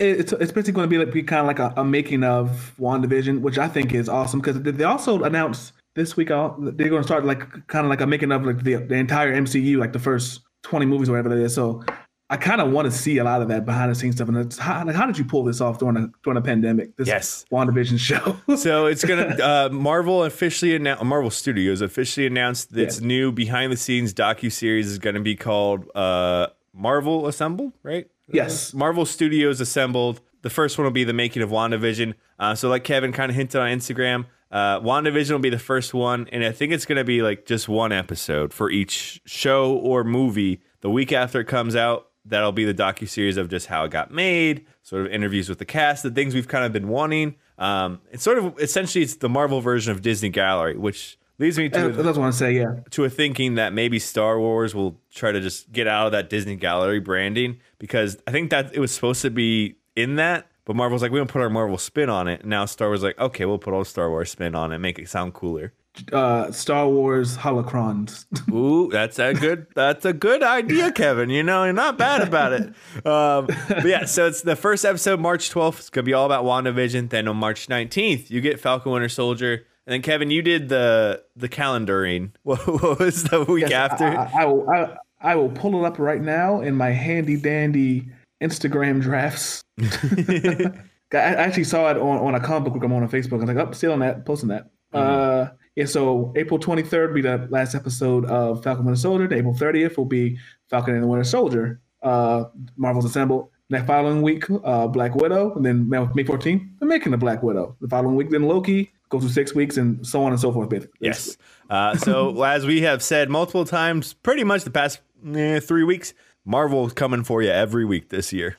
It- 0.00 0.18
it's 0.18 0.32
it's 0.32 0.50
basically 0.50 0.72
going 0.72 0.90
to 0.90 0.90
be 0.90 0.98
like 0.98 1.12
be 1.14 1.22
kind 1.22 1.40
of 1.42 1.46
like 1.46 1.60
a, 1.60 1.72
a 1.80 1.84
making 1.84 2.24
of 2.24 2.72
WandaVision, 2.80 3.42
which 3.42 3.58
I 3.58 3.68
think 3.68 3.94
is 3.94 4.08
awesome 4.08 4.40
because 4.40 4.60
they 4.60 4.82
also 4.82 5.22
announced 5.22 5.72
this 5.94 6.16
week 6.16 6.30
uh, 6.30 6.50
they're 6.58 6.88
going 6.88 7.02
to 7.02 7.06
start 7.06 7.24
like 7.24 7.66
kind 7.66 7.84
of 7.86 7.90
like 7.90 8.00
a 8.00 8.06
making 8.06 8.32
of 8.32 8.44
like 8.44 8.62
the 8.62 8.76
the 8.76 8.94
entire 8.94 9.34
MCU, 9.34 9.76
like 9.78 9.92
the 9.92 9.98
first 9.98 10.40
twenty 10.62 10.86
movies 10.86 11.08
or 11.08 11.12
whatever 11.12 11.28
that 11.30 11.42
is. 11.42 11.54
So 11.54 11.82
I 12.30 12.36
kind 12.38 12.60
of 12.60 12.72
want 12.72 12.86
to 12.86 12.90
see 12.90 13.18
a 13.18 13.24
lot 13.24 13.42
of 13.42 13.48
that 13.48 13.64
behind 13.66 13.90
the 13.90 13.94
scenes 13.94 14.14
stuff. 14.16 14.28
And 14.28 14.38
it's, 14.38 14.56
how, 14.56 14.82
like, 14.84 14.96
how 14.96 15.06
did 15.06 15.18
you 15.18 15.24
pull 15.26 15.44
this 15.44 15.60
off 15.60 15.78
during 15.78 15.96
a 15.96 16.10
during 16.24 16.36
a 16.38 16.40
pandemic? 16.42 16.96
This 16.96 17.06
Yes. 17.06 17.44
WandaVision 17.52 17.98
show. 17.98 18.36
so 18.56 18.86
it's 18.86 19.04
gonna 19.04 19.36
uh, 19.42 19.68
Marvel 19.70 20.24
officially 20.24 20.74
announced 20.74 21.04
Marvel 21.04 21.30
Studios 21.30 21.80
officially 21.80 22.26
announced 22.26 22.74
its 22.76 23.00
Yeah. 23.00 23.06
new 23.06 23.30
behind 23.32 23.72
the 23.72 23.76
scenes 23.76 24.14
docu 24.14 24.50
series 24.50 24.86
is 24.88 24.98
going 24.98 25.14
to 25.14 25.20
be 25.20 25.36
called 25.36 25.86
uh, 25.94 26.48
Marvel 26.72 27.26
Assembled, 27.28 27.72
right? 27.82 28.06
yes. 28.32 28.72
Marvel 28.74 29.04
Studios 29.04 29.60
assembled. 29.60 30.20
The 30.42 30.50
first 30.50 30.76
one 30.78 30.84
will 30.86 30.90
be 30.92 31.04
the 31.04 31.12
making 31.12 31.42
of 31.42 31.50
WandaVision. 31.50 32.14
Uh, 32.38 32.54
so, 32.54 32.68
like 32.68 32.84
Kevin 32.84 33.12
kind 33.12 33.30
of 33.30 33.36
hinted 33.36 33.60
on 33.60 33.68
Instagram, 33.70 34.26
uh, 34.54 34.78
WandaVision 34.80 35.32
will 35.32 35.40
be 35.40 35.50
the 35.50 35.58
first 35.58 35.92
one, 35.92 36.28
and 36.30 36.44
I 36.44 36.52
think 36.52 36.72
it's 36.72 36.86
going 36.86 36.98
to 36.98 37.04
be 37.04 37.22
like 37.22 37.44
just 37.44 37.68
one 37.68 37.90
episode 37.90 38.54
for 38.54 38.70
each 38.70 39.20
show 39.26 39.74
or 39.74 40.04
movie. 40.04 40.60
The 40.80 40.88
week 40.90 41.10
after 41.12 41.40
it 41.40 41.46
comes 41.46 41.74
out, 41.74 42.10
that'll 42.24 42.52
be 42.52 42.64
the 42.64 42.72
docu 42.72 43.08
series 43.08 43.36
of 43.36 43.48
just 43.48 43.66
how 43.66 43.84
it 43.84 43.90
got 43.90 44.12
made, 44.12 44.64
sort 44.82 45.06
of 45.06 45.12
interviews 45.12 45.48
with 45.48 45.58
the 45.58 45.64
cast, 45.64 46.04
the 46.04 46.10
things 46.12 46.34
we've 46.34 46.46
kind 46.46 46.64
of 46.64 46.72
been 46.72 46.86
wanting. 46.86 47.34
Um, 47.58 48.00
it's 48.12 48.22
sort 48.22 48.38
of 48.38 48.56
essentially 48.60 49.02
it's 49.02 49.16
the 49.16 49.28
Marvel 49.28 49.60
version 49.60 49.90
of 49.90 50.02
Disney 50.02 50.28
Gallery, 50.28 50.76
which 50.76 51.18
leads 51.40 51.58
me 51.58 51.68
to 51.70 51.88
That's 51.88 51.96
what 51.96 52.16
I 52.16 52.18
want 52.20 52.32
to 52.32 52.38
say. 52.38 52.52
Yeah. 52.52 52.76
to 52.90 53.04
a 53.04 53.10
thinking 53.10 53.56
that 53.56 53.72
maybe 53.72 53.98
Star 53.98 54.38
Wars 54.38 54.72
will 54.72 55.00
try 55.12 55.32
to 55.32 55.40
just 55.40 55.72
get 55.72 55.88
out 55.88 56.06
of 56.06 56.12
that 56.12 56.30
Disney 56.30 56.54
Gallery 56.54 57.00
branding 57.00 57.58
because 57.80 58.18
I 58.28 58.30
think 58.30 58.50
that 58.50 58.72
it 58.72 58.78
was 58.78 58.92
supposed 58.92 59.22
to 59.22 59.30
be 59.30 59.78
in 59.96 60.14
that, 60.16 60.46
But 60.64 60.76
Marvel's 60.76 61.02
like, 61.02 61.12
we 61.12 61.18
don't 61.18 61.28
put 61.28 61.42
our 61.42 61.50
Marvel 61.50 61.78
spin 61.78 62.08
on 62.08 62.26
it. 62.26 62.40
And 62.40 62.50
now 62.50 62.64
Star 62.64 62.88
Wars 62.88 63.02
like, 63.02 63.18
okay, 63.18 63.44
we'll 63.44 63.58
put 63.58 63.74
our 63.74 63.84
Star 63.84 64.08
Wars 64.08 64.30
spin 64.30 64.54
on 64.54 64.72
it, 64.72 64.78
make 64.78 64.98
it 64.98 65.08
sound 65.08 65.34
cooler. 65.34 65.74
Uh, 66.12 66.50
Star 66.50 66.88
Wars 66.88 67.36
holocrons. 67.36 68.24
Ooh, 68.52 68.90
that's 68.90 69.18
a 69.20 69.32
good 69.32 69.68
that's 69.76 70.04
a 70.04 70.12
good 70.12 70.42
idea, 70.42 70.90
Kevin. 70.90 71.30
You 71.30 71.44
know, 71.44 71.64
you're 71.64 71.72
not 71.72 71.96
bad 71.96 72.26
about 72.26 72.52
it. 72.52 72.62
Um, 73.06 73.46
but 73.68 73.84
yeah, 73.84 74.04
so 74.04 74.26
it's 74.26 74.42
the 74.42 74.56
first 74.56 74.84
episode, 74.84 75.20
March 75.20 75.50
12th. 75.50 75.78
It's 75.78 75.90
gonna 75.90 76.02
be 76.02 76.12
all 76.12 76.26
about 76.26 76.44
WandaVision. 76.44 77.10
Then 77.10 77.28
on 77.28 77.36
March 77.36 77.68
19th, 77.68 78.28
you 78.28 78.40
get 78.40 78.58
Falcon 78.58 78.90
Winter 78.90 79.08
Soldier. 79.08 79.66
And 79.86 79.92
then 79.92 80.02
Kevin, 80.02 80.30
you 80.30 80.42
did 80.42 80.68
the 80.68 81.22
the 81.36 81.48
calendaring. 81.48 82.32
What, 82.42 82.66
what 82.66 82.98
was 82.98 83.24
the 83.24 83.44
week 83.44 83.70
after? 83.70 84.04
I, 84.06 84.24
I, 84.24 84.42
I 84.42 84.44
will. 84.46 84.70
I, 84.70 84.96
I 85.20 85.36
will 85.36 85.48
pull 85.48 85.82
it 85.82 85.86
up 85.86 85.98
right 85.98 86.20
now 86.20 86.60
in 86.60 86.74
my 86.74 86.90
handy 86.90 87.36
dandy 87.36 88.08
Instagram 88.42 89.00
drafts. 89.00 89.62
I 89.80 91.16
actually 91.16 91.64
saw 91.64 91.90
it 91.90 91.96
on, 91.96 92.18
on 92.18 92.34
a 92.34 92.40
comic 92.40 92.72
book 92.72 92.82
I'm 92.82 92.92
on 92.92 93.02
on 93.02 93.08
Facebook. 93.08 93.34
I 93.34 93.36
was 93.36 93.48
like, 93.48 93.56
oh, 93.56 93.72
still 93.72 93.92
on 93.92 94.00
that, 94.00 94.24
posting 94.24 94.48
that. 94.48 94.70
Uh, 94.92 95.48
yeah, 95.76 95.86
so 95.86 96.32
April 96.36 96.58
23rd 96.58 97.08
will 97.08 97.14
be 97.14 97.22
the 97.22 97.48
last 97.50 97.74
episode 97.74 98.24
of 98.26 98.62
Falcon 98.62 98.84
Winter 98.84 99.00
Soldier. 99.00 99.26
The 99.26 99.36
April 99.36 99.54
30th 99.54 99.96
will 99.96 100.04
be 100.04 100.38
Falcon 100.70 100.94
and 100.94 101.02
the 101.02 101.06
Winter 101.06 101.24
Soldier. 101.24 101.80
Uh, 102.02 102.44
Marvel's 102.76 103.04
Assembled. 103.04 103.50
Next 103.70 103.86
following 103.86 104.20
week, 104.20 104.44
uh, 104.62 104.86
Black 104.86 105.14
Widow, 105.14 105.54
and 105.54 105.64
then 105.64 105.88
May 105.88 105.96
14th, 105.98 106.68
they're 106.78 106.88
making 106.88 107.12
the 107.12 107.18
Black 107.18 107.42
Widow. 107.42 107.76
The 107.80 107.88
following 107.88 108.14
week, 108.14 108.28
then 108.30 108.42
Loki, 108.42 108.92
go 109.08 109.18
through 109.18 109.30
six 109.30 109.54
weeks, 109.54 109.78
and 109.78 110.06
so 110.06 110.22
on 110.22 110.32
and 110.32 110.40
so 110.40 110.52
forth. 110.52 110.68
Basically. 110.68 110.98
Yes. 111.00 111.38
Uh, 111.70 111.96
so 111.96 112.42
as 112.44 112.66
we 112.66 112.82
have 112.82 113.02
said 113.02 113.30
multiple 113.30 113.64
times, 113.64 114.12
pretty 114.12 114.44
much 114.44 114.64
the 114.64 114.70
past 114.70 115.00
eh, 115.34 115.60
three 115.60 115.82
weeks, 115.82 116.12
Marvel 116.44 116.86
is 116.86 116.92
coming 116.92 117.24
for 117.24 117.42
you 117.42 117.50
every 117.50 117.84
week 117.84 118.10
this 118.10 118.32
year. 118.32 118.56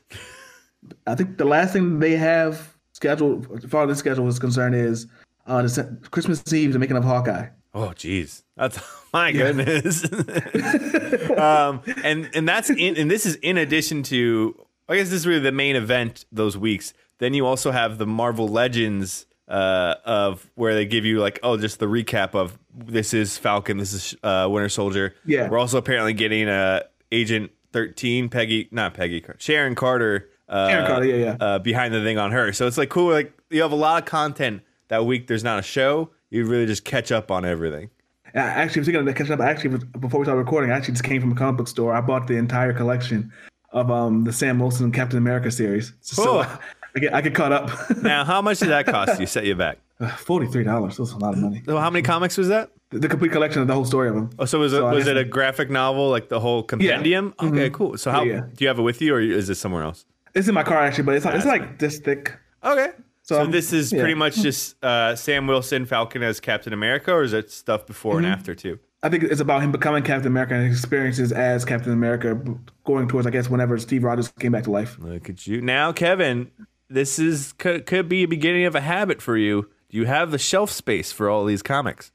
I 1.08 1.16
think 1.16 1.38
the 1.38 1.46
last 1.46 1.74
thing 1.74 2.00
they 2.00 2.16
have 2.16 2.76
scheduled, 2.94 3.48
as 3.56 3.70
far 3.70 3.84
as 3.84 3.90
the 3.90 3.96
schedule 3.96 4.28
is 4.28 4.40
concerned, 4.40 4.76
is 4.76 5.08
uh, 5.48 5.62
the 5.62 5.98
Christmas 6.12 6.42
Eve, 6.52 6.74
the 6.74 6.80
making 6.80 6.98
of 6.98 7.04
Hawkeye. 7.04 7.48
Oh, 7.74 7.94
geez, 7.94 8.44
that's 8.56 8.80
my 9.14 9.32
goodness. 9.32 10.06
um, 11.38 11.82
and 12.04 12.30
and 12.34 12.48
that's 12.48 12.70
in, 12.70 12.98
and 12.98 13.12
this 13.12 13.26
is 13.26 13.36
in 13.36 13.58
addition 13.58 14.04
to, 14.04 14.56
I 14.88 14.96
guess 14.96 15.10
this 15.10 15.20
is 15.20 15.28
really 15.28 15.42
the 15.42 15.52
main 15.52 15.76
event 15.76 16.26
those 16.32 16.58
weeks. 16.58 16.94
Then 17.20 17.34
you 17.34 17.46
also 17.46 17.72
have 17.72 17.98
the 17.98 18.06
Marvel 18.06 18.48
Legends 18.48 19.26
uh, 19.48 19.96
of 20.06 20.50
where 20.56 20.74
they 20.74 20.86
give 20.86 21.06
you 21.06 21.20
like, 21.20 21.40
oh, 21.44 21.58
just 21.58 21.80
the 21.80 21.86
recap 21.86 22.34
of 22.34 22.58
this 22.74 23.14
is 23.14 23.38
Falcon, 23.38 23.78
this 23.78 23.94
is 23.94 24.16
uh, 24.24 24.48
Winter 24.50 24.70
Soldier. 24.70 25.16
Yeah. 25.26 25.50
we're 25.50 25.60
also 25.60 25.78
apparently 25.78 26.14
getting 26.14 26.48
uh, 26.50 26.82
Agent 27.12 27.52
Thirteen, 27.76 28.30
Peggy, 28.30 28.70
not 28.72 28.94
Peggy, 28.94 29.22
Sharon 29.38 29.76
Carter. 29.76 30.30
Uh, 30.48 30.70
Sharon 30.70 30.88
Carter, 30.88 31.06
yeah, 31.08 31.16
yeah. 31.16 31.38
Uh, 31.42 31.60
behind 31.60 31.94
the 31.94 32.02
thing 32.02 32.18
on 32.18 32.32
her. 32.32 32.54
So 32.54 32.68
it's 32.68 32.78
like 32.78 32.88
cool. 32.88 33.12
Like 33.12 33.34
you 33.50 33.62
have 33.64 33.74
a 33.74 33.76
lot 33.76 34.02
of 34.02 34.08
content 34.08 34.62
that 34.88 35.06
week. 35.06 35.28
There's 35.28 35.44
not 35.44 35.60
a 35.60 35.62
show. 35.62 36.12
You 36.30 36.46
really 36.46 36.68
just 36.68 36.86
catch 36.86 37.12
up 37.12 37.30
on 37.32 37.44
everything. 37.44 37.90
Actually 38.28 38.40
I 38.40 38.46
actually 38.46 38.80
was 38.80 38.88
thinking 38.88 39.08
of 39.10 39.16
catching 39.16 39.34
up. 39.34 39.42
Actually, 39.42 39.86
before 40.00 40.22
we 40.22 40.26
started 40.26 40.40
recording, 40.40 40.72
I 40.72 40.78
actually 40.78 40.94
just 40.94 41.04
came 41.04 41.20
from 41.20 41.34
a 41.34 41.36
comic 41.36 41.58
book 41.58 41.68
store. 41.68 41.94
I 41.94 42.00
bought 42.00 42.28
the 42.28 42.38
entire 42.38 42.72
collection 42.72 43.30
of 43.72 43.92
um 43.92 44.24
the 44.24 44.32
Sam 44.32 44.58
Wilson 44.58 44.94
Captain 44.94 45.18
America 45.18 45.52
series. 45.52 45.92
So 46.00 46.24
Cool. 46.24 46.46
I 46.96 47.00
get 47.02 47.14
I 47.14 47.20
get 47.20 47.36
caught 47.36 47.52
up. 47.52 47.70
Now, 48.02 48.24
how 48.24 48.42
much 48.42 48.60
did 48.60 48.70
that 48.70 48.86
cost 48.86 49.20
you? 49.20 49.26
Set 49.26 49.46
you 49.46 49.56
back. 49.56 49.80
Forty 50.18 50.48
three 50.48 50.64
dollars. 50.64 50.96
That's 50.96 51.12
a 51.12 51.18
lot 51.18 51.34
of 51.34 51.40
money. 51.42 51.62
So 51.66 51.78
how 51.78 51.90
many 51.90 52.04
comics 52.04 52.38
was 52.38 52.48
that? 52.48 52.72
The, 52.92 53.10
complete 53.10 53.32
collection 53.32 53.62
of 53.62 53.68
the 53.68 53.74
whole 53.74 53.84
story 53.86 54.10
of 54.10 54.16
them. 54.16 54.30
Oh, 54.40 54.46
so 54.46 54.60
was 54.60 54.72
it 54.74 54.78
So 54.78 54.90
was 54.90 55.08
it 55.08 55.18
a 55.18 55.24
graphic 55.24 55.70
novel 55.70 56.10
like 56.10 56.30
the 56.30 56.40
whole 56.40 56.64
compendium? 56.64 57.34
Okay, 57.42 57.70
cool. 57.72 57.98
So 57.98 58.12
how 58.12 58.24
Yeah, 58.24 58.34
yeah. 58.34 58.42
do 58.54 58.64
you 58.64 58.68
have 58.68 58.80
it 58.80 58.84
with 58.84 59.02
you, 59.02 59.16
or 59.16 59.20
is 59.20 59.50
it 59.50 59.56
somewhere 59.56 59.84
else? 59.84 60.06
It's 60.34 60.48
in 60.48 60.54
my 60.54 60.64
car 60.64 60.78
actually, 60.84 61.04
but 61.06 61.16
it's 61.16 61.26
like, 61.26 61.36
it's 61.36 61.46
like 61.46 61.80
this 61.80 62.00
thick. 62.00 62.38
Okay. 62.64 62.90
So, 63.24 63.44
So, 63.44 63.50
this 63.50 63.74
is 63.74 63.92
yeah. 63.92 64.00
pretty 64.02 64.14
much 64.14 64.36
just 64.36 64.82
uh, 64.84 65.16
Sam 65.16 65.48
Wilson 65.48 65.86
Falcon 65.88 66.22
as 66.22 66.40
Captain 66.40 66.74
America, 66.74 67.12
or 67.12 67.24
is 67.24 67.34
it 67.34 67.50
stuff 67.52 67.88
before 67.88 68.16
Mm-hmm. 68.18 68.26
and 68.26 68.34
after 68.34 68.54
too? 68.54 68.80
I 69.02 69.10
think 69.10 69.24
it's 69.24 69.42
about 69.42 69.62
him 69.64 69.72
becoming 69.72 70.04
Captain 70.04 70.28
America 70.28 70.54
and 70.56 70.68
his 70.68 70.78
experiences 70.80 71.32
as 71.32 71.66
Captain 71.66 71.92
America, 71.92 72.40
going 72.86 73.08
towards 73.08 73.26
I 73.28 73.32
guess 73.32 73.50
whenever 73.50 73.78
Steve 73.80 74.04
Rogers 74.04 74.28
came 74.40 74.52
back 74.52 74.64
to 74.66 74.72
life. 74.72 74.98
Look 75.00 75.30
at 75.30 75.48
you 75.48 75.60
now, 75.62 75.92
Kevin. 75.92 76.52
This 76.88 77.18
is 77.18 77.54
could, 77.54 77.86
could 77.88 78.08
be 78.08 78.24
a 78.24 78.28
beginning 78.28 78.66
of 78.66 78.76
a 78.76 78.82
habit 78.82 79.22
for 79.24 79.38
you. 79.38 79.70
Do 79.90 79.98
you 79.98 80.06
have 80.06 80.30
the 80.32 80.38
shelf 80.38 80.70
space 80.72 81.12
for 81.12 81.30
all 81.30 81.46
these 81.46 81.64
comics? 81.64 82.12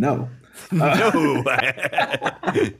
No, 0.00 0.28
No. 0.72 1.42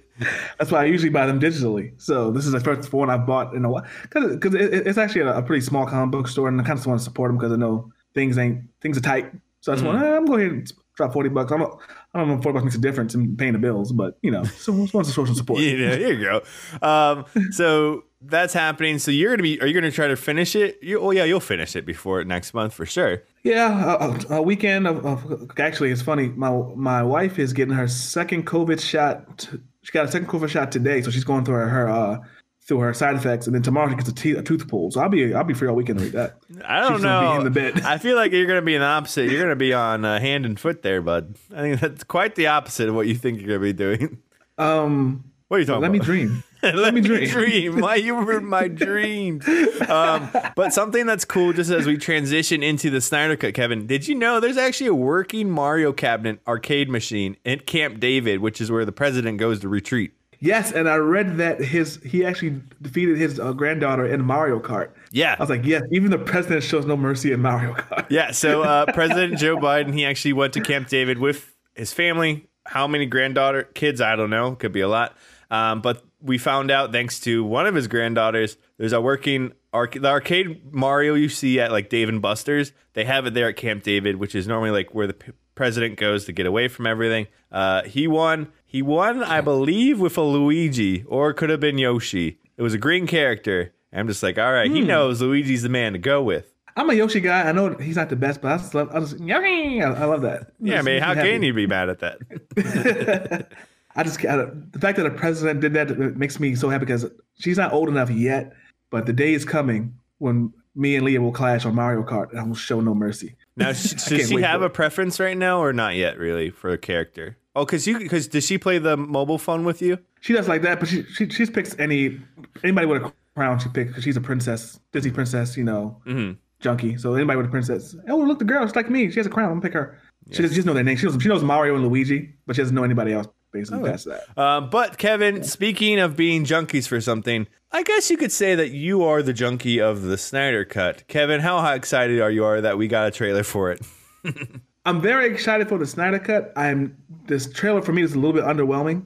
That's 0.59 0.71
why 0.71 0.83
I 0.83 0.85
usually 0.85 1.09
buy 1.11 1.25
them 1.27 1.41
digitally. 1.41 1.93
So 2.01 2.31
this 2.31 2.45
is 2.45 2.53
the 2.53 2.61
first 2.61 2.93
one 2.93 3.09
I 3.09 3.17
bought 3.17 3.55
in 3.55 3.65
a 3.65 3.71
while 3.71 3.87
because 4.13 4.55
it, 4.55 4.87
it's 4.87 4.99
actually 4.99 5.23
a, 5.23 5.39
a 5.39 5.43
pretty 5.43 5.63
small 5.65 5.87
comic 5.87 6.11
book 6.13 6.29
store, 6.29 6.49
and 6.49 6.61
I 6.61 6.65
kind 6.65 6.73
of 6.73 6.79
just 6.79 6.87
want 6.87 7.01
to 7.01 7.05
support 7.05 7.31
them 7.31 7.39
because 7.39 7.53
I 7.53 7.57
know 7.57 7.91
things 8.15 8.37
ain't 8.37 8.65
things 8.83 8.99
are 8.99 9.01
tight. 9.03 9.33
So 9.61 9.73
I 9.73 9.77
just 9.77 9.85
want 9.87 9.99
Mm-hmm. 9.99 10.07
eh, 10.07 10.17
I'm 10.17 10.27
going 10.27 10.65
to 10.67 10.75
drop 10.95 11.13
forty 11.15 11.31
bucks. 11.31 11.51
I'm 11.53 11.61
not, 11.61 11.79
I 12.13 12.19
don't 12.19 12.29
know 12.29 12.35
if 12.35 12.43
forty 12.43 12.55
bucks 12.55 12.65
makes 12.65 12.77
a 12.77 12.81
difference 12.81 13.15
in 13.15 13.35
paying 13.37 13.55
the 13.55 13.59
bills, 13.59 13.93
but 13.93 14.19
you 14.21 14.31
know, 14.31 14.43
so 14.45 14.73
just 14.79 14.93
wants 14.93 15.09
to 15.09 15.15
show 15.15 15.25
some 15.25 15.35
support. 15.35 15.61
Yeah, 15.61 15.97
here 15.97 16.13
you 16.13 16.23
go. 16.25 16.87
Um, 16.87 17.25
so 17.53 18.05
that's 18.21 18.53
happening. 18.53 18.99
So 18.99 19.11
you're 19.11 19.31
gonna 19.31 19.43
be? 19.43 19.59
Are 19.63 19.67
you 19.67 19.73
gonna 19.75 19.91
try 19.91 20.09
to 20.09 20.17
finish 20.17 20.55
it? 20.55 20.79
You, 20.83 21.01
oh 21.01 21.13
yeah, 21.13 21.25
you'll 21.25 21.41
finish 21.41 21.75
it 21.77 21.87
before 21.87 22.23
next 22.25 22.53
month 22.53 22.75
for 22.75 22.85
sure. 22.85 23.23
Yeah, 23.43 23.97
a, 24.31 24.35
a 24.35 24.43
weekend 24.43 24.87
of, 24.87 25.05
of 25.07 25.51
actually, 25.59 25.91
it's 25.91 26.03
funny. 26.03 26.29
My 26.29 26.51
my 26.75 27.03
wife 27.03 27.39
is 27.39 27.53
getting 27.53 27.75
her 27.75 27.89
second 27.89 28.47
COVID 28.47 28.81
shot. 28.81 29.49
She 29.83 29.93
got 29.93 30.05
a 30.05 30.09
second 30.13 30.29
COVID 30.29 30.49
shot 30.49 30.71
today, 30.71 31.01
so 31.01 31.11
she's 31.11 31.25
going 31.25 31.45
through 31.45 31.55
her, 31.55 31.69
her 31.69 31.89
uh 31.89 32.19
through 32.63 32.81
her 32.81 32.93
side 32.95 33.17
effects, 33.17 33.47
and 33.47 33.55
then 33.55 33.63
tomorrow 33.63 33.89
she 33.89 33.97
gets 33.97 34.09
a, 34.11 34.15
te- 34.15 34.33
a 34.37 34.43
tooth 34.43 34.69
pulled. 34.69 34.93
So 34.93 35.01
I'll 35.01 35.09
be 35.09 35.33
I'll 35.35 35.43
be 35.45 35.55
free 35.55 35.69
all 35.69 35.75
weekend 35.75 35.99
to 36.01 36.05
read 36.05 36.13
that. 36.13 36.37
I 36.65 36.81
don't 36.81 36.97
She's 36.97 37.03
know. 37.03 37.31
be 37.33 37.39
in 37.39 37.45
the 37.45 37.51
bed. 37.51 37.81
I 37.81 37.97
feel 37.97 38.15
like 38.17 38.31
you're 38.33 38.47
gonna 38.47 38.61
be 38.63 38.75
in 38.75 38.83
the 38.83 38.87
opposite. 38.87 39.31
You're 39.31 39.41
gonna 39.43 39.57
be 39.57 39.73
on 39.73 40.05
uh, 40.05 40.21
hand 40.21 40.45
and 40.45 40.61
foot 40.61 40.83
there, 40.83 41.01
bud. 41.01 41.37
I 41.55 41.63
think 41.63 41.81
that's 41.81 42.05
quite 42.05 42.35
the 42.35 42.49
opposite 42.49 42.91
of 42.91 42.95
what 42.95 43.07
you 43.07 43.15
think 43.15 43.41
you're 43.41 43.49
gonna 43.49 43.61
be 43.61 43.73
doing. 43.73 44.19
Um, 44.59 45.25
What 45.51 45.57
are 45.57 45.61
you 45.61 45.67
talking 45.67 45.79
about? 45.83 45.91
let 45.91 45.93
me 45.93 45.99
dream. 45.99 46.45
Let 46.63 46.95
me 46.95 47.01
me 47.01 47.09
dream. 47.09 47.29
dream. 47.29 47.81
Why 47.81 47.97
you 47.97 48.15
were 48.15 48.41
my 48.41 48.69
dreams? 48.87 49.49
Um, 49.89 50.31
but 50.55 50.73
something 50.73 51.07
that's 51.07 51.25
cool, 51.25 51.53
just 51.53 51.73
as 51.73 51.87
we 51.89 51.97
transition 51.99 52.63
into 52.63 52.89
the 52.89 53.01
Snyder 53.01 53.37
Cut, 53.37 53.55
Kevin. 53.55 53.89
Did 53.89 54.07
you 54.07 54.15
know 54.15 54.39
there's 54.39 54.57
actually 54.57 54.87
a 54.87 54.95
working 54.95 55.51
Mario 55.51 55.93
cabinet 55.93 56.39
arcade 56.47 56.89
machine 56.89 57.37
at 57.45 57.67
Camp 57.67 57.99
David, 57.99 58.39
which 58.39 58.61
is 58.61 58.71
where 58.71 58.85
the 58.85 58.93
president 58.93 59.39
goes 59.39 59.59
to 59.61 59.69
retreat? 59.69 60.13
Yes, 60.39 60.71
and 60.71 60.89
I 60.89 60.97
read 60.97 61.39
that 61.39 61.61
his 61.61 61.97
he 62.05 62.25
actually 62.25 62.61
defeated 62.81 63.17
his 63.19 63.41
uh, 63.41 63.53
granddaughter 63.53 64.07
in 64.07 64.23
Mario 64.23 64.61
Kart. 64.61 64.91
Yeah. 65.11 65.35
I 65.37 65.43
was 65.43 65.51
like, 65.51 65.65
yes, 65.65 65.83
even 65.91 66.13
the 66.13 66.19
president 66.19 66.63
shows 66.63 66.87
no 66.87 66.97
mercy 66.97 67.33
in 67.33 67.41
Mario 67.41 67.75
Kart. 67.75 68.07
Yeah, 68.09 68.31
so 68.31 68.63
uh, 68.63 68.87
President 68.93 69.37
Joe 69.39 69.57
Biden, 69.57 69.93
he 69.95 70.05
actually 70.05 70.35
went 70.35 70.53
to 70.53 70.61
Camp 70.61 70.87
David 70.89 71.19
with 71.19 71.57
his 71.75 71.93
family. 71.93 72.47
How 72.67 72.87
many 72.87 73.07
granddaughter 73.07 73.65
kids? 73.65 74.01
I 74.01 74.15
don't 74.15 74.31
know. 74.31 74.55
Could 74.55 74.73
be 74.73 74.83
a 74.83 74.89
lot. 74.89 75.17
Um, 75.51 75.81
but 75.81 76.05
we 76.21 76.39
found 76.39 76.71
out 76.71 76.93
thanks 76.93 77.19
to 77.21 77.43
one 77.45 77.67
of 77.67 77.75
his 77.75 77.89
granddaughters, 77.89 78.57
there's 78.79 78.93
a 78.93 79.01
working 79.01 79.53
arc- 79.73 80.01
the 80.01 80.09
arcade 80.09 80.73
Mario 80.73 81.15
you 81.15 81.29
see 81.29 81.59
at 81.61 81.73
like 81.73 81.89
Dave 81.89 82.09
and 82.09 82.23
Buster's. 82.23 82.73
They 82.93 83.05
have 83.05 83.27
it 83.27 83.35
there 83.35 83.49
at 83.49 83.57
Camp 83.57 83.83
David, 83.83 84.17
which 84.17 84.35
is 84.35 84.47
normally 84.47 84.71
like 84.71 84.95
where 84.95 85.07
the 85.07 85.15
p- 85.15 85.33
president 85.55 85.97
goes 85.99 86.25
to 86.27 86.33
get 86.33 86.47
away 86.47 86.69
from 86.69 86.87
everything. 86.87 87.27
Uh, 87.51 87.83
he 87.83 88.07
won. 88.07 88.53
He 88.65 88.83
won, 88.83 89.23
I 89.25 89.41
believe, 89.41 89.99
with 89.99 90.17
a 90.17 90.23
Luigi, 90.23 91.03
or 91.05 91.31
it 91.31 91.35
could 91.35 91.51
have 91.51 91.59
been 91.61 91.79
Yoshi. 91.79 92.39
It 92.57 92.63
was 92.63 92.75
a 92.75 92.79
green 92.79 93.07
character. 93.07 93.73
I'm 93.93 94.07
just 94.07 94.23
like, 94.23 94.39
all 94.39 94.53
right, 94.53 94.71
he 94.71 94.83
knows 94.83 95.21
Luigi's 95.21 95.63
the 95.63 95.69
man 95.69 95.95
to 95.95 95.99
go 95.99 96.23
with. 96.23 96.53
I'm 96.77 96.89
a 96.89 96.95
Yoshi 96.95 97.21
guy. 97.21 97.49
I 97.49 97.53
know 97.53 97.75
he's 97.75 97.97
not 97.97 98.09
the 98.09 98.17
best, 98.17 98.41
but 98.41 98.53
I 98.53 98.57
just 98.59 98.75
love 98.75 98.91
I 98.95 99.01
just, 99.01 99.21
I, 99.21 99.81
I 99.83 100.05
love 100.05 100.23
that. 100.23 100.53
Yeah, 100.61 100.77
Just 100.77 100.85
man, 100.85 101.03
how 101.03 101.15
can 101.15 101.43
you 101.43 101.53
be 101.53 101.67
mad 101.67 101.89
at 101.89 101.99
that? 101.99 103.49
I 103.97 104.03
just 104.05 104.25
I, 104.25 104.37
the 104.37 104.79
fact 104.81 104.97
that 104.99 105.07
a 105.07 105.11
president 105.11 105.61
did 105.61 105.73
that 105.75 106.17
makes 106.17 106.39
me 106.39 106.55
so 106.55 106.69
happy 106.69 106.85
because 106.87 107.07
she's 107.39 107.57
not 107.59 107.73
old 107.73 107.89
enough 107.89 108.11
yet, 108.11 108.53
but 108.91 109.07
the 109.07 109.13
day 109.13 109.35
is 109.35 109.45
coming 109.45 109.95
when 110.19 110.53
me 110.77 110.95
and 110.97 111.05
Leah 111.05 111.21
will 111.21 111.33
clash 111.33 111.65
on 111.67 111.75
Mario 111.75 112.03
Kart, 112.05 112.31
and 112.31 112.39
I 112.39 112.45
will 112.45 112.55
show 112.55 112.81
no 112.81 112.95
mercy. 112.95 113.35
Now, 113.57 113.73
sh- 113.75 113.91
does 114.09 114.29
she 114.29 114.41
have 114.43 114.63
a 114.63 114.71
preference 114.71 115.19
right 115.19 115.37
now, 115.37 115.61
or 115.61 115.73
not 115.73 115.97
yet? 115.97 116.19
Really, 116.19 116.51
for 116.51 116.71
a 116.71 116.79
character? 116.79 117.37
Oh, 117.57 117.65
because 117.65 117.87
you 117.87 117.99
because 117.99 118.29
does 118.29 118.47
she 118.47 118.59
play 118.59 118.79
the 118.79 118.97
mobile 118.97 119.39
phone 119.39 119.65
with 119.65 119.83
you? 119.83 119.99
She 120.21 120.33
does 120.35 120.47
like 120.47 120.63
that, 120.63 120.79
but 120.79 120.89
she 120.89 121.03
she 121.05 121.29
she 121.29 121.47
picks 121.47 121.77
any 121.79 122.21
anybody 122.63 122.87
with 122.87 123.03
a 123.03 123.13
crown 123.35 123.59
she 123.59 123.69
picks 123.71 123.89
because 123.91 124.05
she's 124.05 124.17
a 124.17 124.21
princess, 124.21 124.79
Disney 124.93 125.11
princess, 125.11 125.57
you 125.57 125.65
know, 125.65 126.01
Mm-hmm. 126.07 126.33
junkie. 126.61 126.97
So 126.97 127.15
anybody 127.15 127.39
with 127.39 127.47
a 127.47 127.51
princess, 127.51 127.97
oh 128.09 128.19
look, 128.19 128.39
the 128.39 128.45
girl, 128.45 128.65
she's 128.67 128.77
like 128.77 128.89
me. 128.89 129.11
She 129.11 129.19
has 129.19 129.27
a 129.27 129.31
crown. 129.31 129.47
I'm 129.51 129.55
gonna 129.55 129.63
pick 129.63 129.73
her. 129.73 129.99
She, 130.31 130.43
does, 130.43 130.53
she 130.53 130.57
doesn't 130.59 130.67
know 130.67 130.75
their 130.75 130.85
name. 130.85 130.97
She 130.97 131.07
knows 131.07 131.21
she 131.21 131.29
knows 131.29 131.43
Mario 131.43 131.75
and 131.75 131.85
Luigi, 131.85 132.33
but 132.47 132.55
she 132.55 132.63
doesn't 132.63 132.75
know 132.75 132.85
anybody 132.85 133.13
else. 133.13 133.27
Basically, 133.53 133.91
past 133.91 134.07
that. 134.07 134.39
Um, 134.39 134.71
but 134.71 134.99
Kevin, 134.99 135.43
speaking 135.43 135.99
of 135.99 136.17
being 136.17 136.45
junkies 136.45 136.87
for 136.87 137.01
something, 137.01 137.47
I 137.73 137.83
guess 137.83 138.11
you 138.11 138.17
could 138.17 138.33
say 138.33 138.55
that 138.55 138.71
you 138.71 139.03
are 139.05 139.23
the 139.23 139.33
junkie 139.33 139.81
of 139.81 140.03
the 140.03 140.19
Snyder 140.19 140.65
Cut. 140.65 141.07
Kevin, 141.09 141.41
how 141.41 141.65
excited 141.73 142.21
are 142.21 142.31
you 142.31 142.45
are 142.45 142.61
that 142.61 142.79
we 142.79 142.89
got 142.89 143.09
a 143.09 143.11
trailer 143.11 143.43
for 143.43 143.73
it? 143.73 143.81
I'm 144.85 145.01
very 145.01 145.27
excited 145.33 145.69
for 145.69 145.79
the 145.79 145.87
Snyder 145.87 146.19
Cut. 146.19 146.53
I'm 146.57 146.97
this 147.27 147.53
trailer 147.53 147.83
for 147.83 147.93
me 147.93 148.03
is 148.03 148.15
a 148.15 148.19
little 148.19 148.33
bit 148.33 148.45
underwhelming, 148.45 149.05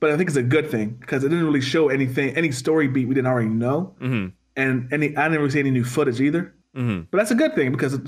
but 0.00 0.10
I 0.10 0.16
think 0.16 0.28
it's 0.28 0.36
a 0.36 0.42
good 0.42 0.70
thing 0.70 0.90
because 1.00 1.24
it 1.24 1.28
didn't 1.28 1.44
really 1.44 1.60
show 1.60 1.88
anything, 1.88 2.36
any 2.36 2.52
story 2.52 2.88
beat 2.88 3.08
we 3.08 3.14
didn't 3.14 3.26
already 3.26 3.48
know. 3.48 3.94
and 4.56 4.92
any 4.92 5.16
I 5.16 5.24
didn't 5.24 5.38
really 5.38 5.50
see 5.50 5.60
any 5.60 5.70
new 5.70 5.84
footage 5.84 6.20
either. 6.20 6.54
Mm-hmm. 6.76 7.02
But 7.10 7.18
that's 7.18 7.30
a 7.30 7.34
good 7.34 7.54
thing 7.54 7.72
because 7.72 7.94
it, 7.94 8.02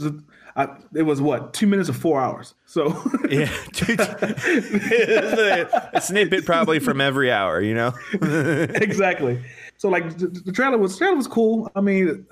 I, 0.55 0.69
it 0.95 1.03
was 1.03 1.21
what 1.21 1.55
two 1.55 1.67
minutes 1.67 1.89
or 1.89 1.95
four 1.95 2.21
hours. 2.21 2.55
So 2.67 2.89
Yeah, 3.31 3.51
a, 3.89 5.91
a 5.95 6.01
snippet 6.01 6.45
probably 6.45 6.79
from 6.79 7.01
every 7.01 7.33
hour, 7.33 7.61
you 7.61 7.75
know. 7.75 7.93
exactly. 8.13 9.43
So 9.79 9.89
like 9.89 10.19
the, 10.19 10.29
the 10.29 10.53
trailer 10.53 10.79
was 10.79 10.99
trailer 10.99 11.17
was 11.17 11.27
cool. 11.27 11.71
I 11.75 11.81
mean, 11.81 12.27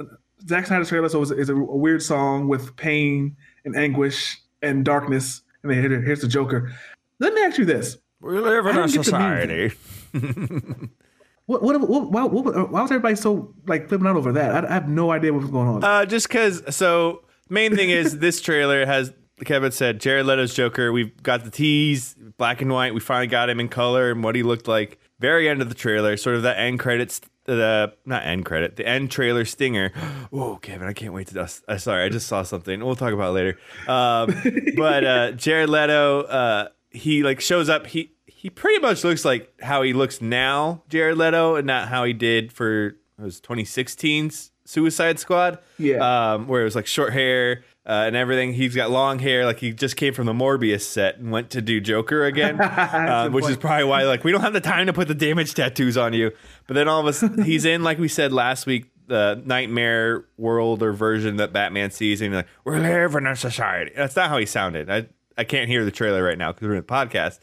Zack 0.48 0.66
Snyder's 0.66 0.88
trailer 0.88 1.08
so 1.08 1.22
is, 1.22 1.30
is 1.30 1.48
a, 1.48 1.54
a 1.54 1.76
weird 1.76 2.02
song 2.02 2.48
with 2.48 2.76
pain 2.76 3.36
and 3.64 3.76
anguish 3.76 4.38
and 4.62 4.84
darkness. 4.84 5.42
And 5.62 5.72
then 5.72 5.80
here, 5.80 6.00
here's 6.00 6.20
the 6.20 6.28
Joker. 6.28 6.72
Let 7.18 7.34
me 7.34 7.42
ask 7.42 7.58
you 7.58 7.64
this: 7.64 7.98
We 8.20 8.38
live 8.38 8.66
in 8.66 8.76
a 8.76 8.86
didn't 8.86 8.92
get 8.92 8.98
the 8.98 9.04
society. 9.04 9.74
what, 11.46 11.62
what, 11.62 11.80
what, 11.80 12.10
why, 12.10 12.24
what, 12.24 12.70
why 12.70 12.82
was 12.82 12.90
everybody 12.90 13.14
so 13.14 13.54
like 13.66 13.88
flipping 13.88 14.06
out 14.06 14.16
over 14.16 14.32
that? 14.32 14.64
I, 14.64 14.68
I 14.68 14.72
have 14.72 14.88
no 14.88 15.10
idea 15.10 15.32
what 15.32 15.42
was 15.42 15.50
going 15.50 15.68
on. 15.68 15.84
Uh, 15.84 16.06
just 16.06 16.28
because. 16.28 16.62
So 16.74 17.24
main 17.50 17.76
thing 17.76 17.90
is 17.90 18.18
this 18.18 18.40
trailer 18.40 18.86
has 18.86 19.12
Kevin 19.44 19.72
said 19.72 20.00
Jared 20.00 20.26
Leto's 20.26 20.54
Joker. 20.54 20.92
We've 20.92 21.22
got 21.22 21.44
the 21.44 21.50
tease, 21.50 22.14
black 22.38 22.60
and 22.60 22.72
white. 22.72 22.94
We 22.94 23.00
finally 23.00 23.26
got 23.26 23.48
him 23.50 23.60
in 23.60 23.68
color 23.68 24.10
and 24.10 24.22
what 24.22 24.34
he 24.34 24.42
looked 24.42 24.68
like. 24.68 24.98
Very 25.18 25.48
end 25.48 25.60
of 25.60 25.68
the 25.68 25.74
trailer, 25.74 26.16
sort 26.16 26.36
of 26.36 26.42
the 26.42 26.58
end 26.58 26.78
credits. 26.78 27.20
The 27.46 27.94
not 28.04 28.24
end 28.24 28.44
credit, 28.44 28.76
the 28.76 28.86
end 28.86 29.10
trailer 29.10 29.44
stinger. 29.44 29.92
Oh, 30.32 30.58
Kevin, 30.62 30.86
I 30.86 30.92
can't 30.92 31.12
wait 31.12 31.26
to. 31.28 31.48
Uh, 31.66 31.76
sorry, 31.76 32.04
I 32.04 32.08
just 32.08 32.28
saw 32.28 32.44
something. 32.44 32.84
We'll 32.84 32.94
talk 32.94 33.12
about 33.12 33.30
it 33.30 33.32
later. 33.32 33.58
Um, 33.88 34.32
but 34.76 35.04
uh, 35.04 35.32
Jared 35.32 35.68
Leto, 35.68 36.20
uh, 36.20 36.68
he 36.90 37.24
like 37.24 37.40
shows 37.40 37.68
up. 37.68 37.88
He 37.88 38.12
he 38.26 38.48
pretty 38.48 38.80
much 38.80 39.02
looks 39.02 39.24
like 39.24 39.52
how 39.60 39.82
he 39.82 39.92
looks 39.92 40.20
now, 40.20 40.84
Jared 40.88 41.18
Leto, 41.18 41.56
and 41.56 41.66
not 41.66 41.88
how 41.88 42.04
he 42.04 42.12
did 42.12 42.52
for 42.52 42.86
it 42.86 42.96
was 43.18 43.40
2016's 43.40 44.52
Suicide 44.70 45.18
Squad. 45.18 45.58
Yeah. 45.78 46.34
Um, 46.34 46.46
where 46.46 46.60
it 46.60 46.64
was 46.64 46.76
like 46.76 46.86
short 46.86 47.12
hair 47.12 47.64
uh, 47.84 48.04
and 48.06 48.14
everything. 48.14 48.52
He's 48.52 48.74
got 48.74 48.90
long 48.90 49.18
hair, 49.18 49.44
like 49.44 49.58
he 49.58 49.72
just 49.72 49.96
came 49.96 50.14
from 50.14 50.26
the 50.26 50.32
Morbius 50.32 50.82
set 50.82 51.18
and 51.18 51.32
went 51.32 51.50
to 51.50 51.60
do 51.60 51.80
Joker 51.80 52.24
again, 52.24 52.60
uh, 52.60 53.24
good 53.24 53.34
which 53.34 53.48
is 53.48 53.56
probably 53.56 53.84
why 53.84 54.04
like 54.04 54.22
we 54.22 54.30
don't 54.30 54.42
have 54.42 54.52
the 54.52 54.60
time 54.60 54.86
to 54.86 54.92
put 54.92 55.08
the 55.08 55.14
damage 55.14 55.54
tattoos 55.54 55.96
on 55.96 56.12
you. 56.12 56.30
But 56.68 56.74
then 56.74 56.86
all 56.86 57.00
of 57.00 57.06
us, 57.06 57.24
he's 57.44 57.64
in 57.64 57.82
like 57.82 57.98
we 57.98 58.08
said 58.08 58.32
last 58.32 58.66
week. 58.66 58.86
The 59.08 59.42
nightmare 59.44 60.24
world 60.36 60.84
or 60.84 60.92
version 60.92 61.38
that 61.38 61.52
Batman 61.52 61.90
sees, 61.90 62.20
and 62.20 62.32
he's 62.32 62.36
like, 62.36 62.46
"We're 62.62 62.78
living 62.78 63.22
in 63.22 63.26
a 63.26 63.34
society." 63.34 63.90
That's 63.96 64.14
not 64.14 64.28
how 64.28 64.38
he 64.38 64.46
sounded. 64.46 64.88
I 64.88 65.08
I 65.36 65.42
can't 65.42 65.68
hear 65.68 65.84
the 65.84 65.90
trailer 65.90 66.22
right 66.22 66.38
now 66.38 66.52
because 66.52 66.68
we're 66.68 66.74
in 66.74 66.82
the 66.82 66.86
podcast. 66.86 67.40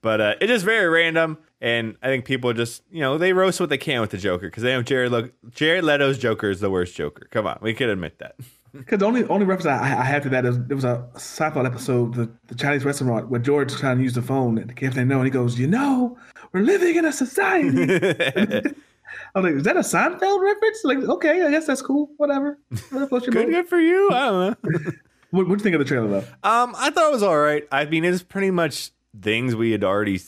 But 0.00 0.20
uh, 0.22 0.34
it's 0.40 0.48
just 0.48 0.64
very 0.64 0.88
random, 0.88 1.36
and 1.60 1.96
I 2.02 2.06
think 2.06 2.24
people 2.24 2.52
just 2.52 2.82
you 2.90 3.00
know 3.00 3.18
they 3.18 3.32
roast 3.32 3.60
what 3.60 3.68
they 3.68 3.78
can 3.78 4.00
with 4.00 4.10
the 4.10 4.18
Joker 4.18 4.46
because 4.46 4.62
they 4.62 4.72
know 4.72 4.82
Jared 4.82 5.12
Le- 5.12 5.30
Jared 5.50 5.84
Leto's 5.84 6.18
Joker 6.18 6.50
is 6.50 6.60
the 6.60 6.70
worst 6.70 6.94
Joker. 6.94 7.28
Come 7.30 7.46
on, 7.46 7.58
we 7.60 7.74
can 7.74 7.88
admit 7.88 8.18
that. 8.18 8.36
Because 8.72 9.00
the 9.00 9.04
only 9.04 9.24
only 9.24 9.46
reference 9.46 9.66
I, 9.66 9.98
I 9.98 10.04
have 10.04 10.22
to 10.22 10.28
that 10.28 10.46
is 10.46 10.56
there 10.66 10.76
was 10.76 10.84
a 10.84 11.04
Seinfeld 11.14 11.66
episode, 11.66 12.14
the, 12.14 12.30
the 12.46 12.54
Chinese 12.54 12.84
restaurant, 12.84 13.28
where 13.28 13.40
George 13.40 13.74
trying 13.74 13.96
to 13.96 14.02
use 14.04 14.14
the 14.14 14.22
phone 14.22 14.58
and 14.58 14.70
the 14.70 14.88
they 14.90 15.04
know, 15.04 15.16
and 15.16 15.24
he 15.24 15.30
goes, 15.32 15.58
"You 15.58 15.66
know, 15.66 16.16
we're 16.52 16.60
living 16.60 16.94
in 16.94 17.04
a 17.04 17.12
society." 17.12 17.68
I'm 19.34 19.42
like, 19.42 19.54
"Is 19.54 19.64
that 19.64 19.76
a 19.76 19.80
Seinfeld 19.80 20.40
reference?" 20.40 20.84
Like, 20.84 20.98
okay, 20.98 21.42
I 21.42 21.50
guess 21.50 21.66
that's 21.66 21.82
cool. 21.82 22.10
Whatever. 22.16 22.60
Good, 22.90 23.30
good 23.32 23.68
for 23.68 23.80
you. 23.80 24.08
I 24.12 24.26
don't 24.26 24.64
know. 24.64 24.92
What 25.30 25.48
what 25.48 25.58
do 25.58 25.62
you 25.62 25.64
think 25.64 25.74
of 25.74 25.80
the 25.80 25.84
trailer 25.84 26.08
though? 26.08 26.26
Um, 26.48 26.74
I 26.76 26.90
thought 26.90 27.08
it 27.08 27.12
was 27.12 27.24
all 27.24 27.38
right. 27.38 27.66
I 27.72 27.86
mean, 27.86 28.04
it's 28.04 28.22
pretty 28.22 28.50
much 28.50 28.92
things 29.20 29.54
we 29.54 29.72
had 29.72 29.84
already 29.84 30.20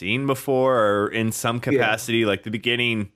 seen 0.00 0.26
before, 0.26 0.78
or 0.78 1.08
in 1.08 1.30
some 1.30 1.60
capacity. 1.60 2.24
Like 2.24 2.42
the 2.42 2.50
beginning, 2.50 3.12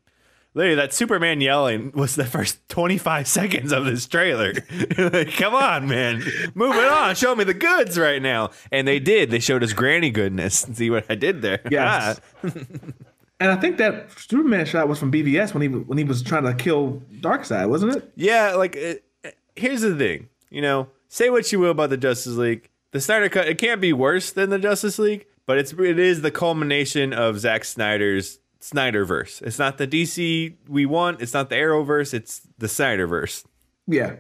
literally 0.53 0.77
that 0.77 0.92
Superman 0.92 1.40
yelling 1.40 1.90
was 1.92 2.14
the 2.14 2.25
first 2.25 2.68
twenty 2.68 2.99
five 2.99 3.27
seconds 3.27 3.73
of 3.73 3.87
this 3.87 4.07
trailer. 4.07 4.53
like, 4.99 5.33
come 5.33 5.55
on, 5.55 5.88
man, 5.88 6.23
move 6.55 6.77
it 6.77 6.85
on. 6.85 7.14
Show 7.14 7.35
me 7.35 7.44
the 7.44 7.55
goods 7.55 7.99
right 7.99 8.23
now. 8.23 8.51
And 8.70 8.87
they 8.87 9.01
did. 9.01 9.31
They 9.31 9.40
showed 9.40 9.64
us 9.64 9.73
granny 9.73 10.11
goodness. 10.11 10.61
See 10.75 10.90
what 10.90 11.07
I 11.09 11.16
did 11.16 11.42
there? 11.42 11.61
Yes. 11.70 12.20
Ah. 12.44 12.51
And 13.40 13.51
I 13.51 13.57
think 13.57 13.79
that 13.79 14.09
Superman 14.16 14.64
shot 14.64 14.88
was 14.88 14.99
from 15.01 15.11
BVS 15.11 15.53
when 15.53 15.62
he 15.62 15.68
when 15.68 15.99
he 15.99 16.05
was 16.05 16.23
trying 16.23 16.44
to 16.44 16.55
kill 16.55 17.03
Darkseid, 17.20 17.68
wasn't 17.68 17.97
it? 17.97 18.12
Yeah, 18.14 18.55
like 18.55 18.77
it, 18.77 19.05
here's 19.57 19.81
the 19.81 19.97
thing. 19.97 20.29
You 20.51 20.62
know, 20.62 20.88
say 21.09 21.31
what 21.31 21.51
you 21.51 21.59
will 21.59 21.73
about 21.73 21.90
the 21.90 21.97
Justice 21.97 22.37
League, 22.37 22.70
the 22.92 23.01
Snyder 23.01 23.29
Cut 23.29 23.49
it 23.49 23.59
can't 23.59 23.81
be 23.81 23.92
worse 23.92 24.31
than 24.31 24.51
the 24.51 24.59
Justice 24.59 25.01
League, 25.01 25.27
but 25.46 25.59
it's 25.59 25.72
it 25.72 25.98
is 25.98 26.22
the 26.22 26.30
culmination 26.30 27.12
of 27.12 27.38
Zack 27.38 27.64
Snyder's 27.64 28.38
Snyderverse. 28.61 29.42
It's 29.42 29.59
not 29.59 29.78
the 29.78 29.87
DC 29.87 30.54
we 30.68 30.87
want. 30.87 31.20
It's 31.20 31.35
not 31.35 31.50
the 31.50 31.57
Arrowverse. 31.57 32.14
It's 32.14 32.40
the 32.59 32.66
Snyderverse. 32.66 33.44
Yeah. 33.87 34.16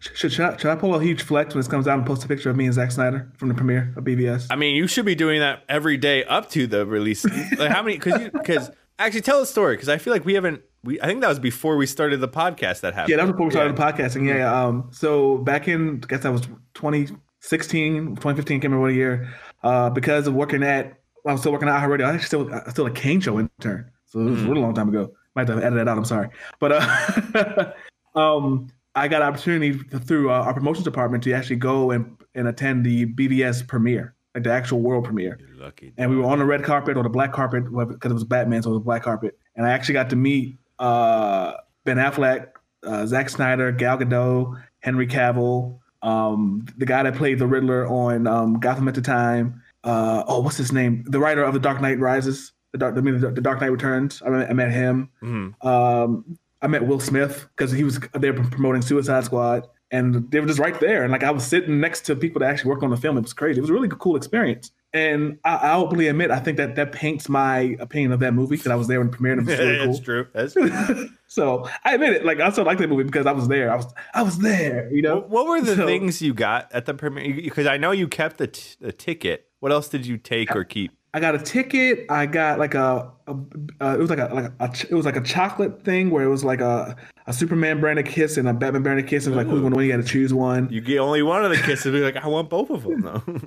Sh- 0.00 0.08
Should, 0.14 0.32
should, 0.32 0.44
I, 0.44 0.56
should 0.56 0.70
I 0.70 0.76
pull 0.76 0.94
a 0.94 1.02
huge 1.02 1.22
flex 1.22 1.54
when 1.54 1.60
this 1.60 1.68
comes 1.68 1.88
out 1.88 1.98
and 1.98 2.06
post 2.06 2.24
a 2.24 2.28
picture 2.28 2.50
of 2.50 2.56
me 2.56 2.66
and 2.66 2.74
Zack 2.74 2.92
Snyder 2.92 3.30
from 3.36 3.48
the 3.48 3.54
premiere 3.54 3.92
of 3.96 4.04
BVS? 4.04 4.46
I 4.50 4.56
mean, 4.56 4.76
you 4.76 4.86
should 4.86 5.04
be 5.04 5.14
doing 5.16 5.40
that 5.40 5.64
every 5.68 5.96
day 5.96 6.24
up 6.24 6.50
to 6.50 6.66
the 6.66 6.86
release. 6.86 7.24
like 7.58 7.70
how 7.70 7.82
many? 7.82 7.96
Because 7.98 8.30
because 8.32 8.70
actually 8.98 9.22
tell 9.22 9.40
a 9.40 9.46
story 9.46 9.74
because 9.76 9.88
I 9.88 9.98
feel 9.98 10.12
like 10.12 10.24
we 10.24 10.34
haven't. 10.34 10.62
We 10.84 11.00
I 11.00 11.06
think 11.06 11.20
that 11.20 11.28
was 11.28 11.38
before 11.40 11.76
we 11.76 11.86
started 11.86 12.20
the 12.20 12.28
podcast 12.28 12.80
that 12.80 12.94
happened. 12.94 13.10
Yeah, 13.10 13.16
that 13.16 13.22
was 13.24 13.32
before 13.32 13.46
we 13.46 13.52
started 13.52 13.76
the 13.76 13.82
podcasting. 13.82 14.26
Yeah, 14.26 14.36
yeah. 14.36 14.64
Um, 14.64 14.88
so 14.92 15.38
back 15.38 15.66
in, 15.68 16.00
I 16.04 16.06
guess 16.06 16.22
that 16.22 16.32
was 16.32 16.42
2016, 16.74 18.16
2015, 18.16 18.60
can't 18.60 18.64
remember 18.64 18.80
what 18.86 18.94
year. 18.94 19.28
Uh, 19.62 19.90
because 19.90 20.26
of 20.26 20.34
working 20.34 20.62
at, 20.62 21.00
I 21.26 21.32
was 21.32 21.40
still 21.40 21.52
working 21.52 21.68
at 21.68 21.80
iHeartRadio. 21.80 22.04
I 22.04 22.12
was 22.12 22.24
still, 22.24 22.52
I 22.52 22.70
still 22.70 22.86
a 22.86 22.90
Kane 22.90 23.20
Show 23.20 23.38
intern. 23.38 23.90
So 24.06 24.20
it 24.20 24.30
was 24.30 24.42
a 24.42 24.46
really 24.46 24.60
long 24.60 24.74
time 24.74 24.88
ago. 24.88 25.12
Might 25.36 25.48
have 25.48 25.58
edited 25.58 25.78
that 25.78 25.88
out. 25.88 25.96
I'm 25.96 26.04
sorry, 26.04 26.28
but 26.58 26.72
uh, 26.72 27.72
um, 28.18 28.68
I 28.96 29.06
got 29.06 29.22
an 29.22 29.28
opportunity 29.28 29.78
through 30.00 30.30
uh, 30.30 30.42
our 30.42 30.52
promotions 30.54 30.84
department 30.84 31.22
to 31.24 31.32
actually 31.32 31.56
go 31.56 31.92
and 31.92 32.16
and 32.34 32.48
attend 32.48 32.84
the 32.84 33.06
BVS 33.06 33.66
premiere, 33.66 34.14
like 34.34 34.44
the 34.44 34.52
actual 34.52 34.80
world 34.80 35.04
premiere 35.04 35.38
Lucky. 35.56 35.92
and 35.96 36.10
we 36.10 36.16
were 36.16 36.24
on 36.24 36.38
the 36.38 36.44
red 36.44 36.64
carpet 36.64 36.96
or 36.96 37.02
the 37.02 37.08
black 37.08 37.32
carpet 37.32 37.64
because 37.64 38.10
it 38.10 38.14
was 38.14 38.24
Batman, 38.24 38.62
so 38.62 38.70
it 38.70 38.74
was 38.74 38.82
black 38.82 39.04
carpet. 39.04 39.38
And 39.54 39.66
I 39.66 39.70
actually 39.70 39.94
got 39.94 40.10
to 40.10 40.16
meet 40.16 40.58
uh, 40.80 41.52
Ben 41.84 41.98
Affleck, 41.98 42.48
uh, 42.82 43.06
Zack 43.06 43.28
Snyder, 43.30 43.70
Gal 43.70 43.98
Gadot, 43.98 44.60
Henry 44.80 45.06
Cavill, 45.06 45.78
um, 46.02 46.66
the 46.76 46.86
guy 46.86 47.02
that 47.02 47.14
played 47.14 47.38
the 47.38 47.46
Riddler 47.46 47.86
on 47.86 48.26
um, 48.26 48.60
Gotham 48.60 48.88
at 48.88 48.94
the 48.94 49.02
time. 49.02 49.62
Uh, 49.84 50.24
oh, 50.26 50.40
what's 50.40 50.56
his 50.56 50.72
name? 50.72 51.04
The 51.06 51.18
writer 51.18 51.42
of 51.42 51.54
The 51.54 51.60
Dark 51.60 51.80
Knight 51.80 51.98
Rises, 51.98 52.52
the 52.72 52.78
Dark, 52.78 52.96
I 52.96 53.00
mean, 53.00 53.20
the, 53.20 53.30
the 53.30 53.40
Dark 53.40 53.60
Knight 53.60 53.72
Returns. 53.72 54.22
I 54.24 54.28
met, 54.30 54.50
I 54.50 54.52
met 54.52 54.70
him. 54.70 55.08
Mhm. 55.22 55.64
Um, 55.64 56.38
I 56.62 56.66
met 56.66 56.86
Will 56.86 57.00
Smith 57.00 57.48
because 57.56 57.72
he 57.72 57.84
was 57.84 57.98
there 58.12 58.34
promoting 58.34 58.82
Suicide 58.82 59.24
Squad, 59.24 59.66
and 59.90 60.30
they 60.30 60.40
were 60.40 60.46
just 60.46 60.58
right 60.58 60.78
there. 60.80 61.02
And 61.02 61.10
like 61.12 61.22
I 61.24 61.30
was 61.30 61.44
sitting 61.46 61.80
next 61.80 62.02
to 62.06 62.16
people 62.16 62.40
that 62.40 62.50
actually 62.50 62.70
worked 62.70 62.82
on 62.82 62.90
the 62.90 62.96
film. 62.96 63.16
It 63.18 63.22
was 63.22 63.32
crazy. 63.32 63.58
It 63.58 63.62
was 63.62 63.70
a 63.70 63.72
really 63.72 63.88
cool 63.98 64.16
experience. 64.16 64.70
And 64.92 65.38
I, 65.44 65.54
I 65.56 65.74
openly 65.76 66.08
admit, 66.08 66.30
I 66.32 66.40
think 66.40 66.56
that 66.56 66.74
that 66.74 66.90
paints 66.90 67.28
my 67.28 67.76
opinion 67.78 68.10
of 68.10 68.18
that 68.20 68.34
movie 68.34 68.56
because 68.56 68.72
I 68.72 68.74
was 68.74 68.88
there 68.88 68.98
when 68.98 69.08
it 69.08 69.12
premiered. 69.12 69.38
And 69.38 69.48
it 69.48 69.58
really 69.58 69.78
that's 69.86 70.00
true. 70.00 70.26
That's 70.32 70.52
true. 70.54 71.08
so 71.28 71.68
I 71.84 71.94
admit 71.94 72.12
it. 72.14 72.24
Like 72.24 72.40
I 72.40 72.50
still 72.50 72.64
like 72.64 72.78
that 72.78 72.88
movie 72.88 73.04
because 73.04 73.26
I 73.26 73.32
was 73.32 73.46
there. 73.48 73.72
I 73.72 73.76
was 73.76 73.86
I 74.14 74.22
was 74.22 74.38
there. 74.38 74.92
You 74.92 75.02
know. 75.02 75.20
What 75.20 75.46
were 75.46 75.60
the 75.60 75.76
So- 75.76 75.86
things 75.86 76.20
you 76.20 76.34
got 76.34 76.70
at 76.72 76.86
the 76.86 76.94
premiere? 76.94 77.34
Because 77.34 77.66
I 77.66 77.76
know 77.76 77.92
you 77.92 78.08
kept 78.08 78.38
the, 78.38 78.48
t- 78.48 78.76
the 78.80 78.90
ticket. 78.92 79.46
What 79.60 79.70
else 79.72 79.88
did 79.88 80.06
you 80.06 80.16
take 80.18 80.54
or 80.56 80.64
keep? 80.64 80.90
I 81.12 81.20
got 81.20 81.34
a 81.34 81.38
ticket. 81.38 82.06
I 82.08 82.26
got 82.26 82.58
like 82.58 82.74
a, 82.74 83.10
a 83.26 83.32
uh, 83.80 83.94
it 83.94 83.98
was 83.98 84.10
like 84.10 84.20
a 84.20 84.32
like 84.32 84.52
a, 84.60 84.68
ch- 84.68 84.84
it 84.84 84.94
was 84.94 85.04
like 85.04 85.16
a 85.16 85.20
chocolate 85.20 85.84
thing 85.84 86.10
where 86.10 86.24
it 86.24 86.28
was 86.28 86.44
like 86.44 86.60
a, 86.60 86.96
a 87.26 87.32
Superman 87.32 87.80
branded 87.80 88.06
kiss 88.06 88.36
and 88.36 88.48
a 88.48 88.52
Batman 88.52 88.82
branded 88.82 89.08
kiss 89.08 89.26
and 89.26 89.34
it 89.34 89.38
was 89.38 89.44
like 89.44 89.52
who's 89.52 89.62
gonna 89.62 89.74
win? 89.74 89.86
You 89.86 89.92
got 89.92 90.02
to 90.02 90.08
choose 90.08 90.32
one. 90.32 90.68
You 90.70 90.80
get 90.80 90.98
only 90.98 91.22
one 91.22 91.44
of 91.44 91.50
the 91.50 91.56
kisses. 91.56 91.92
Be 91.92 92.00
like, 92.00 92.16
I 92.16 92.28
want 92.28 92.48
both 92.48 92.70
of 92.70 92.84
them 92.84 93.00
though. 93.00 93.22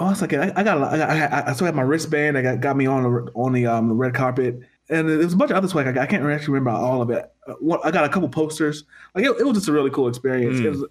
Oh, 0.00 0.10
it's 0.10 0.22
like 0.22 0.32
I, 0.32 0.50
I 0.56 0.62
got, 0.62 0.82
I, 0.82 0.96
got 0.96 1.10
I, 1.10 1.44
I 1.48 1.52
still 1.52 1.66
had 1.66 1.74
my 1.74 1.82
wristband. 1.82 2.38
I 2.38 2.40
got, 2.40 2.60
got 2.62 2.74
me 2.74 2.86
on 2.86 3.02
the 3.02 3.30
on 3.34 3.52
the 3.52 3.66
um 3.66 3.88
the 3.88 3.94
red 3.94 4.14
carpet, 4.14 4.58
and 4.88 5.06
there 5.06 5.18
was 5.18 5.34
a 5.34 5.36
bunch 5.36 5.50
of 5.50 5.58
other 5.58 5.68
swag. 5.68 5.86
I, 5.86 5.92
got, 5.92 6.02
I 6.04 6.06
can't 6.06 6.24
actually 6.24 6.54
remember 6.54 6.70
all 6.70 7.02
of 7.02 7.10
it. 7.10 7.30
Uh, 7.46 7.76
I 7.84 7.90
got 7.90 8.06
a 8.06 8.08
couple 8.08 8.26
posters. 8.30 8.84
Like 9.14 9.26
it, 9.26 9.36
it 9.38 9.44
was 9.44 9.58
just 9.58 9.68
a 9.68 9.72
really 9.72 9.90
cool 9.90 10.08
experience. 10.08 10.58
It 10.58 10.70
was, 10.70 10.86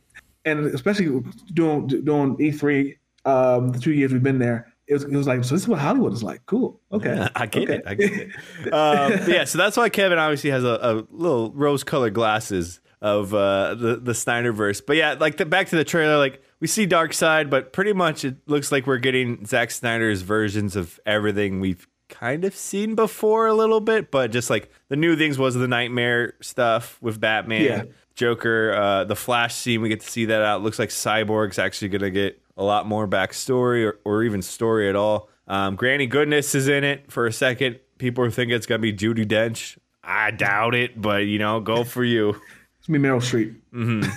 and 0.46 0.68
especially 0.68 1.22
doing 1.54 1.88
doing 1.88 2.40
E 2.40 2.52
three, 2.52 3.00
um, 3.26 3.70
the 3.70 3.80
two 3.80 3.94
years 3.94 4.14
we've 4.14 4.22
been 4.22 4.38
there, 4.38 4.72
it 4.90 4.94
was 4.94 5.04
it 5.04 5.12
was 5.12 5.28
like 5.28 5.44
so. 5.44 5.54
This 5.54 5.62
is 5.62 5.68
what 5.68 5.80
Hollywood 5.80 6.14
is 6.14 6.24
like. 6.24 6.46
Cool. 6.48 6.82
Okay. 6.92 7.28
I 7.36 7.46
get 7.46 7.64
okay. 7.64 7.76
it. 7.76 7.84
I 7.86 7.94
get 7.94 8.12
it. 8.12 8.30
Um, 8.74 9.32
yeah, 9.32 9.46
so 9.46 9.58
that's 9.58 9.78
why 9.78 9.90
Kevin 9.90 10.18
obviously 10.18 10.50
has 10.50 10.64
a, 10.64 10.80
a 10.82 11.06
little 11.12 11.52
rose-colored 11.52 12.14
glasses 12.14 12.82
of 13.02 13.34
uh, 13.34 13.76
the 13.76 13.98
the 13.98 14.14
Snyderverse. 14.14 14.82
But 14.86 14.98
yeah, 14.98 15.16
like 15.20 15.38
the, 15.38 15.46
back 15.46 15.70
to 15.70 15.76
the 15.76 15.84
trailer, 15.84 16.18
like 16.18 16.42
we 16.60 16.68
see 16.68 16.88
Darkseid, 16.88 17.50
but 17.50 17.72
pretty 17.72 17.94
much 17.94 18.26
it 18.26 18.38
looks 18.48 18.72
like 18.72 18.88
we're 18.88 18.98
getting 18.98 19.46
Zack 19.46 19.72
Snyder's 19.72 20.24
versions 20.24 20.76
of 20.76 21.00
everything 21.06 21.60
we've 21.60 21.88
kind 22.10 22.44
of 22.44 22.56
seen 22.56 22.96
before 22.96 23.46
a 23.46 23.54
little 23.54 23.80
bit. 23.82 24.10
But 24.10 24.32
just 24.32 24.50
like 24.50 24.72
the 24.90 24.96
new 24.96 25.16
things 25.16 25.38
was 25.38 25.54
the 25.54 25.68
Nightmare 25.68 26.34
stuff 26.42 26.98
with 27.00 27.20
Batman. 27.20 27.62
Yeah. 27.62 27.84
Joker, 28.16 28.74
uh, 28.74 29.04
the 29.06 29.16
Flash 29.16 29.56
scene, 29.56 29.82
we 29.82 29.88
get 29.88 30.02
to 30.02 30.10
see 30.10 30.26
that 30.26 30.42
out. 30.42 30.62
Looks 30.62 30.78
like 30.78 30.90
Cyborg's 30.90 31.58
actually 31.58 31.88
going 31.88 32.02
to 32.02 32.12
get 32.12 32.42
a 32.60 32.64
lot 32.64 32.86
more 32.86 33.08
backstory 33.08 33.86
or, 33.86 34.00
or 34.04 34.24
even 34.24 34.42
story 34.42 34.88
at 34.90 34.96
all. 34.96 35.30
Um, 35.48 35.76
Granny 35.76 36.06
Goodness 36.06 36.54
is 36.54 36.68
in 36.68 36.84
it 36.84 37.12
for 37.12 37.26
a 37.26 37.34
second. 37.34 37.80
People 37.98 38.24
are 38.24 38.30
thinking 38.30 38.56
it's 38.56 38.68
going 38.68 38.80
to 38.80 38.84
be 38.84 38.94
Judi 38.94 39.26
Dench. 39.26 39.78
I 40.04 40.32
doubt 40.32 40.76
it, 40.76 41.02
but 41.02 41.26
you 41.26 41.40
know, 41.40 41.60
go 41.60 41.84
for 41.84 42.04
you. 42.04 42.40
It's 42.80 42.88
gonna 42.88 43.00
be 43.00 43.06
Meryl 43.06 43.20
Streep. 43.20 43.60
Mm-hmm. 43.74 44.10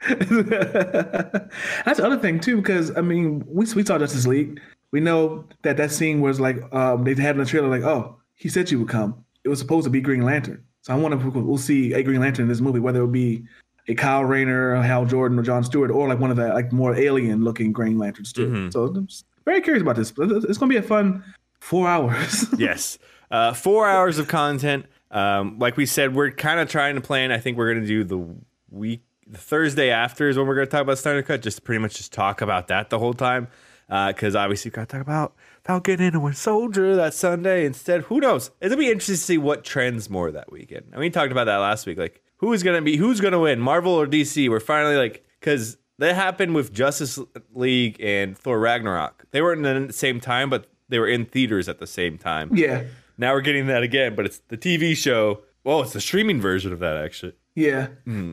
That's 1.84 1.98
the 2.00 2.06
other 2.06 2.16
thing 2.16 2.40
too, 2.40 2.56
because 2.56 2.96
I 2.96 3.02
mean, 3.02 3.44
we 3.46 3.66
we 3.74 3.84
saw 3.84 3.98
Justice 3.98 4.26
League. 4.26 4.58
We 4.90 5.00
know 5.00 5.44
that 5.62 5.76
that 5.76 5.90
scene 5.90 6.22
was 6.22 6.40
like 6.40 6.62
um, 6.72 7.04
they 7.04 7.14
had 7.14 7.36
in 7.36 7.42
the 7.42 7.44
trailer, 7.44 7.68
like, 7.68 7.82
oh, 7.82 8.16
he 8.36 8.48
said 8.48 8.70
she 8.70 8.76
would 8.76 8.88
come. 8.88 9.22
It 9.44 9.50
was 9.50 9.58
supposed 9.58 9.84
to 9.84 9.90
be 9.90 10.00
Green 10.00 10.22
Lantern. 10.22 10.64
So 10.80 10.94
I 10.94 10.96
wonder 10.96 11.18
if 11.18 11.34
we'll 11.34 11.58
see 11.58 11.92
a 11.92 12.02
Green 12.02 12.20
Lantern 12.20 12.44
in 12.44 12.48
this 12.48 12.62
movie, 12.62 12.80
whether 12.80 13.04
it 13.04 13.12
be 13.12 13.44
a 13.90 13.94
Kyle 13.94 14.24
Rayner, 14.24 14.74
a 14.74 14.82
Hal 14.82 15.04
Jordan, 15.04 15.38
or 15.38 15.42
John 15.42 15.64
Stewart, 15.64 15.90
or 15.90 16.08
like 16.08 16.18
one 16.18 16.30
of 16.30 16.36
the 16.36 16.48
like 16.48 16.72
more 16.72 16.94
alien 16.94 17.42
looking 17.44 17.72
Green 17.72 17.98
Lanterns 17.98 18.32
too. 18.32 18.48
Mhm. 18.48 18.72
So 18.72 18.86
I'm 18.86 19.08
very 19.44 19.60
curious 19.60 19.82
about 19.82 19.96
this. 19.96 20.12
It's 20.16 20.58
gonna 20.58 20.70
be 20.70 20.76
a 20.76 20.82
fun 20.82 21.22
four 21.60 21.88
hours. 21.88 22.46
yes. 22.58 22.98
Uh, 23.30 23.52
four 23.52 23.86
hours 23.88 24.18
of 24.18 24.26
content. 24.28 24.86
Um, 25.10 25.58
like 25.58 25.76
we 25.76 25.86
said, 25.86 26.14
we're 26.14 26.30
kind 26.30 26.60
of 26.60 26.68
trying 26.68 26.94
to 26.96 27.00
plan. 27.00 27.32
I 27.32 27.38
think 27.38 27.56
we're 27.58 27.72
going 27.72 27.82
to 27.82 27.86
do 27.88 28.04
the 28.04 28.24
week, 28.70 29.02
the 29.26 29.38
Thursday 29.38 29.90
after 29.90 30.28
is 30.28 30.36
when 30.36 30.46
we're 30.46 30.54
going 30.54 30.66
to 30.66 30.70
talk 30.70 30.82
about 30.82 30.98
Snyder 30.98 31.22
Cut. 31.22 31.42
Just 31.42 31.64
pretty 31.64 31.80
much 31.80 31.96
just 31.96 32.12
talk 32.12 32.40
about 32.40 32.68
that 32.68 32.90
the 32.90 32.98
whole 32.98 33.14
time. 33.14 33.48
Because 33.88 34.36
obviously, 34.36 34.70
we 34.70 34.74
got 34.74 34.88
to 34.88 34.96
talk 34.96 35.02
about 35.02 35.34
Falcon 35.64 35.94
and 35.94 36.14
into 36.14 36.26
a 36.28 36.32
soldier 36.32 36.94
that 36.94 37.12
Sunday 37.12 37.66
instead. 37.66 38.02
Who 38.02 38.20
knows? 38.20 38.52
It'll 38.60 38.78
be 38.78 38.86
interesting 38.88 39.14
to 39.16 39.20
see 39.20 39.38
what 39.38 39.64
trends 39.64 40.08
more 40.08 40.30
that 40.30 40.50
weekend. 40.52 40.86
And 40.92 41.00
we 41.00 41.10
talked 41.10 41.32
about 41.32 41.44
that 41.44 41.56
last 41.56 41.86
week. 41.86 41.98
Like, 41.98 42.22
who 42.40 42.52
is 42.52 42.62
going 42.62 42.76
to 42.76 42.82
be, 42.82 42.96
who's 42.96 43.20
to 43.20 43.38
win, 43.38 43.60
Marvel 43.60 43.92
or 43.92 44.06
DC? 44.06 44.48
We're 44.50 44.60
finally 44.60 44.96
like, 44.96 45.24
because 45.38 45.76
that 45.98 46.14
happened 46.14 46.54
with 46.54 46.72
Justice 46.72 47.18
League 47.54 48.00
and 48.00 48.36
Thor 48.36 48.58
Ragnarok. 48.58 49.26
They 49.30 49.40
weren't 49.42 49.64
in 49.64 49.86
the 49.86 49.92
same 49.92 50.20
time, 50.20 50.50
but 50.50 50.66
they 50.88 50.98
were 50.98 51.08
in 51.08 51.24
theaters 51.26 51.68
at 51.68 51.78
the 51.78 51.86
same 51.86 52.18
time. 52.18 52.50
yeah, 52.54 52.82
Now 53.18 53.32
we're 53.34 53.42
getting 53.42 53.66
that 53.68 53.82
again, 53.82 54.14
but 54.14 54.26
it's 54.26 54.38
the 54.48 54.56
TV 54.56 54.96
show. 54.96 55.42
Well, 55.64 55.82
it's 55.82 55.92
the 55.92 56.00
streaming 56.00 56.40
version 56.40 56.72
of 56.72 56.78
that 56.80 56.96
actually. 56.96 57.34
yeah. 57.54 57.88
Mm-hmm. 58.06 58.32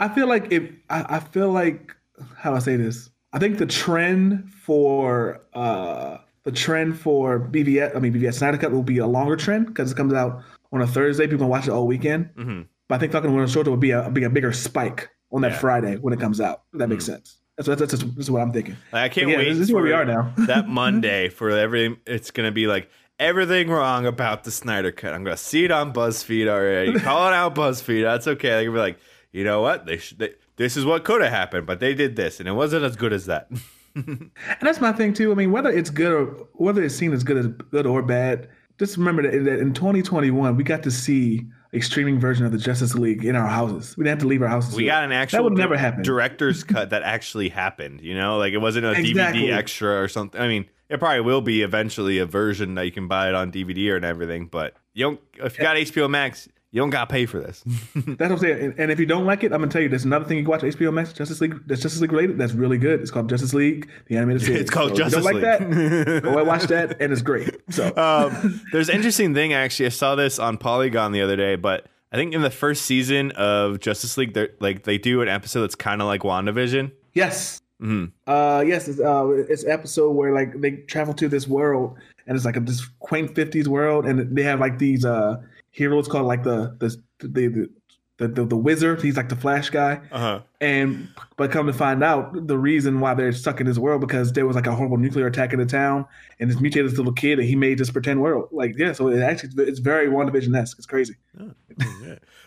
I 0.00 0.08
feel 0.08 0.26
like 0.26 0.50
if 0.52 0.64
I, 0.90 1.16
I 1.16 1.20
feel 1.20 1.50
like 1.52 1.94
how 2.36 2.50
do 2.50 2.56
I 2.56 2.58
say 2.58 2.74
this? 2.76 3.10
I 3.32 3.38
think 3.38 3.58
the 3.58 3.66
trend 3.66 4.50
for 4.52 5.40
uh 5.54 6.18
the 6.42 6.50
trend 6.52 6.98
for 6.98 7.38
BVS, 7.38 7.94
I 7.96 8.00
mean 8.00 8.12
BVS 8.12 8.34
Snyder 8.34 8.58
Cut 8.58 8.72
will 8.72 8.82
be 8.82 8.98
a 8.98 9.06
longer 9.06 9.36
trend 9.36 9.66
because 9.68 9.92
it 9.92 9.94
comes 9.96 10.12
out 10.12 10.42
on 10.72 10.82
a 10.82 10.86
Thursday. 10.86 11.24
People 11.26 11.38
can 11.44 11.48
watch 11.48 11.68
it 11.68 11.70
all 11.70 11.86
weekend. 11.86 12.28
Mhm. 12.36 12.66
But 12.88 12.96
I 12.96 12.98
think 12.98 13.12
Falcon 13.12 13.34
Winter 13.34 13.50
Soldier 13.50 13.70
will 13.70 13.76
be 13.76 13.90
a 13.90 14.10
be 14.10 14.24
a 14.24 14.30
bigger 14.30 14.52
spike 14.52 15.10
on 15.32 15.42
that 15.42 15.52
Yeah. 15.52 15.58
Friday 15.58 15.96
when 15.96 16.12
it 16.12 16.20
comes 16.20 16.40
out. 16.40 16.62
If 16.72 16.78
that 16.78 16.88
makes 16.88 17.06
hmm. 17.06 17.12
sense. 17.12 17.38
That's 17.56 17.68
that's, 17.68 17.80
that's, 17.80 18.02
that's, 18.02 18.30
what 18.30 18.42
I'm 18.42 18.52
thinking. 18.52 18.76
I 18.92 19.08
can't 19.08 19.28
yeah, 19.28 19.36
wait. 19.36 19.52
this 19.52 19.58
is 19.58 19.72
where 19.72 19.82
we 19.82 19.92
are 19.92 20.04
now. 20.04 20.32
that 20.46 20.68
Monday 20.68 21.28
for 21.28 21.50
everything. 21.50 21.98
It's 22.06 22.30
gonna 22.32 22.50
be 22.50 22.66
like 22.66 22.90
everything 23.20 23.68
wrong 23.68 24.06
about 24.06 24.44
the 24.44 24.50
Snyder 24.50 24.90
Cut. 24.90 25.14
I'm 25.14 25.22
gonna 25.22 25.36
see 25.36 25.64
it 25.64 25.70
on 25.70 25.92
BuzzFeed 25.92 26.48
already. 26.48 26.98
Calling 27.00 27.34
out 27.34 27.54
BuzzFeed. 27.54 28.02
That's 28.02 28.26
okay. 28.26 28.48
They're 28.48 28.64
gonna 28.64 28.76
be 28.76 28.80
like, 28.80 28.98
you 29.32 29.44
know 29.44 29.60
what? 29.60 29.86
They 29.86 29.98
should. 29.98 30.18
They, 30.18 30.34
this 30.56 30.76
is 30.76 30.84
what 30.84 31.04
could 31.04 31.20
have 31.20 31.32
happened, 31.32 31.66
but 31.66 31.80
they 31.80 31.94
did 31.94 32.16
this, 32.16 32.40
and 32.40 32.48
it 32.48 32.52
wasn't 32.52 32.84
as 32.84 32.96
good 32.96 33.12
as 33.12 33.26
that. 33.26 33.50
And 33.96 34.32
that's 34.60 34.80
my 34.80 34.90
thing 34.90 35.12
too. 35.12 35.30
I 35.30 35.36
mean, 35.36 35.52
whether 35.52 35.70
it's 35.70 35.88
good 35.88 36.12
or 36.12 36.26
whether 36.54 36.82
it's 36.82 36.96
seen 36.96 37.12
as 37.12 37.22
good 37.22 37.36
as 37.36 37.46
good 37.46 37.86
or 37.86 38.02
bad, 38.02 38.48
just 38.76 38.96
remember 38.96 39.22
that, 39.22 39.44
that 39.44 39.60
in 39.60 39.72
2021 39.72 40.56
we 40.56 40.64
got 40.64 40.82
to 40.82 40.90
see 40.90 41.46
a 41.74 41.80
streaming 41.80 42.18
version 42.20 42.46
of 42.46 42.52
the 42.52 42.58
Justice 42.58 42.94
League 42.94 43.24
in 43.24 43.36
our 43.36 43.46
houses. 43.48 43.96
We 43.96 44.04
didn't 44.04 44.18
have 44.18 44.22
to 44.24 44.28
leave 44.28 44.42
our 44.42 44.48
houses. 44.48 44.74
We 44.74 44.86
got 44.86 45.04
an 45.04 45.12
actual 45.12 45.38
that 45.38 45.42
would 45.44 45.58
never 45.58 45.76
happen. 45.76 46.02
director's 46.02 46.62
cut 46.64 46.90
that 46.90 47.02
actually 47.02 47.48
happened. 47.48 48.00
You 48.00 48.14
know, 48.14 48.38
like 48.38 48.52
it 48.52 48.58
wasn't 48.58 48.86
a 48.86 48.92
Exactly. 48.92 49.42
DVD 49.42 49.56
extra 49.56 50.00
or 50.00 50.08
something. 50.08 50.40
I 50.40 50.48
mean, 50.48 50.66
it 50.88 50.98
probably 51.00 51.20
will 51.22 51.40
be 51.40 51.62
eventually 51.62 52.18
a 52.18 52.26
version 52.26 52.74
that 52.76 52.84
you 52.84 52.92
can 52.92 53.08
buy 53.08 53.28
it 53.28 53.34
on 53.34 53.50
DVD 53.50 53.96
and 53.96 54.04
everything. 54.04 54.46
But 54.46 54.74
you 54.92 55.04
don't. 55.06 55.20
If 55.42 55.58
you 55.58 55.64
got 55.64 55.76
HBO 55.76 56.08
Max, 56.08 56.48
you 56.74 56.80
don't 56.80 56.90
got 56.90 57.08
to 57.08 57.12
pay 57.12 57.24
for 57.24 57.38
this. 57.38 57.62
That's 57.94 58.18
what 58.18 58.30
I'm 58.32 58.38
saying. 58.38 58.60
And, 58.64 58.74
and 58.80 58.90
if 58.90 58.98
you 58.98 59.06
don't 59.06 59.24
like 59.24 59.44
it, 59.44 59.52
I'm 59.52 59.60
gonna 59.60 59.70
tell 59.70 59.80
you 59.80 59.88
there's 59.88 60.04
another 60.04 60.24
thing 60.24 60.38
you 60.38 60.42
can 60.42 60.50
watch 60.50 60.62
HBO 60.62 60.92
Max 60.92 61.12
Justice 61.12 61.40
League 61.40 61.54
that's 61.68 61.80
Justice 61.80 62.00
League 62.00 62.10
related. 62.10 62.36
That's 62.36 62.52
really 62.52 62.78
good. 62.78 63.00
It's 63.00 63.12
called 63.12 63.28
Justice 63.28 63.54
League, 63.54 63.88
the 64.08 64.16
animated 64.16 64.42
series. 64.46 64.60
It's 64.62 64.70
called 64.70 64.90
if 64.90 64.98
you 64.98 65.04
Justice 65.04 65.24
don't 65.24 65.24
like 65.24 65.34
League. 65.36 66.06
that, 66.06 66.22
go 66.24 66.36
and 66.38 66.46
watch 66.48 66.64
that, 66.64 67.00
and 67.00 67.12
it's 67.12 67.22
great. 67.22 67.56
So 67.70 67.86
um, 67.96 68.60
there's 68.72 68.88
an 68.88 68.96
interesting 68.96 69.34
thing 69.34 69.52
actually. 69.52 69.86
I 69.86 69.90
saw 69.90 70.16
this 70.16 70.40
on 70.40 70.58
Polygon 70.58 71.12
the 71.12 71.22
other 71.22 71.36
day, 71.36 71.54
but 71.54 71.86
I 72.12 72.16
think 72.16 72.34
in 72.34 72.42
the 72.42 72.50
first 72.50 72.82
season 72.86 73.30
of 73.32 73.78
Justice 73.78 74.16
League, 74.18 74.36
like 74.60 74.82
they 74.82 74.98
do 74.98 75.22
an 75.22 75.28
episode 75.28 75.62
that's 75.62 75.76
kind 75.76 76.00
of 76.02 76.08
like 76.08 76.22
WandaVision. 76.22 76.90
yes, 77.14 77.60
Mhm. 77.82 78.12
uh, 78.26 78.64
yes, 78.66 78.86
it's, 78.88 79.00
uh, 79.00 79.28
it's 79.48 79.62
an 79.64 79.70
episode 79.70 80.10
where 80.12 80.32
like 80.32 80.60
they 80.60 80.72
travel 80.88 81.12
to 81.14 81.28
this 81.28 81.46
world, 81.48 81.96
and 82.26 82.36
it's 82.36 82.44
like 82.44 82.56
a, 82.56 82.60
this 82.60 82.84
quaint 83.00 83.34
50s 83.34 83.66
world, 83.68 84.06
and 84.06 84.34
they 84.36 84.42
have 84.42 84.58
like 84.60 84.78
these 84.78 85.04
uh 85.04 85.36
heroes 85.74 86.08
called 86.08 86.26
like 86.26 86.44
the 86.44 86.76
the 86.78 86.96
the 87.18 87.48
the, 87.48 87.70
the, 88.18 88.28
the, 88.28 88.44
the 88.46 88.56
wizard. 88.56 89.02
He's 89.02 89.16
like 89.16 89.28
the 89.28 89.36
Flash 89.36 89.70
guy. 89.70 90.00
Uh 90.12 90.18
huh. 90.18 90.40
And 90.60 91.08
but 91.36 91.50
come 91.50 91.66
to 91.66 91.72
find 91.72 92.02
out, 92.02 92.46
the 92.46 92.56
reason 92.56 93.00
why 93.00 93.14
they're 93.14 93.32
stuck 93.32 93.60
in 93.60 93.66
this 93.66 93.76
world 93.76 94.00
because 94.00 94.32
there 94.32 94.46
was 94.46 94.54
like 94.54 94.68
a 94.68 94.74
horrible 94.74 94.96
nuclear 94.96 95.26
attack 95.26 95.52
in 95.52 95.58
the 95.58 95.66
town, 95.66 96.06
and 96.38 96.48
this 96.48 96.60
mutated 96.60 96.90
this 96.90 96.96
little 96.96 97.12
kid, 97.12 97.38
and 97.40 97.48
he 97.48 97.56
made 97.56 97.78
this 97.78 97.90
pretend 97.90 98.22
world. 98.22 98.48
Like 98.52 98.78
yeah, 98.78 98.92
so 98.92 99.08
it 99.08 99.20
actually 99.20 99.64
it's 99.64 99.80
very 99.80 100.08
one 100.08 100.28
WandaVision 100.28 100.56
esque. 100.56 100.78
It's 100.78 100.86
crazy. 100.86 101.16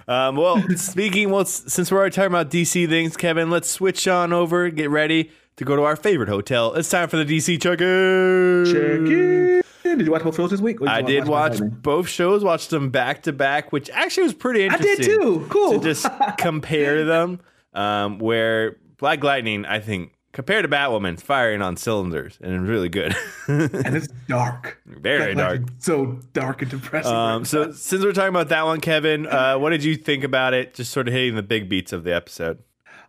Um, 0.08 0.38
well, 0.38 0.64
speaking, 0.78 1.32
well, 1.32 1.44
since 1.44 1.92
we're 1.92 1.98
already 1.98 2.16
talking 2.16 2.32
about 2.32 2.50
DC 2.50 2.88
things, 2.88 3.18
Kevin, 3.18 3.50
let's 3.50 3.70
switch 3.70 4.08
on 4.08 4.32
over, 4.32 4.70
get 4.70 4.90
ready 4.90 5.32
to 5.58 5.66
go 5.66 5.76
to 5.76 5.84
our 5.84 5.98
favorite 5.98 6.30
hotel. 6.30 6.74
It's 6.76 6.90
time 6.90 7.10
for 7.10 7.18
the 7.18 7.26
DC 7.26 7.62
check-in. 7.62 8.74
check 8.74 9.12
in. 9.12 9.62
Did 9.96 10.06
you 10.06 10.12
watch 10.12 10.24
both 10.24 10.36
shows 10.36 10.52
this 10.52 10.62
week? 10.62 10.78
I 10.86 11.02
did 11.02 11.28
watch 11.28 11.54
Lightning? 11.60 11.70
both 11.82 12.08
shows, 12.08 12.44
watched 12.44 12.70
them 12.70 12.90
back 12.90 13.24
to 13.24 13.34
back, 13.34 13.72
which 13.72 13.90
actually 13.92 14.24
was 14.24 14.34
pretty 14.34 14.64
interesting. 14.66 14.90
I 14.92 14.96
did 14.96 15.06
too. 15.06 15.46
Cool. 15.50 15.74
To 15.74 15.80
just 15.80 16.08
compare 16.38 17.06
them, 17.06 17.40
um, 17.74 18.20
where 18.20 18.78
Black 18.98 19.24
Lightning, 19.24 19.66
I 19.66 19.80
think, 19.80 20.14
compared 20.34 20.64
to 20.64 20.70
Batwoman, 20.70 21.14
it's 21.14 21.24
firing 21.24 21.62
on 21.62 21.78
cylinders 21.78 22.38
and 22.42 22.54
it's 22.54 22.70
really 22.70 22.90
good. 22.90 23.16
and 23.48 23.96
it's 23.96 24.08
dark. 24.28 24.80
Very 24.86 25.34
Black 25.34 25.60
dark. 25.62 25.62
So 25.80 26.20
dark 26.34 26.62
and 26.62 26.72
depressing. 26.72 27.12
Um, 27.14 27.46
so 27.46 27.72
since 27.72 28.04
we're 28.04 28.14
talking 28.14 28.30
about 28.30 28.50
that 28.50 28.66
one, 28.66 28.82
Kevin, 28.82 29.26
uh, 29.28 29.56
what 29.60 29.70
did 29.72 29.84
you 29.84 29.96
think 29.96 30.24
about 30.24 30.54
it? 30.54 30.74
Just 30.74 30.92
sort 30.92 31.08
of 31.08 31.14
hitting 31.14 31.36
the 31.36 31.44
big 31.44 31.70
beats 31.70 31.94
of 31.94 32.04
the 32.04 32.14
episode. 32.14 32.60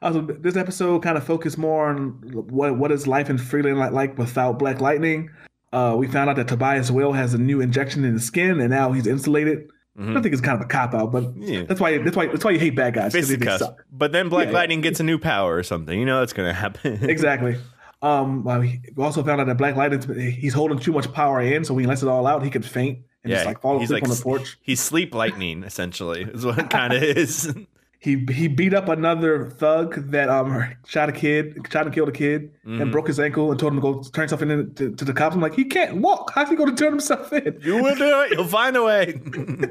Also, 0.00 0.20
this 0.20 0.54
episode 0.56 1.02
kind 1.02 1.18
of 1.18 1.24
focused 1.24 1.58
more 1.58 1.88
on 1.88 2.10
what 2.50 2.76
what 2.78 2.92
is 2.92 3.08
life 3.08 3.28
in 3.28 3.36
Freeland 3.36 3.78
like, 3.80 3.90
like 3.90 4.16
without 4.16 4.56
Black 4.56 4.80
Lightning. 4.80 5.28
Uh, 5.72 5.94
we 5.98 6.06
found 6.06 6.30
out 6.30 6.36
that 6.36 6.48
Tobias 6.48 6.90
Whale 6.90 7.12
has 7.12 7.34
a 7.34 7.38
new 7.38 7.60
injection 7.60 8.04
in 8.04 8.14
his 8.14 8.24
skin, 8.24 8.60
and 8.60 8.70
now 8.70 8.92
he's 8.92 9.06
insulated. 9.06 9.70
I 10.00 10.20
think 10.20 10.26
it's 10.32 10.40
kind 10.40 10.54
of 10.54 10.64
a 10.64 10.68
cop 10.68 10.94
out, 10.94 11.10
but 11.10 11.24
Mm-hmm. 11.24 11.42
Yeah. 11.42 11.62
that's 11.64 11.80
why 11.80 11.98
that's 11.98 12.16
why 12.16 12.26
that's 12.28 12.44
why 12.44 12.52
you 12.52 12.58
hate 12.60 12.76
bad 12.76 12.94
guys. 12.94 13.12
they 13.12 13.22
suck. 13.58 13.84
But 13.90 14.12
then 14.12 14.28
Black 14.28 14.44
Yeah, 14.46 14.52
yeah. 14.52 14.58
Lightning 14.58 14.80
gets 14.80 15.00
a 15.00 15.02
new 15.02 15.18
power 15.18 15.56
or 15.56 15.64
something. 15.64 15.98
You 15.98 16.06
know 16.06 16.20
that's 16.20 16.32
going 16.32 16.48
to 16.48 16.52
happen. 16.54 17.00
Exactly. 17.10 17.56
Um, 18.00 18.44
we 18.44 18.80
also 18.96 19.24
found 19.24 19.40
out 19.40 19.48
that 19.48 19.56
Black 19.58 19.74
Lightning 19.74 20.30
he's 20.30 20.54
holding 20.54 20.78
too 20.78 20.92
much 20.92 21.12
power 21.12 21.40
in, 21.40 21.64
so 21.64 21.74
when 21.74 21.82
he 21.82 21.88
lets 21.88 22.02
it 22.04 22.08
all 22.08 22.28
out, 22.28 22.44
he 22.44 22.50
could 22.50 22.64
faint 22.64 23.00
and 23.24 23.32
just 23.32 23.44
like 23.44 23.60
fall 23.60 23.82
asleep 23.82 23.90
like 23.90 24.04
on 24.04 24.10
the 24.16 24.22
porch. 24.22 24.56
He's 24.62 24.78
sleep 24.80 25.16
lightning, 25.16 25.64
essentially, 25.64 26.22
is 26.22 26.46
what 26.46 26.58
it 26.60 26.70
kind 26.70 26.92
of 26.92 27.02
is. 27.18 27.52
He 28.00 28.24
he 28.30 28.46
beat 28.46 28.74
up 28.74 28.88
another 28.88 29.50
thug 29.50 30.10
that 30.12 30.28
um 30.28 30.64
shot 30.86 31.08
a 31.08 31.12
kid, 31.12 31.56
shot 31.70 31.84
and 31.86 31.92
killed 31.94 32.08
a 32.08 32.12
kid, 32.12 32.52
Mm-hmm. 32.64 32.82
and 32.82 32.92
broke 32.92 33.06
his 33.06 33.18
ankle 33.18 33.50
and 33.50 33.58
told 33.58 33.72
him 33.72 33.80
to 33.80 33.82
go 33.82 34.02
turn 34.12 34.24
himself 34.28 34.42
in 34.42 34.74
to, 34.74 34.90
to 34.94 35.04
the 35.06 35.12
cops. 35.14 35.34
I'm 35.34 35.40
like, 35.40 35.54
he 35.54 35.64
can't 35.64 35.96
walk. 36.02 36.32
How's 36.34 36.50
he 36.50 36.54
going 36.54 36.68
to 36.68 36.76
turn 36.76 36.92
himself 36.92 37.32
in? 37.32 37.58
you 37.62 37.82
will 37.82 37.94
do 37.96 38.20
it. 38.22 38.32
You'll 38.32 38.44
find 38.46 38.76
a 38.76 38.84
way. 38.84 39.18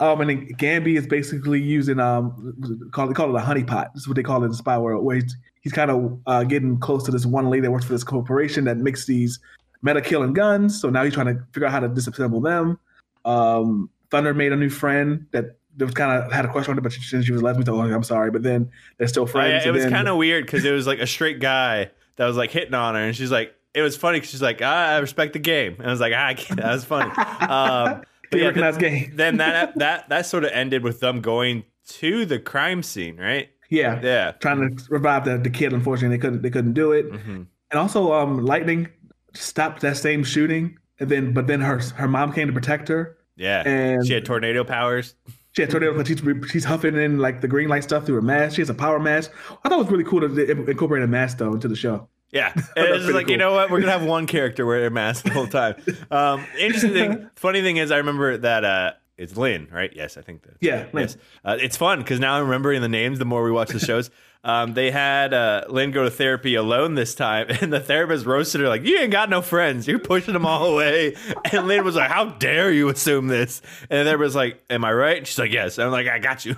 Um, 0.00 0.20
and 0.20 0.28
then 0.30 0.48
Gambi 0.56 0.96
is 0.98 1.06
basically 1.06 1.60
using 1.60 1.98
um, 2.00 2.88
call 2.92 3.06
they 3.06 3.14
call 3.14 3.34
it 3.34 3.40
a 3.40 3.44
honeypot. 3.44 3.92
This 3.94 4.02
is 4.02 4.08
what 4.08 4.16
they 4.16 4.22
call 4.22 4.42
it 4.42 4.46
in 4.46 4.50
the 4.50 4.56
spy 4.56 4.76
world, 4.76 5.04
where 5.04 5.16
he's 5.16 5.36
he's 5.60 5.72
kind 5.72 5.90
of 5.90 6.18
uh, 6.26 6.44
getting 6.44 6.78
close 6.78 7.04
to 7.04 7.10
this 7.10 7.24
one 7.24 7.48
lady 7.48 7.62
that 7.62 7.70
works 7.70 7.84
for 7.86 7.92
this 7.92 8.04
corporation 8.04 8.64
that 8.64 8.76
makes 8.78 9.06
these 9.06 9.38
meta 9.82 10.00
killing 10.02 10.32
guns. 10.32 10.78
So 10.80 10.90
now 10.90 11.04
he's 11.04 11.14
trying 11.14 11.26
to 11.34 11.42
figure 11.52 11.66
out 11.66 11.72
how 11.72 11.80
to 11.80 11.88
disassemble 11.88 12.42
them. 12.42 12.78
Um, 13.24 13.88
Thunder 14.10 14.34
made 14.34 14.52
a 14.52 14.56
new 14.56 14.70
friend 14.70 15.26
that 15.32 15.56
was 15.84 15.94
kind 15.94 16.22
of 16.22 16.32
had 16.32 16.44
a 16.44 16.48
question 16.48 16.72
on 16.72 16.78
it, 16.78 16.82
but 16.82 16.92
she, 16.92 17.22
she 17.22 17.32
was 17.32 17.42
lesbian. 17.42 17.66
So 17.66 17.78
I'm 17.80 18.02
sorry, 18.02 18.30
but 18.30 18.42
then 18.42 18.70
they're 18.98 19.08
still 19.08 19.24
Oh, 19.24 19.26
friends. 19.26 19.64
yeah, 19.64 19.70
it 19.70 19.72
was 19.72 19.86
kind 19.86 20.08
of 20.08 20.16
weird 20.16 20.44
because 20.46 20.64
it 20.64 20.72
was 20.72 20.86
like 20.86 20.98
a 21.00 21.06
straight 21.06 21.40
guy 21.40 21.90
that 22.16 22.26
was 22.26 22.36
like 22.36 22.50
hitting 22.50 22.74
on 22.74 22.94
her, 22.94 23.00
and 23.00 23.14
she's 23.16 23.30
like, 23.30 23.54
it 23.74 23.82
was 23.82 23.96
funny 23.96 24.18
because 24.18 24.30
she's 24.30 24.40
like, 24.42 24.60
ah, 24.62 24.94
I 24.94 24.98
respect 24.98 25.34
the 25.34 25.38
game, 25.38 25.76
and 25.78 25.86
I 25.86 25.90
was 25.90 26.00
like, 26.00 26.12
ah, 26.16 26.26
I 26.26 26.34
can't. 26.34 26.58
that 26.60 26.72
was 26.72 26.84
funny. 26.84 27.10
Um, 27.10 28.02
but 28.30 28.40
yeah, 28.40 28.46
recognized 28.46 28.80
th- 28.80 29.06
game. 29.08 29.16
then 29.16 29.36
that 29.36 29.78
that 29.78 30.08
that 30.08 30.26
sort 30.26 30.44
of 30.44 30.50
ended 30.52 30.82
with 30.82 31.00
them 31.00 31.20
going 31.20 31.64
to 31.88 32.24
the 32.26 32.38
crime 32.38 32.82
scene, 32.82 33.16
right? 33.18 33.50
yeah, 33.68 34.00
Yeah. 34.02 34.30
trying 34.32 34.76
to 34.76 34.84
revive 34.90 35.24
the, 35.24 35.38
the 35.38 35.50
kid. 35.50 35.72
Unfortunately, 35.72 36.16
they 36.16 36.20
couldn't 36.20 36.42
they 36.42 36.50
couldn't 36.50 36.72
do 36.72 36.92
it. 36.92 37.04
hmm 37.04 37.42
And 37.70 37.80
also, 37.80 38.12
um, 38.12 38.44
Lightning 38.44 38.88
stopped 39.34 39.82
that 39.82 39.96
same 39.96 40.24
shooting, 40.24 40.78
and 41.00 41.08
then 41.10 41.32
but 41.34 41.46
then 41.46 41.60
her 41.60 41.78
her 41.96 42.08
mom 42.08 42.32
came 42.32 42.46
to 42.46 42.52
protect 42.52 42.88
her. 42.88 43.18
Yeah. 43.36 43.62
And- 43.66 44.06
she 44.06 44.14
had 44.14 44.24
tornado 44.24 44.64
powers. 44.64 45.14
She 45.56 45.62
had 45.62 45.70
tornado, 45.70 45.96
but 45.96 46.06
she's 46.06 46.20
she's 46.50 46.64
huffing 46.66 46.96
in 46.96 47.18
like 47.18 47.40
the 47.40 47.48
green 47.48 47.70
light 47.70 47.82
stuff 47.82 48.04
through 48.04 48.16
her 48.16 48.22
mask. 48.22 48.56
She 48.56 48.60
has 48.60 48.68
a 48.68 48.74
power 48.74 49.00
mask. 49.00 49.32
I 49.64 49.70
thought 49.70 49.78
it 49.78 49.82
was 49.84 49.90
really 49.90 50.04
cool 50.04 50.20
to 50.20 50.68
incorporate 50.68 51.02
a 51.02 51.06
mask 51.06 51.38
though 51.38 51.54
into 51.54 51.66
the 51.66 51.74
show. 51.76 52.08
Yeah, 52.30 52.52
it's 52.76 53.04
just 53.04 53.14
like 53.14 53.30
you 53.30 53.38
know 53.38 53.52
what, 53.54 53.70
we're 53.70 53.80
gonna 53.80 53.92
have 53.92 54.04
one 54.04 54.26
character 54.26 54.66
wear 54.66 54.84
a 54.84 54.90
mask 54.90 55.24
the 55.24 55.30
whole 55.30 55.46
time. 55.46 55.76
Um, 56.10 56.44
interesting 56.58 56.92
thing, 56.92 57.30
funny 57.36 57.62
thing 57.62 57.78
is, 57.78 57.90
I 57.90 57.96
remember 57.96 58.36
that 58.36 58.64
uh, 58.64 58.92
it's 59.18 59.36
Lynn, 59.36 59.68
right? 59.72 59.92
Yes, 59.94 60.16
I 60.16 60.22
think 60.22 60.42
that. 60.42 60.56
Yeah, 60.60 60.86
Lynn. 60.92 61.04
Yes. 61.04 61.16
Uh, 61.44 61.56
it's 61.60 61.76
fun 61.76 61.98
because 61.98 62.20
now 62.20 62.34
I'm 62.34 62.44
remembering 62.44 62.82
the 62.82 62.88
names 62.88 63.18
the 63.18 63.24
more 63.24 63.42
we 63.42 63.50
watch 63.50 63.70
the 63.70 63.78
shows. 63.80 64.10
Um, 64.44 64.74
they 64.74 64.92
had 64.92 65.34
uh, 65.34 65.64
Lynn 65.68 65.90
go 65.90 66.04
to 66.04 66.10
therapy 66.10 66.54
alone 66.54 66.94
this 66.94 67.16
time, 67.16 67.46
and 67.60 67.72
the 67.72 67.80
therapist 67.80 68.26
roasted 68.26 68.60
her 68.60 68.68
like, 68.68 68.84
"You 68.84 69.00
ain't 69.00 69.10
got 69.10 69.28
no 69.28 69.42
friends. 69.42 69.88
You're 69.88 69.98
pushing 69.98 70.34
them 70.34 70.46
all 70.46 70.66
away." 70.66 71.16
And 71.52 71.66
Lynn 71.66 71.82
was 71.82 71.96
like, 71.96 72.12
"How 72.12 72.26
dare 72.26 72.70
you 72.70 72.88
assume 72.88 73.26
this?" 73.26 73.60
And 73.90 73.98
the 73.98 74.04
therapist 74.04 74.26
was 74.26 74.36
like, 74.36 74.62
"Am 74.70 74.84
I 74.84 74.92
right?" 74.92 75.16
And 75.16 75.26
she's 75.26 75.38
like, 75.38 75.50
"Yes." 75.50 75.78
And 75.78 75.86
I'm 75.86 75.90
like, 75.90 76.06
"I 76.06 76.20
got 76.20 76.44
you." 76.44 76.54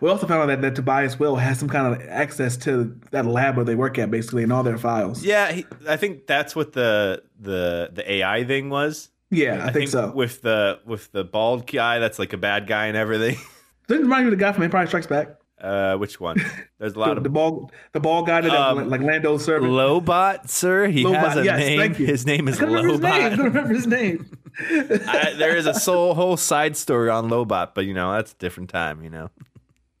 We 0.00 0.08
also 0.08 0.26
found 0.26 0.42
out 0.42 0.46
that, 0.46 0.62
that 0.62 0.76
Tobias 0.76 1.18
Whale 1.18 1.36
has 1.36 1.58
some 1.58 1.68
kind 1.68 1.92
of 1.92 2.08
access 2.08 2.56
to 2.58 2.96
that 3.10 3.26
lab 3.26 3.56
where 3.56 3.64
they 3.64 3.74
work 3.74 3.98
at, 3.98 4.10
basically, 4.10 4.44
and 4.44 4.52
all 4.52 4.62
their 4.62 4.78
files. 4.78 5.24
yeah, 5.24 5.50
he, 5.50 5.66
I 5.88 5.96
think 5.96 6.26
that's 6.26 6.54
what 6.54 6.72
the 6.72 7.22
the 7.40 7.90
the 7.92 8.12
AI 8.12 8.44
thing 8.44 8.70
was. 8.70 9.09
Yeah, 9.30 9.64
I, 9.64 9.72
think, 9.72 9.88
so. 9.90 10.10
With 10.12 10.42
the 10.42 10.80
with 10.84 11.10
the 11.12 11.24
bald 11.24 11.66
guy, 11.70 11.98
that's 12.00 12.18
like 12.18 12.32
a 12.32 12.36
bad 12.36 12.66
guy 12.66 12.86
and 12.86 12.96
everything. 12.96 13.36
Doesn't 13.88 14.04
remind 14.04 14.22
you 14.22 14.32
of 14.32 14.38
the 14.38 14.44
guy 14.44 14.52
from 14.52 14.64
Empire 14.64 14.86
Strikes 14.86 15.06
Back? 15.06 15.36
Uh, 15.60 15.96
which 15.96 16.18
one? 16.18 16.42
There's 16.78 16.94
a 16.94 16.98
lot 16.98 17.10
The, 17.10 17.16
of 17.18 17.22
the 17.22 17.28
ball, 17.28 17.70
the 17.92 18.00
ball 18.00 18.22
guy 18.22 18.40
that 18.40 18.50
Um, 18.50 18.88
like 18.88 19.02
Lando 19.02 19.36
servant. 19.36 19.72
Lobot, 19.72 20.48
sir. 20.48 20.86
He 20.86 21.04
Lobot, 21.04 21.18
has 21.18 21.36
a 21.36 21.44
yes, 21.44 21.58
name. 21.58 21.94
His 21.94 22.24
name 22.26 22.48
I 22.48 22.52
is 22.52 22.58
couldn't 22.58 22.74
remember 22.74 23.02
name. 23.02 23.12
I 23.24 23.28
don't 23.28 23.44
remember 23.44 23.74
his 23.74 23.86
name. 23.86 24.30
I, 24.58 25.34
there 25.36 25.54
is 25.56 25.66
a 25.66 25.74
soul, 25.74 26.14
whole 26.14 26.36
side 26.36 26.76
story 26.76 27.10
on 27.10 27.28
Lobot, 27.28 27.74
but 27.74 27.84
you 27.84 27.94
know 27.94 28.12
that's 28.12 28.32
a 28.32 28.36
different 28.36 28.70
time. 28.70 29.04
You 29.04 29.10
know, 29.10 29.30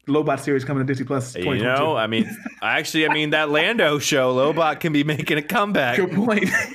Lobot 0.08 0.40
series 0.40 0.64
coming 0.64 0.84
to 0.84 0.90
Disney 0.90 1.06
Plus. 1.06 1.36
you 1.36 1.58
know. 1.58 1.96
I 1.96 2.06
mean, 2.06 2.28
actually, 2.62 3.06
I 3.06 3.12
mean 3.12 3.30
that 3.30 3.50
Lando 3.50 3.98
show, 3.98 4.34
Lobot 4.34 4.80
can 4.80 4.92
be 4.92 5.04
making 5.04 5.38
a 5.38 5.42
comeback. 5.42 5.96
Good 5.96 6.12
point. 6.12 6.44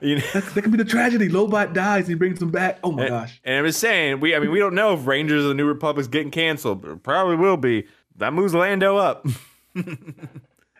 you 0.00 0.16
know. 0.16 0.22
that 0.34 0.60
could 0.62 0.70
be 0.70 0.76
the 0.76 0.84
tragedy. 0.84 1.28
Lobot 1.28 1.72
dies 1.72 2.08
he 2.08 2.14
brings 2.14 2.40
him 2.42 2.50
back. 2.50 2.78
Oh 2.82 2.92
my 2.92 3.08
gosh. 3.08 3.40
And 3.44 3.56
I 3.56 3.62
was 3.62 3.76
saying, 3.76 4.20
we, 4.20 4.34
I 4.34 4.40
mean, 4.40 4.50
we 4.50 4.58
don't 4.58 4.74
know 4.74 4.94
if 4.94 5.06
Rangers 5.06 5.42
of 5.42 5.48
the 5.48 5.54
New 5.54 5.66
Republic's 5.66 6.08
getting 6.08 6.30
canceled, 6.30 6.82
but 6.82 6.90
it 6.90 7.02
probably 7.02 7.36
will 7.36 7.56
be. 7.56 7.86
That 8.16 8.32
moves 8.32 8.52
Lando 8.52 8.96
up. 8.96 9.26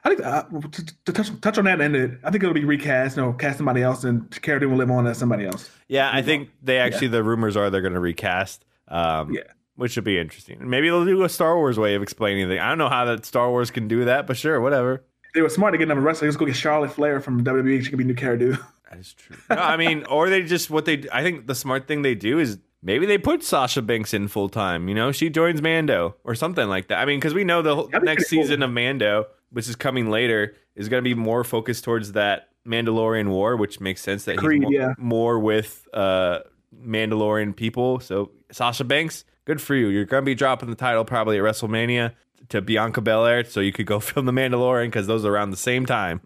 I 0.03 0.09
think 0.09 0.25
uh, 0.25 0.43
to, 0.45 0.87
to 1.05 1.13
touch, 1.13 1.41
touch 1.41 1.59
on 1.59 1.65
that 1.65 1.81
end, 1.81 1.95
it, 1.95 2.19
I 2.25 2.31
think 2.31 2.43
it'll 2.43 2.55
be 2.55 2.65
recast. 2.65 3.17
You 3.17 3.23
know, 3.23 3.33
cast 3.33 3.59
somebody 3.59 3.83
else, 3.83 4.05
and 4.05 4.31
Cara 4.43 4.61
Dune 4.61 4.71
will 4.71 4.79
live 4.79 4.91
on 4.91 5.07
as 5.07 5.19
somebody 5.19 5.45
else. 5.47 5.71
Yeah, 5.89 6.11
I 6.13 6.23
think 6.23 6.51
they 6.63 6.79
actually 6.79 7.09
the 7.09 7.23
rumors 7.23 7.57
are 7.57 7.71
they're 7.71 7.81
going 7.83 7.95
to 7.95 8.01
recast. 8.01 8.65
Um, 8.89 9.33
Yeah. 9.33 9.43
Which 9.77 9.97
would 9.97 10.05
be 10.05 10.19
interesting. 10.19 10.69
Maybe 10.69 10.89
they'll 10.89 11.05
do 11.05 11.23
a 11.25 11.29
Star 11.29 11.57
Wars 11.57 11.79
way 11.79 11.95
of 11.95 12.03
explaining 12.03 12.49
things. 12.49 12.61
I 12.61 12.69
don't 12.69 12.79
know 12.79 12.89
how 12.89 13.05
that 13.07 13.25
Star 13.25 13.51
Wars 13.51 13.71
can 13.71 13.89
do 13.89 14.05
that, 14.05 14.27
but 14.27 14.37
sure, 14.37 14.61
whatever. 14.61 15.05
They 15.35 15.43
were 15.43 15.49
smart 15.49 15.73
to 15.75 15.79
get 15.79 15.87
them 15.87 15.99
another 15.99 16.07
wrestler. 16.07 16.29
Let's 16.29 16.37
go 16.37 16.47
get 16.47 16.57
Charlotte 16.57 16.93
Flair 16.93 17.21
from 17.21 17.45
WWE. 17.45 17.83
She 17.83 17.91
could 17.91 17.99
be 17.99 18.05
new 18.05 18.15
Cara 18.15 18.39
Dune. 18.39 18.59
That 18.91 18.99
is 18.99 19.15
true. 19.15 19.37
No, 19.49 19.57
I 19.57 19.77
mean, 19.77 20.05
or 20.07 20.29
they 20.29 20.43
just 20.43 20.71
what 20.71 20.85
they. 20.85 21.05
I 21.13 21.23
think 21.23 21.47
the 21.47 21.55
smart 21.55 21.87
thing 21.87 22.03
they 22.03 22.17
do 22.17 22.39
is 22.39 22.59
maybe 22.83 23.07
they 23.07 23.19
put 23.19 23.45
Sasha 23.45 23.83
Banks 23.83 24.13
in 24.13 24.29
full 24.29 24.49
time. 24.49 24.89
You 24.89 24.95
know, 24.95 25.13
she 25.13 25.31
joins 25.31 25.63
Mando 25.63 26.17
or 26.25 26.35
something 26.35 26.69
like 26.69 26.89
that. 26.89 26.99
I 26.99 27.05
mean, 27.05 27.21
because 27.21 27.35
we 27.35 27.45
know 27.45 27.63
the 27.63 27.77
whole, 27.77 27.89
next 27.89 28.03
pretty 28.03 28.17
cool. 28.17 28.25
season 28.43 28.63
of 28.63 28.71
Mando, 28.71 29.27
which 29.51 29.69
is 29.69 29.77
coming 29.77 30.11
later, 30.11 30.57
is 30.75 30.89
going 30.89 31.03
to 31.03 31.09
be 31.09 31.15
more 31.15 31.45
focused 31.45 31.85
towards 31.85 32.13
that 32.13 32.49
Mandalorian 32.67 33.29
war, 33.29 33.57
which 33.57 33.81
makes 33.81 34.01
sense 34.01 34.25
that 34.25 34.39
Creed, 34.39 34.63
he's 34.63 34.71
more, 34.71 34.81
yeah. 34.81 34.95
more 34.99 35.39
with 35.39 35.87
uh, 35.95 36.41
Mandalorian 36.77 37.55
people. 37.55 38.01
So 38.01 38.33
Sasha 38.51 38.85
Banks, 38.85 39.25
good 39.45 39.61
for 39.61 39.75
you. 39.75 39.89
You're 39.89 40.05
going 40.05 40.23
to 40.23 40.27
be 40.27 40.35
dropping 40.35 40.71
the 40.71 40.77
title 40.77 41.05
probably 41.05 41.39
at 41.39 41.45
WrestleMania 41.45 42.13
to 42.49 42.61
Bianca 42.61 43.01
Belair, 43.01 43.45
so 43.45 43.61
you 43.61 43.73
could 43.73 43.87
go 43.87 44.01
film 44.01 44.27
the 44.27 44.33
Mandalorian 44.33 44.87
because 44.87 45.07
those 45.07 45.25
are 45.25 45.33
around 45.35 45.51
the 45.51 45.57
same 45.57 45.87
time. 45.87 46.21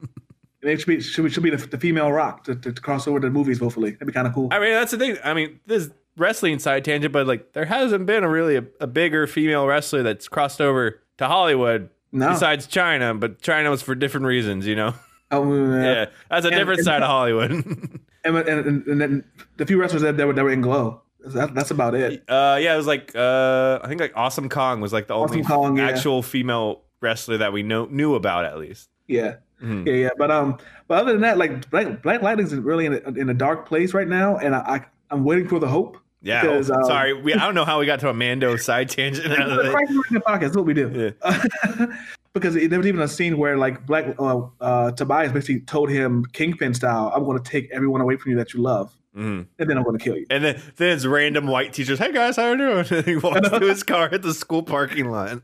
And 0.62 0.70
it 0.70 0.79
should 0.81 0.87
be 0.87 1.00
should, 1.00 1.24
be- 1.24 1.31
should 1.31 1.42
be 1.42 1.50
the, 1.50 1.57
the 1.66 1.79
female 1.79 2.11
Rock 2.12 2.44
to, 2.44 2.55
to, 2.55 2.72
cross 2.72 3.07
over 3.09 3.20
to 3.20 3.27
the 3.27 3.33
movies. 3.33 3.59
Hopefully, 3.59 3.90
that'd 3.92 4.07
be 4.07 4.12
kind 4.12 4.27
of 4.27 4.35
cool. 4.35 4.48
I 4.50 4.59
mean, 4.59 4.72
that's 4.72 4.92
the 4.92 4.98
thing. 4.98 5.16
I 5.24 5.35
mean, 5.35 5.61
this 5.66 5.90
wrestling 6.16 6.59
side 6.59 6.85
tangent, 6.85 7.12
but 7.12 7.27
like, 7.27 7.53
there 7.55 7.64
hasn't 7.64 8.07
been 8.07 8.22
a 8.24 8.29
really 8.29 8.57
a, 8.57 8.64
a 8.81 8.87
bigger 8.87 9.27
female 9.27 9.66
wrestler 9.66 10.03
that's 10.03 10.29
crossed 10.29 10.61
over 10.61 11.00
to 11.18 11.27
Hollywood 11.27 11.90
No. 12.12 12.31
besides 12.31 12.66
Chyna. 12.68 13.18
But 13.18 13.40
Chyna 13.42 13.68
was 13.70 13.83
for 13.83 13.94
different 13.94 14.27
reasons, 14.27 14.66
you 14.66 14.77
know. 14.77 14.94
Oh, 15.31 15.42
mm, 15.42 15.83
Yeah, 15.83 16.07
that's 16.31 16.44
a 16.46 16.48
And- 16.50 16.57
different 16.57 16.79
and- 16.79 16.85
side 16.85 17.03
of 17.03 17.09
Hollywood. 17.09 17.50
and, 17.50 18.00
and, 18.24 18.48
and, 18.48 18.87
and 18.87 19.00
then 19.00 19.24
the 19.57 19.66
few 19.66 19.81
wrestlers 19.81 20.03
that, 20.03 20.16
that, 20.16 20.27
were, 20.27 20.33
that 20.33 20.44
were 20.44 20.53
in 20.53 20.61
Glow. 20.61 21.03
That, 21.26 21.54
that's 21.54 21.70
about 21.70 21.94
it. 21.94 22.22
uh, 22.28 22.58
yeah, 22.60 22.74
it 22.74 22.76
was 22.76 22.87
like 22.87 23.12
uh, 23.14 23.80
I 23.82 23.88
think 23.88 24.00
like 24.00 24.12
Awesome 24.14 24.48
Kong 24.48 24.80
was 24.80 24.92
like 24.92 25.06
the 25.06 25.14
only 25.14 25.40
Awesome 25.40 25.44
Kong, 25.56 25.76
yeah. 25.78 25.88
actual 25.88 26.22
female 26.22 26.82
wrestler 27.00 27.38
that 27.38 27.52
we 27.52 27.62
know 27.62 27.87
knew 27.87 28.14
about 28.14 28.44
at 28.44 28.58
least. 28.58 28.88
Yeah. 29.08 29.37
Mhm. 29.62 29.87
Yeah, 29.87 29.92
yeah, 29.94 30.08
but 30.18 30.30
um, 30.30 30.58
but 30.88 30.98
other 30.98 31.12
than 31.12 31.22
that, 31.22 31.38
like 31.38 31.70
Black 31.70 32.02
Black 32.02 32.20
Lightning's 32.22 32.54
really 32.54 32.87
in 32.87 32.94
a, 32.94 33.08
in 33.20 33.30
a 33.30 33.34
dark 33.34 33.66
place 33.66 33.94
right 33.94 34.08
now, 34.08 34.37
and 34.37 34.54
I, 34.54 34.58
I 34.58 34.84
I'm 35.10 35.24
waiting 35.24 35.48
for 35.48 35.58
the 35.58 35.68
hope. 35.68 35.96
Yeah, 36.22 36.40
Because, 36.40 36.70
um, 36.70 36.82
sorry, 36.84 37.12
we, 37.12 37.34
I 37.34 37.38
don't 37.44 37.54
know 37.54 37.66
how 37.66 37.78
we 37.78 37.84
got 37.84 38.00
to 38.00 38.08
a 38.08 38.14
Mando 38.14 38.56
side 38.68 38.88
tangent. 38.88 39.30
out 39.30 39.46
of 39.50 39.56
The 39.58 39.68
it. 39.68 39.72
Crisis 39.74 39.96
in 40.08 40.14
the 40.14 40.20
podcast. 40.20 40.40
That's 40.40 40.56
what 40.56 40.64
we 40.64 40.72
do. 40.72 41.12
because 42.32 42.54
there 42.54 42.78
was 42.78 42.87
even 42.87 43.00
a 43.02 43.08
scene 43.08 43.37
where 43.38 43.56
like 43.58 43.84
Black 43.87 44.06
uh, 44.18 44.40
uh, 44.60 44.90
Tobias 44.92 45.32
basically 45.32 45.60
told 45.60 45.90
him 45.90 46.24
Kingpin 46.32 46.72
style, 46.74 47.12
"I'm 47.14 47.24
going 47.24 47.37
to 47.40 47.44
take 47.50 47.70
everyone 47.72 48.00
away 48.00 48.16
from 48.16 48.32
you 48.32 48.38
that 48.38 48.54
you 48.54 48.62
love, 48.62 48.96
Mhm. 49.16 49.46
and 49.59 49.70
then 49.70 49.77
I'm 49.79 49.85
going 49.85 49.98
to 49.98 50.05
kill 50.05 50.16
you." 50.16 50.27
And 50.31 50.44
then, 50.44 50.61
then 50.77 50.90
it's 50.96 51.07
random 51.07 51.46
white 51.46 51.72
teachers. 51.72 51.98
Hey 51.98 52.12
guys, 52.12 52.37
how 52.37 52.44
are 52.44 52.50
you 52.53 52.57
doing? 52.59 52.85
And 52.90 53.07
he 53.07 53.16
walks 53.16 53.48
to 53.48 53.61
his 53.61 53.83
car 53.83 54.09
at 54.12 54.22
the 54.22 54.35
school 54.35 54.62
parking 54.62 55.11
lot. 55.11 55.40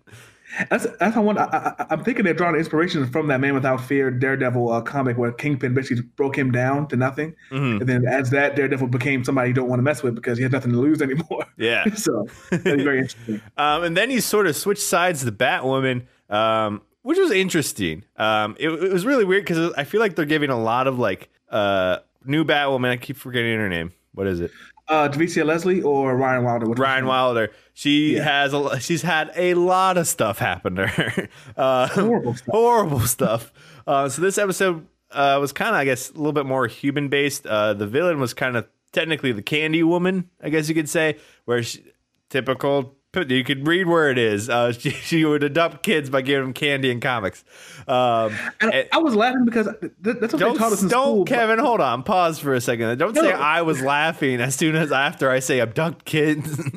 That's 0.69 0.85
that's 0.99 1.15
how 1.15 1.23
one. 1.23 1.39
I, 1.39 1.45
I, 1.45 1.87
I'm 1.91 2.03
thinking 2.03 2.25
they're 2.25 2.35
drawing 2.35 2.57
inspiration 2.57 3.07
from 3.13 3.29
that 3.29 3.39
Man 3.41 3.55
Without 3.55 3.81
Fear 3.85 4.11
Daredevil 4.11 4.73
uh, 4.73 4.81
comic 4.81 5.17
where 5.17 5.31
Kingpin 5.31 5.75
basically 5.75 6.03
broke 6.17 6.37
him 6.37 6.51
down 6.51 6.89
to 6.89 6.97
nothing, 6.97 7.37
Mhm. 7.53 7.79
and 7.81 7.89
then 7.89 8.05
as 8.05 8.31
that 8.31 8.57
Daredevil 8.57 8.89
became 8.89 9.23
somebody 9.23 9.51
you 9.51 9.55
don't 9.55 9.69
want 9.69 9.79
to 9.79 9.85
mess 9.85 10.03
with 10.03 10.17
because 10.17 10.39
he 10.39 10.43
has 10.43 10.51
nothing 10.51 10.73
to 10.73 10.79
lose 10.79 11.01
anymore. 11.09 11.47
Yeah. 11.57 11.85
so 11.95 12.27
very 12.51 12.99
interesting. 12.99 13.41
Um, 13.57 13.85
and 13.85 13.97
then 13.97 14.11
he 14.11 14.19
sort 14.21 14.49
of 14.49 14.57
switched 14.57 14.83
sides 14.83 15.25
to 15.25 15.31
Batwoman, 15.31 16.03
um, 16.29 16.83
which 17.03 17.17
was 17.19 17.31
interesting. 17.31 18.03
Um, 18.17 18.57
it, 18.59 18.71
it 18.71 18.93
was 18.93 19.07
really 19.07 19.25
weird 19.25 19.45
because 19.45 19.73
I 19.75 19.85
feel 19.85 20.01
like 20.01 20.17
they're 20.17 20.25
giving 20.25 20.51
a 20.51 20.61
lot 20.61 20.89
of 20.89 20.99
like 20.99 21.29
uh, 21.51 21.99
new 22.25 22.45
Batwoman. 22.45 22.91
I 22.91 22.97
keep 22.97 23.17
forgetting 23.17 23.59
her 23.59 23.69
name. 23.69 23.93
What 24.15 24.27
is 24.27 24.41
it? 24.41 24.51
Uh, 24.89 25.09
Javicia 25.09 25.45
Leslie 25.45 25.83
or 25.83 26.17
Ryan 26.17 26.43
Wilder? 26.45 26.67
Which 26.69 26.79
Ryan? 26.79 27.07
Wilder. 27.07 27.51
She 27.75 28.17
Yeah. 28.17 28.25
has 28.25 28.53
a, 28.53 28.81
she's 28.81 29.03
had 29.03 29.31
a 29.37 29.55
lot 29.55 29.97
of 29.97 30.09
stuff 30.09 30.39
happen 30.39 30.75
to 30.77 30.87
her. 30.89 31.29
Uh, 31.57 31.87
Horrible 31.89 32.35
stuff. 32.35 32.49
Horrible 32.51 33.01
stuff. 33.01 33.53
Uh, 33.87 34.09
so 34.09 34.21
this 34.21 34.37
episode 34.37 34.87
uh, 35.13 35.39
was 35.41 35.53
kind 35.53 35.71
of, 35.71 35.77
I 35.77 35.85
guess, 35.85 36.11
a 36.11 36.15
little 36.15 36.33
bit 36.33 36.47
more 36.47 36.67
human 36.67 37.09
based. 37.09 37.47
Uh, 37.47 37.73
the 37.75 37.87
villain 37.87 38.19
was 38.19 38.35
kind 38.35 38.57
of 38.57 38.67
technically 38.93 39.31
the 39.31 39.43
Candy 39.43 39.83
Woman, 39.85 40.29
I 40.43 40.49
guess 40.49 40.69
you 40.69 40.75
could 40.75 40.89
say, 40.89 41.19
where 41.45 41.63
she, 41.63 41.85
typical. 42.29 42.97
You 43.29 43.43
could 43.43 43.67
read 43.67 43.89
where 43.89 44.09
it 44.11 44.19
is. 44.19 44.49
Uh, 44.49 44.73
she, 44.79 44.91
she 44.91 45.25
would 45.25 45.43
adopt 45.43 45.83
kids 45.83 46.09
by 46.11 46.23
giving 46.23 46.45
them 46.45 46.53
candy 46.53 46.91
and 46.93 47.03
comics. 47.03 47.45
Um, 47.89 48.33
And 48.61 48.73
and- 48.73 48.89
I 48.93 48.99
was 48.99 49.15
laughing 49.17 49.45
because 49.45 49.67
th- 49.81 49.93
that's 50.21 50.33
what 50.33 50.39
they 50.39 50.55
taught 50.55 50.73
us 50.73 50.83
in 50.83 50.89
school. 50.89 50.91
don't 50.91 51.05
school. 51.07 51.25
but- 51.25 51.29
Kevin, 51.29 51.59
hold 51.59 51.81
on. 51.81 52.03
Pause 52.05 52.39
for 52.39 52.55
a 52.55 52.61
second. 52.61 52.99
Don't 52.99 53.15
say 53.17 53.23
No. 53.23 53.31
I 53.31 53.63
was 53.63 53.83
laughing 53.83 54.41
as 54.41 54.55
soon 54.55 54.77
as 54.77 54.93
after 54.93 55.29
I 55.31 55.41
say 55.41 55.61
abduct 55.61 56.05
kids. 56.05 56.61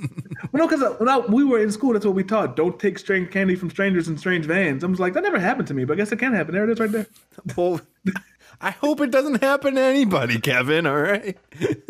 Well, 0.52 0.67
no, 0.67 0.67
because 0.67 1.00
when 1.00 1.10
I, 1.10 1.17
we 1.17 1.43
were 1.43 1.58
in 1.60 1.72
school, 1.72 1.93
that's 1.93 2.06
what 2.06 2.13
we 2.13 2.24
taught. 2.24 2.56
Don't 2.56 2.80
take 2.80 3.00
strange 3.00 3.32
candy 3.32 3.56
from 3.56 3.72
strangers 3.72 4.08
in 4.08 4.19
strange 4.19 4.46
vans. 4.46 4.84
I 4.84 4.88
was 4.88 5.00
like, 5.00 5.13
that 5.13 5.24
never 5.24 5.39
happened 5.39 5.67
to 5.69 5.74
me, 5.74 5.84
but 5.84 5.93
I 5.93 5.96
guess 5.96 6.12
it 6.12 6.19
can 6.19 6.32
happen. 6.32 6.54
There 6.54 6.63
it 6.63 6.69
is, 6.69 6.80
right 6.80 6.91
there. 6.91 7.08
Well, 7.58 7.82
I 8.62 8.69
hope 8.69 9.02
it 9.02 9.10
doesn't 9.10 9.41
happen 9.41 9.74
to 9.76 9.82
anybody, 9.82 10.39
Kevin. 10.39 10.86
All 10.86 11.02
right. 11.02 11.38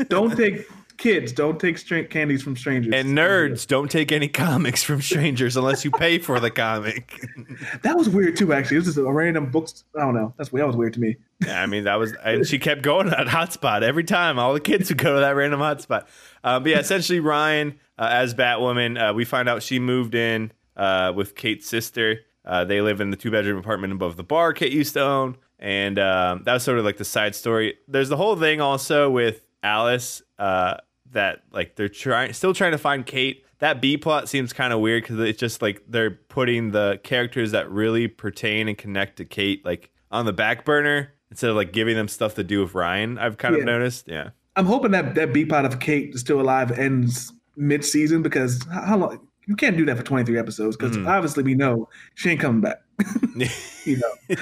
Don't 0.08 0.38
take 0.38 0.66
kids. 1.04 1.34
Don't 1.34 1.60
take 1.60 1.78
strange 1.78 2.10
candies 2.10 2.42
from 2.42 2.56
strangers. 2.56 2.94
And 2.96 3.10
nerds, 3.10 3.68
don't 3.68 3.92
take 3.92 4.14
any 4.14 4.30
comics 4.30 4.84
from 4.84 5.02
strangers 5.02 5.58
unless 5.58 5.84
you 5.84 5.92
pay 5.92 6.18
for 6.18 6.40
the 6.40 6.50
comic. 6.50 7.22
that 7.82 7.98
was 7.98 8.08
weird 8.08 8.38
too. 8.38 8.54
Actually, 8.54 8.78
it 8.78 8.80
was 8.80 8.96
just 8.96 8.98
a 8.98 9.12
random 9.12 9.52
books. 9.52 9.84
I 9.96 10.00
don't 10.00 10.16
know. 10.16 10.34
That's 10.38 10.50
that 10.50 10.66
was 10.66 10.78
weird 10.78 10.94
to 10.94 11.02
me. 11.02 11.18
Yeah, 11.46 11.62
I 11.62 11.66
mean, 11.66 11.84
that 11.84 11.96
was, 11.96 12.14
and 12.24 12.48
she 12.48 12.58
kept 12.58 12.84
going 12.84 13.06
to 13.06 13.10
that 13.12 13.28
hotspot 13.28 13.84
every 13.84 14.06
time. 14.06 14.40
All 14.40 14.54
the 14.54 14.62
kids 14.62 14.90
would 14.90 14.98
go 14.98 15.16
to 15.16 15.20
that 15.20 15.36
random 15.36 15.60
hotspot. 15.60 16.06
Um, 16.44 16.64
but 16.64 16.70
yeah, 16.70 16.80
essentially, 16.80 17.20
Ryan 17.20 17.78
uh, 18.00 18.08
as 18.10 18.34
Batwoman, 18.34 19.10
uh, 19.10 19.14
we 19.14 19.26
find 19.26 19.50
out 19.50 19.62
she 19.62 19.80
moved 19.80 20.16
in 20.16 20.54
uh, 20.78 21.12
with 21.14 21.36
Kate's 21.36 21.68
sister. 21.68 22.22
Uh, 22.46 22.64
they 22.64 22.80
live 22.80 23.02
in 23.02 23.10
the 23.10 23.18
two 23.18 23.30
bedroom 23.30 23.58
apartment 23.58 23.94
above 23.94 24.16
the 24.16 24.24
bar 24.24 24.54
Kate 24.54 24.72
used 24.72 24.94
to 24.94 25.02
own. 25.02 25.38
And 25.60 25.98
um, 25.98 26.44
that 26.44 26.54
was 26.54 26.64
sort 26.64 26.78
of 26.78 26.84
like 26.84 26.98
the 26.98 27.06
side 27.06 27.36
story. 27.36 27.76
There's 27.88 28.10
the 28.10 28.18
whole 28.18 28.36
thing 28.36 28.60
also 28.60 29.10
with 29.10 29.46
Alice 29.64 30.22
uh, 30.38 30.76
that 31.14 31.44
like 31.52 31.76
they're 31.76 31.90
trying, 31.90 32.34
still 32.34 32.54
trying 32.54 32.72
to 32.74 32.78
find 32.78 33.06
Kate. 33.06 33.46
That 33.60 33.82
B 33.82 33.96
plot 33.98 34.28
seems 34.28 34.52
kind 34.52 34.74
of 34.74 34.80
weird 34.82 35.04
because 35.04 35.20
it's 35.20 35.40
just 35.40 35.62
like 35.62 35.82
they're 35.88 36.12
putting 36.12 36.72
the 36.72 37.00
characters 37.04 37.52
that 37.52 37.70
really 37.72 38.08
pertain 38.08 38.68
and 38.68 38.78
connect 38.78 39.18
to 39.18 39.26
Kate 39.26 39.64
like 39.66 39.90
on 40.12 40.26
the 40.26 40.34
back 40.34 40.66
burner 40.66 41.14
instead 41.32 41.50
of 41.50 41.56
like 41.56 41.72
giving 41.72 41.96
them 41.96 42.08
stuff 42.10 42.36
to 42.36 42.44
do 42.44 42.62
with 42.62 42.76
Ryan. 42.76 43.18
I've 43.18 43.38
kind 43.38 43.56
of 43.56 43.64
noticed. 43.64 44.08
Yeah. 44.08 44.30
I'm 44.56 44.66
hoping 44.66 44.92
that 44.92 45.16
that 45.16 45.34
B 45.34 45.46
plot 45.46 45.66
of 45.66 45.80
Kate 45.80 46.16
still 46.18 46.42
alive 46.42 46.72
ends 46.78 47.32
mid 47.56 47.86
season 47.86 48.22
because 48.22 48.64
how 48.72 48.98
long? 48.98 49.28
You 49.46 49.56
can't 49.58 49.76
do 49.76 49.86
that 49.88 49.98
for 49.98 50.04
23 50.04 50.38
episodes 50.40 50.78
because 50.78 50.96
Mhm. 50.96 51.08
obviously 51.08 51.44
we 51.44 51.54
know 51.54 51.90
she 52.16 52.30
ain't 52.30 52.40
coming 52.40 52.62
back. 52.62 52.78
you 53.86 53.98
know. 53.98 54.38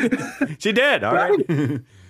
she 0.59 0.72
did. 0.72 1.03
All 1.03 1.13
But 1.13 1.22
I 1.22 1.30
right. 1.30 1.82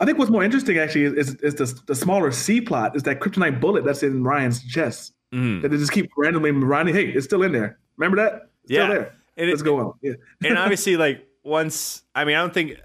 I 0.00 0.04
think 0.04 0.18
what's 0.18 0.30
more 0.30 0.44
interesting 0.44 0.78
actually 0.78 1.04
is, 1.04 1.12
is, 1.30 1.34
is 1.36 1.54
the, 1.74 1.82
the 1.86 1.94
smaller 1.94 2.30
C 2.32 2.60
plot 2.60 2.94
is 2.96 3.02
that 3.04 3.20
kryptonite 3.20 3.60
bullet 3.60 3.84
that's 3.84 4.02
in 4.02 4.22
Ryan's 4.24 4.62
chest. 4.64 5.12
Mhm. 5.34 5.62
That 5.62 5.68
they 5.70 5.76
just 5.76 5.92
keep 5.92 6.10
randomly 6.16 6.50
reminding, 6.50 6.94
hey, 6.94 7.06
it's 7.06 7.24
still 7.24 7.42
in 7.42 7.52
there. 7.52 7.78
Remember 7.96 8.16
that? 8.22 8.50
It's 8.64 8.72
Yeah. 8.72 8.84
Still 8.86 8.94
there. 8.94 9.14
And 9.36 9.48
it- 9.48 9.52
Let's 9.52 9.62
go 9.62 9.78
on. 9.78 9.92
Yeah. 10.02 10.12
and 10.44 10.58
obviously, 10.58 10.96
like 10.96 11.26
once, 11.44 12.02
I 12.14 12.24
mean, 12.24 12.36
I 12.36 12.40
don't 12.40 12.52
think, 12.52 12.76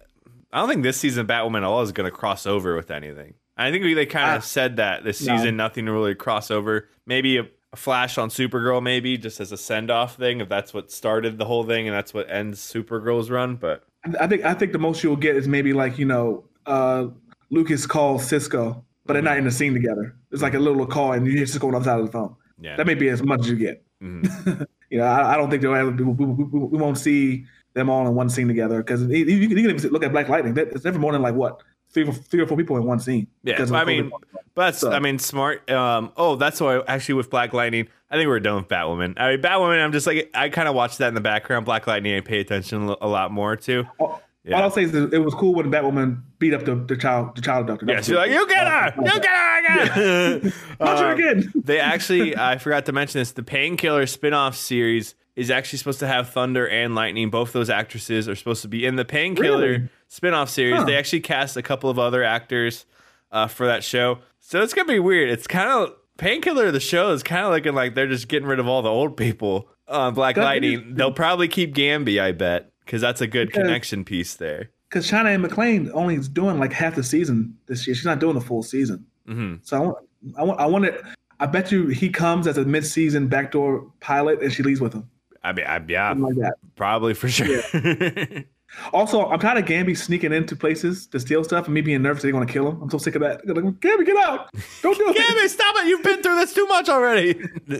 I 0.53 0.59
don't 0.59 0.69
think 0.69 0.83
this 0.83 0.97
season 0.97 1.21
of 1.21 1.27
Batwoman 1.27 1.57
at 1.57 1.63
all 1.63 1.81
is 1.81 1.91
going 1.91 2.09
to 2.09 2.15
cross 2.15 2.45
over 2.45 2.75
with 2.75 2.91
anything. 2.91 3.33
I 3.57 3.71
think 3.71 3.83
we 3.83 3.93
they 3.93 4.05
kind 4.05 4.31
Ah. 4.31 4.35
of 4.37 4.43
said 4.45 4.77
that 4.77 5.03
this 5.03 5.21
No. 5.25 5.35
season, 5.35 5.57
nothing 5.57 5.85
to 5.87 5.91
really 5.91 6.15
cross 6.15 6.51
over. 6.51 6.87
Maybe 7.05 7.37
a, 7.37 7.47
a 7.73 7.75
flash 7.75 8.17
on 8.17 8.29
Supergirl, 8.29 8.81
maybe 8.83 9.17
just 9.17 9.39
as 9.41 9.51
a 9.51 9.57
send 9.57 9.89
off 9.91 10.15
thing, 10.17 10.39
if 10.39 10.47
that's 10.47 10.73
what 10.73 10.91
started 10.91 11.37
the 11.37 11.45
whole 11.45 11.63
thing 11.65 11.87
and 11.87 11.95
that's 11.95 12.13
what 12.13 12.29
ends 12.29 12.59
Supergirl's 12.59 13.29
run. 13.29 13.55
But 13.55 13.83
I 14.19 14.27
think 14.27 14.45
I 14.45 14.53
think 14.53 14.71
the 14.71 14.77
most 14.77 15.03
you'll 15.03 15.15
get 15.15 15.35
is 15.35 15.47
maybe 15.47 15.73
like 15.73 15.97
you 15.97 16.05
know, 16.05 16.43
uh, 16.66 17.07
Lucas 17.51 17.86
calls 17.86 18.28
Cisco, 18.28 18.84
but 19.05 19.13
they're 19.13 19.22
not 19.22 19.38
in 19.38 19.43
the 19.45 19.51
scene 19.51 19.74
together. 19.74 20.16
It's 20.32 20.41
like 20.41 20.53
a 20.55 20.59
little 20.59 20.86
call, 20.86 21.13
and 21.13 21.26
you 21.26 21.34
hear 21.34 21.45
Cisco 21.45 21.68
on 21.68 21.74
the 21.74 21.78
other 21.78 21.86
side 21.86 21.99
of 21.99 22.05
the 22.07 22.11
phone. 22.11 22.36
yeah, 22.59 22.76
That 22.76 22.88
may 22.88 22.95
be 22.95 23.09
as 23.09 23.22
much 23.24 23.41
as 23.41 23.49
you 23.49 23.55
get. 23.57 23.84
Mhm. 24.01 24.66
You 24.91 24.99
know, 24.99 25.05
I, 25.05 25.34
I 25.34 25.38
don't 25.38 25.49
think 25.49 25.63
they'll 25.63 25.74
ever. 25.74 25.89
We, 25.89 26.03
we, 26.03 26.26
we, 26.26 26.59
we 26.59 26.78
won't 26.78 26.97
see 26.99 27.45
them 27.74 27.89
all 27.89 28.07
in 28.07 28.13
one 28.13 28.30
scene 28.30 28.47
together 28.47 28.78
because 28.84 29.01
you, 29.01 29.26
you 29.26 29.49
can 29.49 29.57
even 29.57 29.78
look 29.91 30.03
at 30.03 30.11
Black 30.11 30.30
Lightning. 30.30 30.53
That, 30.53 30.68
it's 30.70 30.86
never 30.86 30.99
more 30.99 31.11
than 31.11 31.24
like 31.24 31.34
what 31.34 31.63
three, 31.89 32.09
three 32.11 32.39
or 32.41 32.45
four 32.47 32.55
people 32.55 32.78
in 32.78 32.84
one 32.86 32.99
scene. 32.99 33.26
Yeah, 33.43 33.55
I 33.55 33.66
COVID. 33.66 33.88
mean, 33.88 34.11
But 34.53 34.76
So- 34.76 34.91
I 34.91 34.99
mean, 34.99 35.18
smart. 35.18 35.70
Um, 35.72 36.11
oh, 36.16 36.36
that's 36.36 36.61
why 36.61 36.82
actually 36.88 37.16
with 37.16 37.32
Black 37.32 37.51
Lightning, 37.51 37.88
I 38.11 38.16
think 38.18 38.28
we're 38.28 38.39
done 38.39 38.57
with 38.57 38.68
Batwoman. 38.68 39.16
I 39.18 39.32
mean, 39.32 39.41
Batwoman, 39.41 39.84
I'm 39.84 39.91
just 39.91 40.05
like, 40.05 40.30
I 40.36 40.49
kind 40.49 40.68
of 40.70 40.76
watch 40.76 40.97
that 40.97 41.07
in 41.07 41.16
the 41.16 41.20
background. 41.20 41.66
Black 41.66 41.88
Lightning, 41.88 42.16
I 42.16 42.22
pay 42.22 42.39
attention 42.39 42.84
a 43.01 43.07
lot 43.07 43.32
more 43.32 43.55
to. 43.55 43.86
all, 43.99 44.22
Yeah. 44.45 44.57
all 44.57 44.63
I'll 44.63 44.71
say 44.71 44.83
is 44.83 44.93
it 44.93 45.17
was 45.23 45.33
cool 45.33 45.55
when 45.55 45.71
Batwoman 45.71 46.21
beat 46.39 46.53
up 46.53 46.65
the, 46.65 46.75
the 46.75 46.95
child 46.95 47.35
the 47.35 47.41
child 47.41 47.67
doctor. 47.67 47.85
That 47.85 47.91
Yeah, 47.93 47.97
she's 47.99 48.07
cool. 48.09 48.17
like, 48.17 48.31
you 48.31 48.47
get 48.47 48.67
her, 48.67 48.93
you 48.97 49.19
get 49.19 49.25
her 49.25 49.59
again. 49.59 50.53
Punch 50.79 50.99
her 50.99 51.05
Uh, 51.07 51.13
again. 51.13 51.53
they 51.55 51.79
actually, 51.79 52.37
I 52.51 52.57
forgot 52.59 52.85
to 52.85 52.91
mention 52.91 53.19
this. 53.19 53.31
The 53.31 53.43
Painkiller 53.43 54.05
spin-off 54.05 54.55
series 54.55 55.15
is 55.35 55.49
actually 55.51 55.79
supposed 55.79 55.99
to 55.99 56.07
have 56.07 56.29
Thunder 56.29 56.67
and 56.67 56.93
Lightning. 56.95 57.29
Both 57.29 57.53
those 57.53 57.69
actresses 57.69 58.29
are 58.29 58.35
supposed 58.35 58.61
to 58.61 58.67
be 58.67 58.85
in 58.85 58.95
the 58.95 59.03
Painkiller 59.05 59.57
Really? 59.71 59.89
spin-off 60.07 60.49
series. 60.49 60.75
Huh. 60.77 60.83
They 60.85 60.95
actually 60.95 61.21
cast 61.21 61.57
a 61.57 61.61
couple 61.63 61.89
of 61.89 61.97
other 61.99 62.23
actors 62.23 62.85
uh, 63.31 63.47
for 63.47 63.65
that 63.65 63.83
show, 63.83 64.19
so 64.39 64.61
it's 64.61 64.73
gonna 64.73 64.87
be 64.87 64.99
weird. 64.99 65.29
It's 65.29 65.47
kind 65.47 65.69
of 65.69 65.93
Painkiller. 66.17 66.71
The 66.71 66.79
show 66.79 67.11
is 67.11 67.21
kind 67.23 67.45
of 67.45 67.51
looking 67.51 67.73
like 67.73 67.95
they're 67.95 68.07
just 68.07 68.27
getting 68.29 68.47
rid 68.47 68.59
of 68.59 68.67
all 68.67 68.81
the 68.81 68.89
old 68.89 69.17
people 69.17 69.67
on 69.87 70.13
Black 70.13 70.35
That 70.35 70.41
is- 70.41 70.45
Lightning. 70.45 70.93
They'll 70.95 71.11
probably 71.11 71.47
keep 71.49 71.73
Gambi, 71.75 72.21
I 72.21 72.31
bet, 72.31 72.71
because 72.86 73.01
that's 73.01 73.21
a 73.21 73.27
good 73.27 73.47
Because- 73.49 73.63
connection 73.63 74.03
piece 74.05 74.36
there. 74.36 74.69
Because 74.89 75.07
China 75.09 75.29
Anne 75.29 75.41
McClain 75.43 75.89
only 75.93 76.15
is 76.15 76.29
doing 76.29 76.59
like 76.59 76.71
half 76.71 76.95
the 76.95 77.03
season 77.03 77.57
this 77.65 77.86
year. 77.88 77.95
She's 77.95 78.05
not 78.05 78.19
doing 78.19 78.36
the 78.36 78.41
full 78.41 78.63
season. 78.63 79.05
hmm 79.27 79.55
So 79.63 79.75
I 79.77 79.79
want, 79.81 79.97
I 80.38 80.43
want, 80.43 80.59
I 80.61 80.65
want 80.67 80.86
it. 80.86 81.01
I 81.39 81.47
bet 81.47 81.71
you 81.71 81.88
he 81.88 82.07
comes 82.09 82.47
as 82.47 82.57
a 82.57 82.63
mid-season 82.63 83.27
backdoor 83.27 83.91
pilot, 83.99 84.41
and 84.41 84.53
she 84.53 84.63
leaves 84.63 84.79
with 84.79 84.93
him, 84.93 85.09
I 85.43 85.51
mean, 85.51 85.65
I, 85.65 85.83
yeah, 85.88 86.11
something 86.11 86.23
like 86.27 86.36
that. 86.38 86.53
probably 86.75 87.13
for 87.13 87.27
sure. 87.27 87.61
Also, 88.91 89.25
I'm 89.29 89.39
tired 89.39 89.59
of 89.59 89.65
Gambi 89.65 89.95
sneaking 89.95 90.33
into 90.33 90.53
places 90.53 91.07
to 91.07 91.19
steal 91.19 91.45
stuff 91.45 91.65
and 91.65 91.73
me 91.73 91.79
being 91.79 92.01
nervous 92.01 92.23
they're 92.23 92.31
going 92.33 92.45
to 92.45 92.51
kill 92.51 92.67
him. 92.67 92.81
I'm 92.81 92.89
so 92.89 92.97
sick 92.97 93.15
of 93.15 93.21
that. 93.21 93.47
Like, 93.47 93.63
Gambi, 93.63 94.05
get 94.05 94.17
out! 94.17 94.49
Don't 94.81 94.97
do 94.97 95.05
it. 95.07 95.15
Gammy, 95.15 95.47
stop 95.47 95.75
it! 95.77 95.88
You've 95.88 96.03
been 96.03 96.21
through 96.21 96.36
this 96.36 96.53
too 96.53 96.65
much 96.65 96.89
already. 96.89 97.39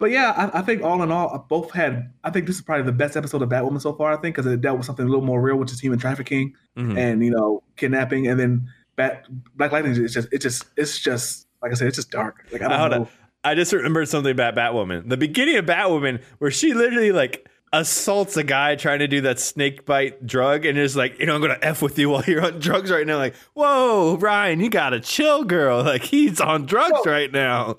But 0.00 0.10
yeah, 0.10 0.32
I, 0.52 0.58
I 0.58 0.62
think 0.62 0.82
all 0.82 1.00
in 1.02 1.12
all, 1.12 1.28
I 1.28 1.36
both 1.46 1.70
had. 1.70 2.12
I 2.24 2.30
think 2.30 2.46
this 2.46 2.56
is 2.56 2.62
probably 2.62 2.84
the 2.86 2.92
best 2.92 3.16
episode 3.16 3.42
of 3.42 3.48
Batwoman 3.50 3.80
so 3.80 3.92
far. 3.92 4.12
I 4.12 4.16
think 4.16 4.34
because 4.34 4.50
it 4.50 4.60
dealt 4.60 4.78
with 4.78 4.86
something 4.86 5.04
a 5.04 5.08
little 5.08 5.24
more 5.24 5.40
real, 5.40 5.56
which 5.56 5.70
is 5.70 5.78
human 5.78 5.98
trafficking 5.98 6.54
Mhm. 6.76 6.98
and 6.98 7.24
you 7.24 7.30
know 7.30 7.62
kidnapping, 7.76 8.26
and 8.26 8.40
then 8.40 8.66
Bat 8.96 9.26
Black 9.56 9.70
Lightning 9.72 9.92
is 9.94 10.12
just 10.12 10.26
it's 10.32 10.42
just 10.42 10.64
it's 10.76 10.98
just 10.98 11.46
like 11.62 11.70
I 11.70 11.74
said, 11.74 11.86
it's 11.88 11.96
just 11.96 12.10
dark. 12.10 12.44
Like 12.50 12.62
I 12.62 12.88
don't 12.88 13.02
know. 13.02 13.08
I 13.44 13.54
just 13.54 13.72
remembered 13.72 14.08
something 14.08 14.32
about 14.32 14.54
Batwoman. 14.56 15.08
The 15.08 15.16
beginning 15.16 15.56
of 15.56 15.66
Batwoman, 15.66 16.22
where 16.38 16.50
she 16.50 16.74
literally 16.74 17.12
like 17.12 17.46
assaults 17.72 18.36
a 18.36 18.42
guy 18.42 18.74
trying 18.74 18.98
to 18.98 19.06
do 19.06 19.20
that 19.20 19.38
snake 19.38 19.86
bite 19.86 20.26
drug, 20.26 20.64
and 20.66 20.76
is 20.78 20.96
like, 20.96 21.18
you 21.20 21.26
know, 21.26 21.34
I'm 21.34 21.40
gonna 21.42 21.58
f 21.62 21.82
with 21.82 21.98
you 21.98 22.08
while 22.10 22.24
you're 22.26 22.44
on 22.44 22.58
drugs 22.58 22.90
right 22.90 23.06
now. 23.06 23.18
Like, 23.18 23.34
whoa, 23.54 24.16
Ryan, 24.16 24.60
you 24.60 24.70
gotta 24.70 24.98
chill, 25.00 25.44
girl. 25.44 25.82
Like 25.84 26.02
he's 26.02 26.40
on 26.40 26.64
drugs 26.66 26.92
Well- 26.92 27.14
right 27.14 27.30
now. 27.30 27.76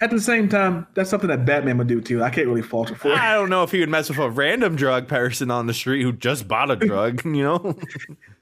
At 0.00 0.10
the 0.10 0.20
same 0.20 0.48
time, 0.50 0.86
that's 0.94 1.08
something 1.08 1.28
that 1.28 1.46
Batman 1.46 1.78
would 1.78 1.86
do 1.86 2.02
too. 2.02 2.22
I 2.22 2.28
can't 2.28 2.46
really 2.46 2.60
falter 2.60 2.94
for 2.94 3.08
it. 3.08 3.18
I 3.18 3.32
don't 3.32 3.48
know 3.48 3.62
if 3.62 3.70
he 3.70 3.80
would 3.80 3.88
mess 3.88 4.10
with 4.10 4.18
a 4.18 4.28
random 4.28 4.76
drug 4.76 5.08
person 5.08 5.50
on 5.50 5.66
the 5.66 5.72
street 5.72 6.02
who 6.02 6.12
just 6.12 6.46
bought 6.46 6.70
a 6.70 6.76
drug. 6.76 7.22
You 7.24 7.42
know. 7.42 7.58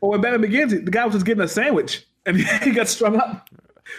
But 0.01 0.07
when 0.09 0.21
Batman 0.21 0.41
begins, 0.41 0.73
the 0.73 0.91
guy 0.91 1.05
was 1.05 1.15
just 1.15 1.27
getting 1.27 1.43
a 1.45 1.49
sandwich 1.49 2.07
and 2.27 2.37
he 2.63 2.73
got 2.73 2.89
strung 2.89 3.17
up. 3.17 3.49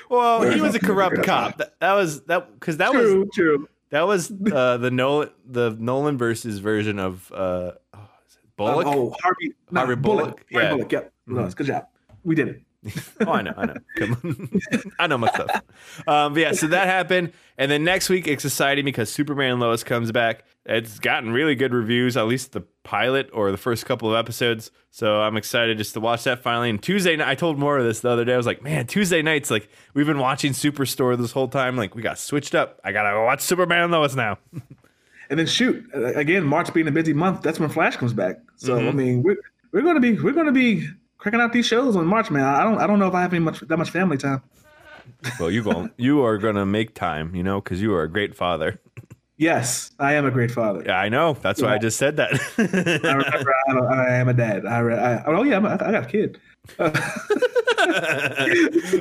Well, 0.10 0.41
he 0.49 0.60
was 0.60 0.76
a 0.76 0.80
corrupt 0.80 1.24
cop. 1.24 1.58
That, 1.58 1.80
that 1.80 1.93
was 1.93 2.22
that 2.24 2.53
because 2.60 2.78
that 2.78 2.93
was 2.93 3.03
True, 3.03 3.30
true. 3.34 3.70
That 3.91 4.08
was 4.08 4.32
uh, 4.32 4.78
the 4.78 4.91
Nolan 4.91 5.30
the 5.45 5.76
Nolan 5.80 6.18
versus 6.18 6.60
version 6.60 6.99
of 6.99 7.32
uh, 7.32 7.72
oh, 7.93 8.10
is 8.28 8.36
it 8.36 8.56
Bullock. 8.58 8.88
Um, 8.88 8.93
oh, 8.95 9.16
Harvey, 9.22 9.53
no, 9.72 9.80
Harvey 9.80 9.95
Bullock. 9.95 10.26
Bullock? 10.26 10.45
Harvey 10.51 10.66
Yeah. 10.66 10.74
Bullock. 10.74 10.91
Yep. 10.91 11.14
No, 11.28 11.49
good 11.49 11.68
job. 11.68 11.88
We 12.24 12.36
did 12.36 12.47
it. 12.49 12.62
Oh, 13.25 13.31
I 13.31 13.41
know, 13.41 13.53
I 13.57 13.65
know. 13.65 13.75
Come 13.97 14.11
on. 14.23 14.61
I 14.99 15.07
know 15.07 15.17
my 15.17 15.29
stuff. 15.29 15.61
Um, 16.07 16.33
but 16.33 16.39
yeah, 16.39 16.51
so 16.51 16.67
that 16.67 16.88
happened, 16.88 17.33
and 17.57 17.71
then 17.71 17.83
next 17.83 18.09
week 18.09 18.27
it's 18.27 18.45
exciting 18.45 18.86
because 18.86 19.11
Superman 19.11 19.59
Lois 19.59 19.83
comes 19.83 20.11
back. 20.11 20.43
It's 20.67 20.99
gotten 20.99 21.31
really 21.31 21.55
good 21.55 21.73
reviews, 21.73 22.17
at 22.17 22.25
least 22.27 22.51
the 22.53 22.61
pilot 22.83 23.29
or 23.33 23.51
the 23.51 23.57
first 23.57 23.86
couple 23.86 24.09
of 24.09 24.17
episodes. 24.17 24.71
So 24.89 25.21
I'm 25.21 25.38
excited 25.38 25.77
just 25.77 25.93
to 25.93 25.99
watch 25.99 26.23
that 26.23 26.41
finally. 26.41 26.69
And 26.71 26.81
Tuesday 26.81 27.15
night, 27.15 27.27
I 27.27 27.36
told 27.36 27.59
more 27.59 27.77
of 27.77 27.83
this 27.86 27.99
the 27.99 28.09
other 28.09 28.25
day. 28.25 28.33
I 28.33 28.38
was 28.38 28.47
like, 28.47 28.63
man, 28.63 28.88
Tuesday 28.88 29.21
nights, 29.21 29.51
like 29.51 29.69
we've 29.93 30.07
been 30.07 30.17
watching 30.19 30.53
Superstore 30.53 31.17
this 31.17 31.31
whole 31.31 31.47
time. 31.47 31.75
Like 31.77 31.93
we 31.95 32.01
got 32.01 32.17
switched 32.17 32.55
up. 32.55 32.79
I 32.83 32.91
gotta 32.91 33.19
watch 33.21 33.41
Superman 33.41 33.91
Lois 33.91 34.15
now. 34.15 34.38
And 35.29 35.39
then 35.39 35.47
shoot 35.47 35.83
again. 35.93 36.43
March 36.43 36.71
being 36.71 36.88
a 36.88 36.91
busy 36.91 37.11
month, 37.11 37.41
that's 37.41 37.59
when 37.59 37.67
Flash 37.69 37.95
comes 37.97 38.13
back. 38.13 38.36
So 38.57 38.77
Mm-hmm. 38.77 38.88
I 38.88 38.91
mean, 38.91 39.23
we're 39.23 39.38
we're 39.71 39.81
gonna 39.81 39.99
be 39.99 40.19
we're 40.21 40.33
gonna 40.33 40.51
be 40.51 40.88
cracking 41.26 41.41
out 41.41 41.51
these 41.53 41.65
shows 41.65 41.95
on 41.95 42.05
March, 42.05 42.30
man. 42.30 42.43
I 42.43 42.63
don't 42.63 42.78
I 42.78 42.86
don't 42.86 42.99
know 42.99 43.07
if 43.07 43.15
I 43.15 43.21
have 43.23 43.34
any 43.34 43.39
much 43.43 43.61
that 43.61 43.78
much 43.78 43.89
family 43.89 44.15
time. 44.17 44.43
well, 45.39 45.49
you 45.49 45.63
won't. 45.63 45.91
You 45.97 46.23
are 46.23 46.38
gonna 46.38 46.67
make 46.67 46.93
time, 46.93 47.34
you 47.36 47.41
know, 47.41 47.59
because 47.61 47.82
you 47.82 47.93
are 47.95 48.03
a 48.03 48.07
great 48.09 48.36
father. 48.36 48.80
Yes, 49.38 49.89
I 49.99 50.13
am 50.13 50.26
a 50.28 50.32
great 50.32 50.51
father. 50.51 50.84
Yeah, 50.86 50.99
I 50.99 51.09
know. 51.09 51.34
That's 51.34 51.61
why 51.63 51.73
I 51.73 51.78
just 51.80 51.97
said 51.97 52.19
I 52.19 52.28
that. 52.28 52.57
remember 53.03 53.53
I, 53.67 53.73
don't- 53.73 53.91
I 53.91 54.15
am 54.17 54.30
a 54.30 54.34
dad. 54.34 54.65
I, 54.67 54.78
I 54.80 55.23
oh 55.26 55.41
yeah, 55.43 55.57
I'm 55.57 55.65
a, 55.65 55.69
I 55.71 55.91
got 55.91 56.03
a 56.03 56.07
kid. 56.07 56.39
um, 56.80 56.93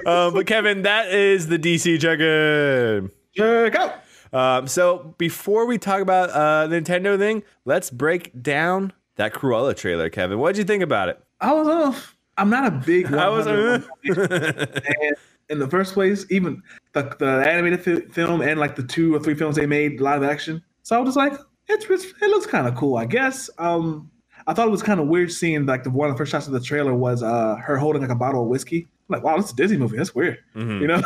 but 0.35 0.47
Kevin, 0.47 0.83
that 0.83 1.09
is 1.13 1.47
the 1.49 1.59
DC 1.59 2.01
check-in. 2.01 3.11
Check 3.37 3.75
out. 3.75 3.95
Um, 4.33 4.67
so 4.67 5.15
before 5.19 5.67
we 5.67 5.77
talk 5.79 6.01
about 6.01 6.31
uh, 6.31 6.67
the 6.69 6.81
Nintendo 6.81 7.19
thing, 7.19 7.43
let's 7.65 7.91
break 7.91 8.43
down 8.43 8.93
that 9.17 9.33
Cruella 9.35 9.77
trailer, 9.77 10.09
Kevin. 10.11 10.39
What 10.39 10.55
did 10.55 10.59
you 10.59 10.65
think 10.65 10.83
about 10.83 11.09
it? 11.11 11.21
I 11.41 11.53
was 11.53 11.69
off. 11.69 12.14
I'm 12.37 12.51
not 12.51 12.67
a 12.67 12.71
big. 12.71 13.07
I 13.13 13.29
was. 13.29 13.47
and 14.05 15.17
in 15.51 15.59
the 15.59 15.69
first 15.69 15.95
place, 15.95 16.27
even 16.31 16.63
the, 16.93 17.15
the 17.19 17.45
animated 17.49 17.83
fi- 17.83 18.13
film 18.13 18.41
and 18.41 18.59
like 18.59 18.77
the 18.77 18.83
two 18.83 19.15
or 19.15 19.21
three 19.21 19.35
films 19.35 19.57
they 19.57 19.67
made 19.67 20.01
live 20.01 20.23
action. 20.23 20.63
So 20.83 20.97
I 20.97 20.99
was 21.01 21.09
just 21.09 21.17
like, 21.17 21.33
it's, 21.69 21.85
it's 21.89 22.05
it 22.05 22.29
looks 22.31 22.47
kind 22.47 22.67
of 22.67 22.75
cool, 22.75 22.97
I 22.97 23.07
guess. 23.07 23.49
Um, 23.59 24.11
I 24.47 24.53
thought 24.55 24.69
it 24.69 24.71
was 24.71 24.83
kind 24.83 25.01
of 25.01 25.07
weird 25.09 25.33
seeing 25.33 25.65
like 25.67 25.85
the 25.85 25.91
one 25.91 26.09
of 26.11 26.15
the 26.15 26.19
first 26.19 26.33
shots 26.33 26.47
of 26.47 26.53
the 26.53 26.61
trailer 26.61 26.95
was 26.95 27.23
uh 27.23 27.57
her 27.57 27.77
holding 27.79 28.03
like 28.03 28.11
a 28.11 28.15
bottle 28.15 28.43
of 28.43 28.49
whiskey. 28.49 28.89
I'm 29.09 29.15
like, 29.15 29.23
wow, 29.23 29.37
this 29.37 29.47
is 29.47 29.53
a 29.53 29.57
Disney 29.57 29.77
movie. 29.79 29.97
That's 29.97 30.15
weird, 30.15 30.39
Mhm. 30.55 30.81
you 30.81 30.87
know. 30.87 31.01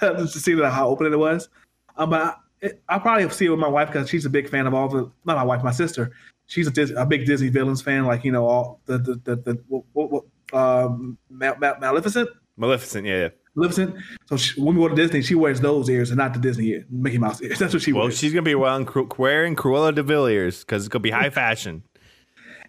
just 0.00 0.34
to 0.34 0.38
see 0.40 0.54
that 0.54 0.70
how 0.70 0.88
open 0.88 1.12
it 1.12 1.18
was. 1.18 1.48
Um, 1.96 2.10
but 2.10 2.20
I, 2.22 2.34
it, 2.62 2.82
I'll 2.88 3.00
probably 3.00 3.28
see 3.30 3.46
it 3.46 3.50
with 3.50 3.58
my 3.58 3.68
wife 3.68 3.88
because 3.88 4.08
she's 4.08 4.24
a 4.24 4.30
big 4.30 4.48
fan 4.48 4.66
of 4.66 4.74
all 4.74 4.88
the 4.88 5.10
not 5.24 5.36
my 5.36 5.42
wife, 5.42 5.62
my 5.64 5.72
sister. 5.72 6.12
She's 6.46 6.66
a, 6.66 6.70
Dis, 6.70 6.92
a 6.96 7.04
big 7.06 7.26
Disney 7.26 7.48
villains 7.48 7.82
fan, 7.82 8.04
like 8.06 8.24
you 8.24 8.32
know 8.32 8.46
all 8.46 8.80
the 8.86 8.98
the 8.98 9.14
the, 9.24 9.36
the 9.36 9.62
what, 9.68 9.84
what, 9.92 10.24
um, 10.52 11.18
Mal, 11.30 11.56
Mal, 11.58 11.76
Maleficent. 11.80 12.28
Maleficent, 12.56 13.06
yeah, 13.06 13.16
yeah. 13.18 13.28
Maleficent. 13.54 13.94
So 14.26 14.36
she, 14.36 14.60
when 14.60 14.76
we 14.76 14.82
go 14.82 14.88
to 14.88 14.94
Disney, 14.94 15.22
she 15.22 15.34
wears 15.34 15.60
those 15.60 15.88
ears 15.90 16.10
and 16.10 16.18
not 16.18 16.32
the 16.34 16.38
Disney 16.40 16.68
ear, 16.68 16.86
Mickey 16.90 17.18
Mouse 17.18 17.42
ears. 17.42 17.58
That's 17.60 17.72
what 17.74 17.82
she 17.82 17.92
Well, 17.92 18.04
wears. 18.04 18.14
Well, 18.14 18.18
she's 18.18 18.32
gonna 18.32 18.42
be 18.42 18.54
wearing, 18.54 18.86
wearing 19.18 19.56
Cruella 19.56 19.94
de 19.94 20.02
Villiers 20.02 20.60
because 20.60 20.82
it's 20.84 20.88
gonna 20.88 21.00
be 21.02 21.10
high 21.10 21.30
fashion. 21.42 21.82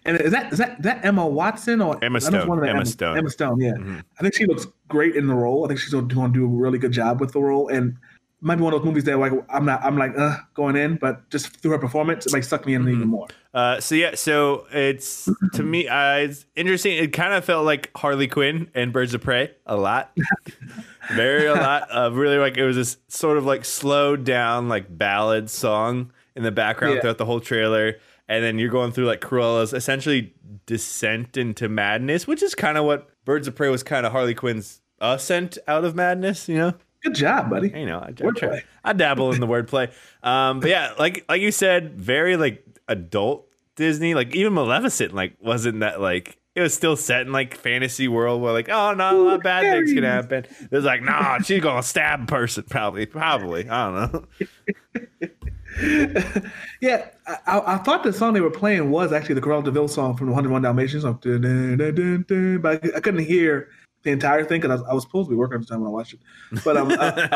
and 0.04 0.20
is 0.20 0.32
that 0.32 0.52
is 0.52 0.58
that 0.58 0.82
that 0.82 1.04
Emma 1.04 1.26
Watson 1.26 1.80
or 1.80 2.02
Emma 2.04 2.20
Stone. 2.20 2.46
one 2.48 2.58
of 2.58 2.64
the 2.64 2.68
Emma 2.70 2.80
Emma 2.80 2.86
Stone. 2.86 3.16
Emma 3.18 3.30
Stone. 3.30 3.60
Yeah, 3.60 3.72
Mhm. 3.72 4.02
I 4.18 4.22
think 4.22 4.34
she 4.34 4.44
looks 4.46 4.66
great 4.88 5.16
in 5.16 5.26
the 5.26 5.34
role. 5.34 5.64
I 5.64 5.68
think 5.68 5.80
she's 5.80 5.92
going 5.92 6.08
to 6.08 6.28
do 6.32 6.44
a 6.44 6.48
really 6.48 6.78
good 6.78 6.92
job 6.92 7.20
with 7.20 7.32
the 7.32 7.40
role, 7.40 7.68
and 7.68 7.96
might 8.44 8.56
be 8.56 8.62
one 8.62 8.72
of 8.74 8.80
those 8.80 8.86
movies 8.86 9.04
that 9.04 9.18
like 9.18 9.32
I'm 9.48 9.64
not 9.64 9.82
I'm 9.84 9.96
like 9.98 10.16
uh, 10.16 10.36
going 10.54 10.76
in, 10.76 10.96
but 10.96 11.28
just 11.30 11.56
through 11.60 11.72
her 11.72 11.78
performance, 11.78 12.26
it 12.26 12.32
like 12.32 12.44
sucked 12.44 12.66
me 12.66 12.74
in 12.74 12.82
Mm-hmm. 12.82 12.90
even 12.94 13.08
more. 13.08 13.26
Uh, 13.52 13.80
so 13.80 13.94
yeah, 13.94 14.14
so 14.14 14.66
it's 14.72 15.28
to 15.54 15.62
me, 15.62 15.86
uh, 15.88 16.16
it's 16.16 16.44
interesting. 16.56 16.96
It 16.98 17.12
kind 17.12 17.32
of 17.34 17.44
felt 17.44 17.64
like 17.64 17.90
Harley 17.96 18.26
Quinn 18.28 18.68
and 18.74 18.92
Birds 18.92 19.14
of 19.14 19.20
Prey 19.22 19.52
a 19.66 19.76
lot, 19.76 20.16
very 21.14 21.46
a 21.46 21.54
lot. 21.54 21.88
Of 21.90 22.16
really 22.16 22.38
like 22.38 22.56
it 22.56 22.64
was 22.64 22.76
this 22.76 22.96
sort 23.08 23.38
of 23.38 23.44
like 23.44 23.64
slowed 23.64 24.24
down 24.24 24.68
like 24.68 24.86
ballad 24.96 25.50
song 25.50 26.12
in 26.36 26.42
the 26.42 26.52
background 26.52 26.96
Yeah. 26.96 27.00
throughout 27.02 27.18
the 27.18 27.24
whole 27.26 27.40
trailer, 27.40 27.96
and 28.28 28.42
then 28.44 28.58
you're 28.58 28.70
going 28.70 28.92
through 28.92 29.06
like 29.06 29.20
Cruella's 29.20 29.72
essentially 29.72 30.34
descent 30.66 31.36
into 31.36 31.68
madness, 31.68 32.26
which 32.26 32.42
is 32.42 32.54
kind 32.54 32.76
of 32.76 32.84
what 32.84 33.08
Birds 33.24 33.46
of 33.48 33.54
Prey 33.54 33.68
was 33.68 33.82
kind 33.82 34.04
of 34.04 34.12
Harley 34.12 34.34
Quinn's 34.34 34.80
ascent 35.00 35.58
out 35.68 35.84
of 35.84 35.94
madness, 35.94 36.48
you 36.48 36.56
know. 36.56 36.74
Good 37.04 37.14
job, 37.14 37.50
buddy. 37.50 37.68
You 37.68 37.84
know, 37.84 37.98
I, 37.98 38.08
I, 38.08 38.30
try- 38.34 38.62
I 38.82 38.92
dabble 38.94 39.32
in 39.32 39.40
the 39.40 39.46
wordplay. 39.46 39.92
Um, 40.22 40.60
but 40.60 40.70
yeah, 40.70 40.94
like 40.98 41.26
like 41.28 41.42
you 41.42 41.52
said, 41.52 41.98
very 42.00 42.38
like 42.38 42.64
adult 42.88 43.46
Disney. 43.76 44.14
Like 44.14 44.34
even 44.34 44.54
Maleficent, 44.54 45.14
like 45.14 45.36
wasn't 45.38 45.80
that 45.80 46.00
like 46.00 46.38
it 46.54 46.62
was 46.62 46.72
still 46.72 46.96
set 46.96 47.22
in 47.22 47.32
like 47.32 47.56
fantasy 47.56 48.08
world 48.08 48.40
where 48.40 48.54
like 48.54 48.70
oh 48.70 48.94
no, 48.94 49.20
Ooh, 49.20 49.24
not 49.26 49.42
bad 49.42 49.70
things 49.70 49.92
can 49.92 50.02
happen. 50.02 50.46
It 50.60 50.70
was 50.70 50.84
like 50.86 51.02
nah, 51.02 51.38
she's 51.40 51.62
gonna 51.62 51.82
stab 51.82 52.22
a 52.22 52.26
person 52.26 52.64
probably, 52.70 53.04
probably. 53.04 53.68
I 53.68 53.90
don't 53.90 54.12
know. 54.12 55.30
Yeah, 56.80 57.08
I, 57.26 57.62
I, 57.66 57.76
thought 57.78 58.04
the 58.04 58.12
song 58.12 58.32
they 58.34 58.40
were 58.40 58.50
playing 58.50 58.90
was 58.90 59.12
actually 59.12 59.34
the 59.34 59.40
Cruella 59.40 59.64
de 59.64 59.72
Vil 59.72 59.88
song 59.88 60.16
from 60.16 60.26
the 60.28 60.32
101 60.32 60.62
Dalmatians. 60.62 61.02
Like, 61.02 61.20
dun, 61.20 61.40
dun, 61.40 61.78
dun, 61.78 61.94
dun, 61.94 62.24
dun, 62.28 62.58
but 62.60 62.94
I 62.94 63.00
couldn't 63.00 63.24
hear 63.24 63.70
the 64.04 64.10
entire 64.10 64.44
thing 64.44 64.60
because 64.60 64.80
I, 64.80 64.82
was- 64.82 64.90
I 64.90 64.94
was 64.94 65.02
supposed 65.04 65.26
to 65.28 65.30
be 65.30 65.36
working 65.36 65.56
at 65.56 65.60
the 65.62 65.66
time 65.66 65.80
when 65.80 65.88
I 65.88 65.92
watched 65.92 66.14
it. 66.14 66.20
But 66.64 66.76
um, 66.76 66.90
uh, 66.98 67.28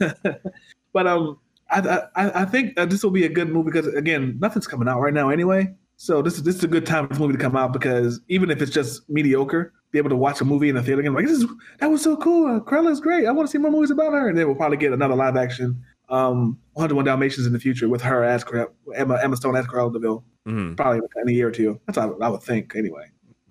uh, 0.00 0.12
but 0.92 1.06
um, 1.06 1.38
I, 1.70 1.80
I 2.16 2.42
I 2.42 2.44
think 2.44 2.78
uh, 2.78 2.86
this 2.86 3.02
will 3.02 3.10
be 3.10 3.24
a 3.24 3.28
good 3.28 3.48
movie 3.48 3.70
because 3.70 3.86
again, 3.94 4.36
nothing's 4.40 4.66
coming 4.66 4.88
out 4.88 5.00
right 5.00 5.14
now 5.14 5.28
anyway. 5.30 5.72
So 5.96 6.20
this 6.22 6.34
is 6.34 6.42
this 6.42 6.56
is 6.56 6.64
a 6.64 6.68
good 6.68 6.84
time 6.86 7.06
for 7.06 7.14
this 7.14 7.20
movie 7.20 7.34
to 7.34 7.38
come 7.38 7.56
out 7.56 7.72
because 7.72 8.20
even 8.28 8.50
if 8.50 8.60
it's 8.60 8.72
just 8.72 9.08
mediocre, 9.08 9.72
be 9.92 9.98
able 9.98 10.10
to 10.10 10.16
watch 10.16 10.40
a 10.40 10.44
movie 10.44 10.68
in 10.68 10.74
the 10.74 10.82
theater 10.82 11.00
again, 11.00 11.14
like 11.14 11.26
this 11.26 11.38
is 11.42 11.46
that 11.78 11.88
was 11.90 12.02
so 12.02 12.16
cool. 12.16 12.46
Uh, 12.56 12.60
Cruella 12.60 12.90
is 12.90 13.00
great. 13.00 13.26
I 13.26 13.30
want 13.32 13.46
to 13.48 13.50
see 13.52 13.58
more 13.58 13.70
movies 13.70 13.90
about 13.90 14.12
her, 14.12 14.28
and 14.28 14.36
then 14.36 14.46
we'll 14.46 14.56
probably 14.56 14.76
get 14.78 14.92
another 14.92 15.14
live 15.14 15.36
action 15.36 15.82
um 16.08 16.58
101 16.74 17.04
Dalmatians 17.06 17.46
in 17.46 17.52
the 17.52 17.58
future 17.60 17.88
with 17.88 18.02
her 18.02 18.24
as 18.24 18.44
Cruella, 18.44 18.68
Emma 18.94 19.18
Emma 19.22 19.36
Stone 19.36 19.56
as 19.56 19.66
Cruella 19.66 19.92
de 19.92 19.98
Vil, 20.00 20.24
Mhm. 20.48 20.76
probably 20.76 21.00
in 21.22 21.28
a 21.28 21.32
year 21.32 21.48
or 21.48 21.52
two. 21.52 21.80
That's 21.86 21.96
what 21.96 22.20
I 22.20 22.28
would 22.28 22.42
think 22.42 22.74
anyway. 22.74 23.04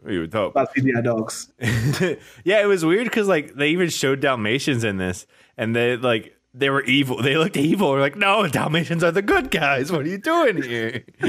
You 0.07 0.21
would 0.21 0.33
hope. 0.33 0.51
About 0.51 0.73
CGI 0.73 1.03
dogs. 1.03 1.51
yeah, 2.43 2.61
it 2.61 2.67
was 2.67 2.83
weird 2.83 3.05
because 3.05 3.27
like 3.27 3.53
they 3.53 3.69
even 3.69 3.89
showed 3.89 4.19
Dalmatians 4.19 4.83
in 4.83 4.97
this, 4.97 5.27
and 5.57 5.75
they 5.75 5.95
like 5.97 6.35
they 6.53 6.69
were 6.69 6.83
evil. 6.83 7.21
They 7.21 7.37
looked 7.37 7.57
evil. 7.57 7.91
We're 7.91 8.01
like, 8.01 8.15
no, 8.15 8.47
Dalmatians 8.47 9.03
are 9.03 9.11
the 9.11 9.21
good 9.21 9.51
guys. 9.51 9.91
What 9.91 10.01
are 10.01 10.09
you 10.09 10.17
doing 10.17 10.63
here? 10.63 11.05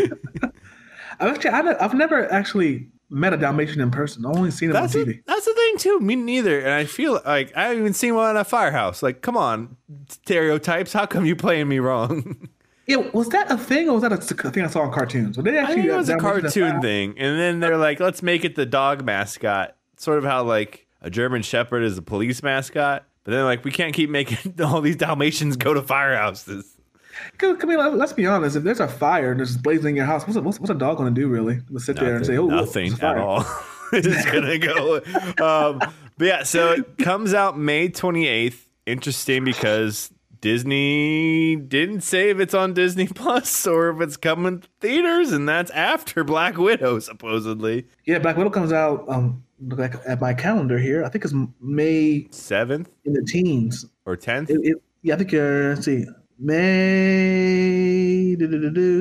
I've 1.20 1.34
actually 1.34 1.50
I've 1.50 1.94
never 1.94 2.30
actually 2.32 2.88
met 3.10 3.34
a 3.34 3.36
Dalmatian 3.36 3.80
in 3.82 3.90
person. 3.90 4.24
I've 4.24 4.36
only 4.36 4.50
seen 4.50 4.70
them 4.70 4.82
That's 4.82 4.96
on 4.96 5.02
a, 5.02 5.04
TV. 5.04 5.22
that's 5.26 5.44
the 5.44 5.52
thing 5.54 5.76
too. 5.78 6.00
Me 6.00 6.16
neither. 6.16 6.60
And 6.60 6.70
I 6.70 6.86
feel 6.86 7.20
like 7.26 7.54
I 7.54 7.64
haven't 7.64 7.78
even 7.80 7.92
seen 7.92 8.14
one 8.14 8.30
in 8.30 8.36
a 8.38 8.44
firehouse. 8.44 9.02
Like, 9.02 9.20
come 9.20 9.36
on, 9.36 9.76
stereotypes. 10.08 10.94
How 10.94 11.04
come 11.04 11.26
you 11.26 11.36
playing 11.36 11.68
me 11.68 11.78
wrong? 11.78 12.48
Yeah, 12.86 12.96
was 13.12 13.28
that 13.28 13.50
a 13.50 13.56
thing 13.56 13.88
or 13.88 13.94
was 13.94 14.02
that 14.02 14.12
a, 14.12 14.16
a 14.48 14.50
thing 14.50 14.64
I 14.64 14.66
saw 14.66 14.84
in 14.84 14.90
cartoons? 14.90 15.36
Were 15.36 15.42
they 15.44 15.56
I 15.58 15.62
actually 15.62 15.82
think 15.82 15.86
it 15.92 15.96
was 15.96 16.08
a 16.08 16.16
cartoon 16.16 16.80
thing, 16.80 17.14
and 17.16 17.38
then 17.38 17.60
they're 17.60 17.76
like, 17.76 18.00
let's 18.00 18.22
make 18.22 18.44
it 18.44 18.56
the 18.56 18.66
dog 18.66 19.04
mascot. 19.04 19.76
Sort 19.96 20.18
of 20.18 20.24
how 20.24 20.42
like 20.42 20.86
a 21.00 21.10
German 21.10 21.42
Shepherd 21.42 21.82
is 21.84 21.96
the 21.96 22.02
police 22.02 22.42
mascot. 22.42 23.04
But 23.24 23.32
then 23.32 23.44
like 23.44 23.64
we 23.64 23.70
can't 23.70 23.94
keep 23.94 24.10
making 24.10 24.60
all 24.64 24.80
these 24.80 24.96
Dalmatians 24.96 25.56
go 25.56 25.74
to 25.74 25.82
firehouses. 25.82 26.64
Cause, 27.38 27.56
I 27.62 27.66
mean, 27.66 27.78
let- 27.78 27.94
let's 27.94 28.12
be 28.12 28.26
honest. 28.26 28.56
If 28.56 28.64
there's 28.64 28.80
a 28.80 28.88
fire 28.88 29.30
and 29.32 29.38
there's 29.38 29.56
blazing 29.56 29.90
in 29.90 29.96
your 29.96 30.06
house, 30.06 30.26
what's 30.26 30.36
a, 30.36 30.42
what's, 30.42 30.58
what's 30.58 30.70
a 30.70 30.74
dog 30.74 30.96
going 30.96 31.14
to 31.14 31.20
do 31.20 31.28
really? 31.28 31.60
Just 31.72 31.86
sit 31.86 31.96
there 31.96 32.16
and 32.16 32.26
say, 32.26 32.36
"Oh, 32.38 32.46
nothing 32.46 32.92
at 33.00 33.18
all. 33.18 33.44
it's 33.92 34.24
gonna 34.24 34.58
go. 34.58 34.96
Um, 35.38 35.78
but 36.18 36.24
yeah, 36.24 36.42
so 36.42 36.72
it 36.72 36.98
comes 36.98 37.34
out 37.34 37.58
May 37.58 37.88
28th. 37.90 38.56
Interesting 38.86 39.44
because 39.44 40.10
Disney 40.42 41.54
didn't 41.56 42.00
say 42.02 42.28
if 42.30 42.40
it's 42.40 42.52
on 42.52 42.74
Disney 42.74 43.06
Plus 43.06 43.64
or 43.72 43.90
if 43.90 44.00
it's 44.02 44.16
coming 44.18 44.60
to 44.60 44.68
theaters, 44.80 45.32
and 45.32 45.48
that's 45.48 45.70
after 45.70 46.24
Black 46.24 46.58
Widow, 46.58 46.98
supposedly 47.00 47.86
Yeah, 48.04 48.18
Black 48.18 48.36
Widow 48.36 48.50
comes 48.50 48.72
out. 48.72 49.08
Um, 49.08 49.44
look 49.60 49.78
like 49.78 49.94
at 50.06 50.20
my 50.20 50.34
calendar 50.34 50.78
here. 50.78 51.04
I 51.04 51.08
think 51.08 51.24
it's 51.24 51.32
May 51.60 52.26
seventh 52.30 52.90
in 53.04 53.12
the 53.14 53.22
teens. 53.22 53.86
or 54.04 54.16
tenth. 54.16 54.50
Yeah, 55.02 55.14
I 55.14 55.16
think 55.18 55.32
you're. 55.32 55.70
Let's 55.74 55.84
see, 55.84 56.04
May 56.38 58.36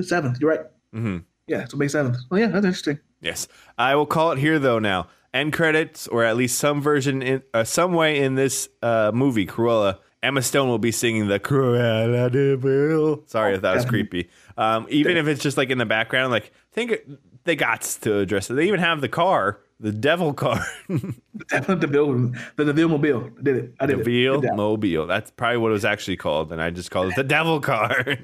seventh. 0.03 0.39
You're 0.39 0.49
right. 0.51 0.61
Mm-hmm. 0.93 1.17
Yeah, 1.47 1.65
so 1.67 1.75
May 1.77 1.87
seventh. 1.87 2.17
Oh 2.29 2.35
yeah, 2.35 2.47
that's 2.47 2.65
interesting. 2.65 2.99
Yes, 3.19 3.47
I 3.79 3.95
will 3.95 4.05
call 4.05 4.31
it 4.31 4.37
here 4.37 4.59
though. 4.59 4.79
Now, 4.79 5.07
end 5.33 5.53
credits, 5.53 6.07
or 6.07 6.23
at 6.23 6.37
least 6.37 6.59
some 6.59 6.81
version 6.81 7.21
in 7.23 7.41
uh, 7.53 7.63
some 7.63 7.93
way 7.93 8.19
in 8.19 8.35
this 8.35 8.69
uh, 8.83 9.11
movie, 9.13 9.47
Cruella. 9.47 9.97
Emma 10.23 10.41
Stone 10.41 10.69
will 10.69 10.77
be 10.79 10.91
singing 10.91 11.27
the 11.27 11.39
Cruella 11.39 12.31
de 12.31 12.55
Vil. 12.57 13.23
Sorry 13.27 13.55
if 13.55 13.61
that 13.61 13.75
was 13.75 13.85
creepy. 13.85 14.29
Um, 14.57 14.85
even 14.89 15.17
if 15.17 15.27
it's 15.27 15.41
just 15.41 15.57
like 15.57 15.69
in 15.69 15.77
the 15.77 15.85
background, 15.85 16.31
like 16.31 16.45
I 16.45 16.73
think 16.73 16.91
it- 16.91 17.07
they 17.43 17.55
got 17.55 17.81
to 18.03 18.19
address 18.19 18.51
it. 18.51 18.53
They 18.53 18.67
even 18.67 18.79
have 18.79 19.01
the 19.01 19.09
car, 19.09 19.59
the 19.79 19.91
devil 19.91 20.31
car, 20.31 20.63
the 20.87 21.87
bill, 21.89 22.31
the 22.55 22.65
Deville 22.65 22.89
Mobile. 22.89 23.31
I 23.39 23.41
did 23.41 23.55
it. 23.57 23.73
I 23.79 23.85
did 23.87 24.05
the 24.05 24.27
it. 24.43 24.55
Mobile. 24.55 25.07
That's 25.07 25.31
probably 25.31 25.57
what 25.57 25.69
it 25.69 25.71
was 25.71 25.83
actually 25.85 26.17
called, 26.17 26.51
and 26.51 26.61
I 26.61 26.69
just 26.69 26.91
called 26.91 27.09
it 27.09 27.15
the 27.15 27.23
devil 27.23 27.59
car. 27.59 28.05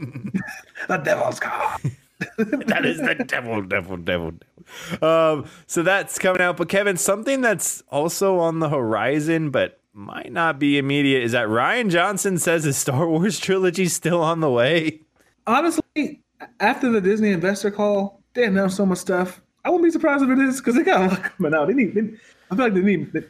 The 0.87 0.97
Devil's 0.97 1.39
car. 1.39 1.77
that 2.37 2.85
is 2.85 2.99
the 2.99 3.15
devil, 3.27 3.63
devil, 3.63 3.97
devil, 3.97 4.31
devil. 4.31 5.01
Um, 5.01 5.45
so 5.65 5.81
that's 5.81 6.19
coming 6.19 6.41
out. 6.41 6.57
But 6.57 6.69
Kevin, 6.69 6.95
something 6.97 7.41
that's 7.41 7.81
also 7.89 8.37
on 8.37 8.59
the 8.59 8.69
horizon, 8.69 9.49
but 9.49 9.79
might 9.97 10.31
not 10.31 10.59
be 10.59 10.77
immediate, 10.77 11.23
is 11.23 11.31
that 11.31 11.47
Rian 11.47 11.89
Johnson 11.89 12.37
says 12.37 12.63
his 12.63 12.77
Star 12.77 13.07
Wars 13.09 13.39
trilogy's 13.39 13.93
still 13.93 14.21
on 14.21 14.39
the 14.39 14.49
way. 14.49 15.01
Honestly, 15.45 16.21
after 16.59 16.91
the 16.91 17.01
Disney 17.01 17.31
investor 17.31 17.71
call, 17.71 18.21
they 18.33 18.45
announced 18.45 18.77
so 18.77 18.85
much 18.85 18.99
stuff. 18.99 19.41
I 19.65 19.69
wouldn't 19.69 19.85
be 19.85 19.91
surprised 19.91 20.23
if 20.23 20.29
it 20.29 20.39
is 20.39 20.57
because 20.57 20.75
they 20.75 20.83
got 20.83 21.01
a 21.01 21.07
lot 21.07 21.23
coming 21.37 21.53
out. 21.53 21.67
They 21.67 21.73
need. 21.73 21.95
They, 21.95 22.01
I 22.49 22.55
feel 22.55 22.65
like 22.65 22.73
they 22.73 22.81
need 22.81 23.11
they, 23.11 23.21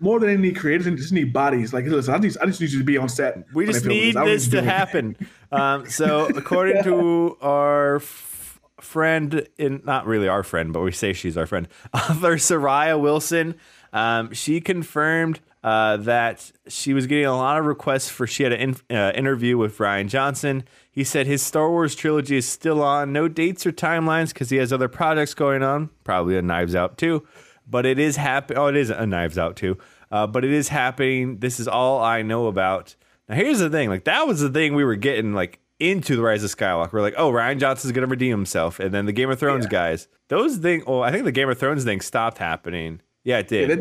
more 0.00 0.20
than 0.20 0.28
they 0.28 0.36
need 0.36 0.56
creators. 0.56 0.86
They 0.86 0.94
just 0.94 1.12
need 1.12 1.32
bodies. 1.32 1.72
Like, 1.72 1.84
listen, 1.86 2.14
I 2.14 2.18
just, 2.18 2.38
I 2.40 2.46
just 2.46 2.60
need 2.60 2.70
you 2.70 2.78
to 2.78 2.84
be 2.84 2.96
on 2.96 3.08
set. 3.08 3.44
We 3.52 3.66
just 3.66 3.84
need 3.84 4.14
don't 4.14 4.26
this 4.26 4.48
to 4.48 4.62
happen. 4.62 5.16
Um, 5.52 5.84
so, 5.84 6.28
according 6.34 6.82
to 6.84 7.36
our 7.42 7.96
f- 7.96 8.58
friend, 8.80 9.46
in 9.58 9.82
not 9.84 10.06
really 10.06 10.26
our 10.26 10.42
friend, 10.42 10.72
but 10.72 10.80
we 10.80 10.90
say 10.90 11.12
she's 11.12 11.36
our 11.36 11.44
friend, 11.44 11.68
author 11.92 12.36
Soraya 12.36 12.98
Wilson, 12.98 13.56
um, 13.92 14.32
she 14.32 14.62
confirmed 14.62 15.40
uh, 15.62 15.96
that 15.98 16.50
she 16.68 16.92
was 16.92 17.06
getting 17.06 17.26
a 17.26 17.36
lot 17.36 17.58
of 17.58 17.66
requests 17.66 18.08
for. 18.08 18.26
She 18.26 18.42
had 18.42 18.52
an 18.52 18.76
in, 18.88 18.96
uh, 18.96 19.12
interview 19.14 19.56
with 19.56 19.78
Rian 19.78 20.08
Johnson. 20.08 20.64
He 20.90 21.04
said 21.04 21.26
his 21.26 21.42
Star 21.42 21.70
Wars 21.70 21.94
trilogy 21.94 22.36
is 22.36 22.46
still 22.46 22.82
on, 22.82 23.12
no 23.12 23.28
dates 23.28 23.64
or 23.64 23.72
timelines 23.72 24.28
because 24.28 24.50
he 24.50 24.56
has 24.56 24.72
other 24.72 24.88
projects 24.88 25.34
going 25.34 25.62
on, 25.62 25.90
probably 26.04 26.36
a 26.36 26.42
Knives 26.42 26.74
Out 26.74 26.98
too. 26.98 27.26
But 27.66 27.86
it 27.86 27.98
is 27.98 28.16
happening. 28.16 28.58
Oh, 28.58 28.66
it 28.66 28.76
is 28.76 28.90
a 28.90 29.06
Knives 29.06 29.38
Out 29.38 29.56
too. 29.56 29.78
Uh, 30.10 30.26
but 30.26 30.44
it 30.44 30.52
is 30.52 30.68
happening. 30.68 31.38
This 31.38 31.58
is 31.58 31.68
all 31.68 32.00
I 32.00 32.22
know 32.22 32.46
about. 32.46 32.94
Now 33.28 33.36
here's 33.36 33.60
the 33.60 33.70
thing, 33.70 33.88
like 33.88 34.04
that 34.04 34.26
was 34.26 34.40
the 34.40 34.50
thing 34.50 34.74
we 34.74 34.84
were 34.84 34.96
getting 34.96 35.32
like 35.32 35.60
into 35.78 36.16
the 36.16 36.22
Rise 36.22 36.44
of 36.44 36.54
Skywalker. 36.54 36.92
We're 36.92 37.00
like, 37.00 37.14
oh, 37.16 37.30
Rian 37.30 37.58
Johnson's 37.58 37.92
gonna 37.92 38.06
redeem 38.06 38.30
himself, 38.30 38.78
and 38.80 38.92
then 38.92 39.06
the 39.06 39.12
Game 39.12 39.30
of 39.30 39.38
Thrones 39.38 39.66
guys, 39.66 40.08
those 40.28 40.56
thing. 40.58 40.82
Oh, 40.86 41.00
I 41.00 41.12
think 41.12 41.24
the 41.24 41.32
Game 41.32 41.48
of 41.48 41.58
Thrones 41.58 41.84
thing 41.84 42.00
stopped 42.00 42.38
happening. 42.38 43.00
Yeah, 43.24 43.38
it 43.38 43.48
did. 43.48 43.68
Yeah, 43.68 43.76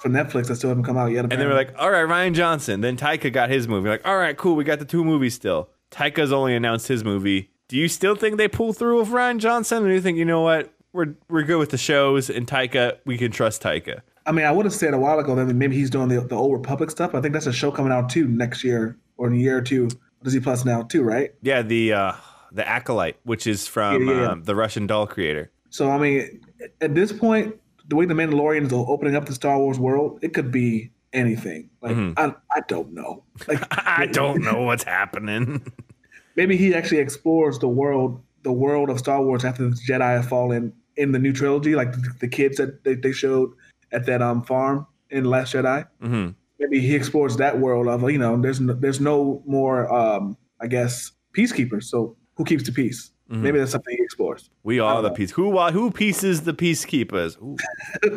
for 0.00 0.08
Netflix 0.08 0.48
that 0.48 0.56
still 0.56 0.70
haven't 0.70 0.84
come 0.84 0.96
out 0.96 1.12
yet. 1.12 1.24
and 1.24 1.32
they 1.32 1.46
were 1.46 1.54
like, 1.54 1.74
all 1.78 1.90
right, 1.90 2.06
Rian 2.06 2.34
Johnson. 2.34 2.80
Then 2.80 2.96
Taika 2.96 3.32
got 3.32 3.50
his 3.50 3.68
movie. 3.68 3.88
Like, 3.88 4.06
all 4.06 4.16
right, 4.16 4.36
cool, 4.36 4.54
we 4.56 4.64
got 4.64 4.78
the 4.78 4.84
two 4.84 5.04
movies 5.04 5.34
still. 5.34 5.70
Taika's 5.90 6.32
only 6.32 6.54
announced 6.54 6.88
his 6.88 7.04
movie. 7.04 7.50
Do 7.68 7.76
you 7.76 7.88
still 7.88 8.14
think 8.14 8.38
they 8.38 8.48
pull 8.48 8.72
through 8.72 9.00
with 9.00 9.08
Rian 9.08 9.38
Johnson, 9.38 9.84
or 9.84 9.88
do 9.88 9.94
you 9.94 10.00
think 10.00 10.18
you 10.18 10.24
know 10.24 10.40
what? 10.42 10.72
We're 10.92 11.14
we're 11.28 11.42
good 11.42 11.58
with 11.58 11.70
the 11.70 11.78
shows, 11.78 12.30
and 12.30 12.46
Taika, 12.46 12.98
we 13.04 13.18
can 13.18 13.30
trust 13.30 13.62
Taika. 13.62 14.00
I 14.26 14.32
mean, 14.32 14.44
I 14.46 14.50
would 14.52 14.64
have 14.64 14.74
said 14.74 14.94
a 14.94 14.98
while 14.98 15.18
ago 15.18 15.34
that 15.34 15.46
maybe 15.54 15.76
he's 15.76 15.90
doing 15.90 16.08
the, 16.08 16.20
the 16.20 16.34
Old 16.34 16.52
Republic 16.52 16.90
stuff. 16.90 17.14
I 17.14 17.20
think 17.20 17.32
that's 17.34 17.46
a 17.46 17.52
show 17.52 17.70
coming 17.70 17.92
out 17.92 18.10
too 18.10 18.26
next 18.28 18.62
year 18.64 18.96
or 19.16 19.26
in 19.28 19.34
a 19.34 19.36
year 19.36 19.56
or 19.58 19.62
two. 19.62 19.88
Disney 20.22 20.40
Plus 20.40 20.64
now 20.64 20.82
too, 20.82 21.02
right? 21.02 21.32
Yeah, 21.42 21.62
the 21.62 21.92
uh, 21.92 22.12
the 22.52 22.66
Acolyte, 22.66 23.16
which 23.24 23.46
is 23.46 23.66
from 23.66 24.06
Yeah, 24.06 24.14
yeah, 24.14 24.20
yeah. 24.20 24.28
Um, 24.28 24.42
the 24.44 24.54
Russian 24.54 24.86
doll 24.86 25.06
creator. 25.06 25.50
So 25.70 25.90
I 25.90 25.98
mean, 25.98 26.40
at 26.80 26.94
this 26.94 27.12
point, 27.12 27.54
the 27.88 27.96
way 27.96 28.04
the 28.04 28.14
Mandalorian 28.14 28.70
are 28.70 28.90
opening 28.90 29.16
up 29.16 29.24
the 29.24 29.34
Star 29.34 29.58
Wars 29.58 29.78
world, 29.78 30.18
it 30.22 30.34
could 30.34 30.52
be 30.52 30.92
anything. 31.12 31.70
Like 31.80 31.96
I, 32.16 32.34
I 32.54 32.60
don't 32.68 32.92
know. 32.92 33.24
Like 33.46 33.62
I 33.70 34.06
don't 34.06 34.42
know 34.42 34.62
what's 34.62 34.84
happening. 34.84 35.62
maybe 36.36 36.56
he 36.56 36.74
actually 36.74 36.98
explores 36.98 37.58
the 37.58 37.68
world, 37.68 38.22
the 38.42 38.52
world 38.52 38.90
of 38.90 38.98
Star 38.98 39.22
Wars 39.22 39.44
after 39.44 39.68
the 39.68 39.76
Jedi 39.88 40.16
have 40.16 40.28
fallen 40.28 40.72
in 40.96 41.12
the 41.12 41.18
new 41.18 41.32
trilogy, 41.32 41.74
like 41.74 41.92
the, 41.92 42.14
the 42.20 42.28
kids 42.28 42.58
that 42.58 42.84
they, 42.84 42.94
they 42.94 43.12
showed 43.12 43.50
at 43.92 44.04
that 44.06 44.20
um 44.20 44.42
farm 44.42 44.86
in 45.10 45.24
Last 45.24 45.54
Jedi. 45.54 45.86
hmm 46.00 46.28
Maybe 46.60 46.80
he 46.80 46.96
explores 46.96 47.36
that 47.36 47.60
world 47.60 47.86
of 47.86 48.10
you 48.10 48.18
know, 48.18 48.36
there's 48.36 48.60
no, 48.60 48.72
there's 48.74 49.00
no 49.00 49.42
more 49.46 49.90
um 49.92 50.36
I 50.60 50.66
guess 50.66 51.12
peacekeepers. 51.32 51.84
So 51.84 52.16
who 52.34 52.44
keeps 52.44 52.64
the 52.64 52.72
peace? 52.72 53.12
Maybe 53.30 53.58
that's 53.58 53.72
something 53.72 53.97
We 54.62 54.80
are 54.80 55.00
the 55.00 55.10
peace. 55.10 55.30
Who 55.32 55.58
who 55.70 55.90
pieces 55.90 56.42
the 56.42 56.52
peacekeepers? 56.52 57.36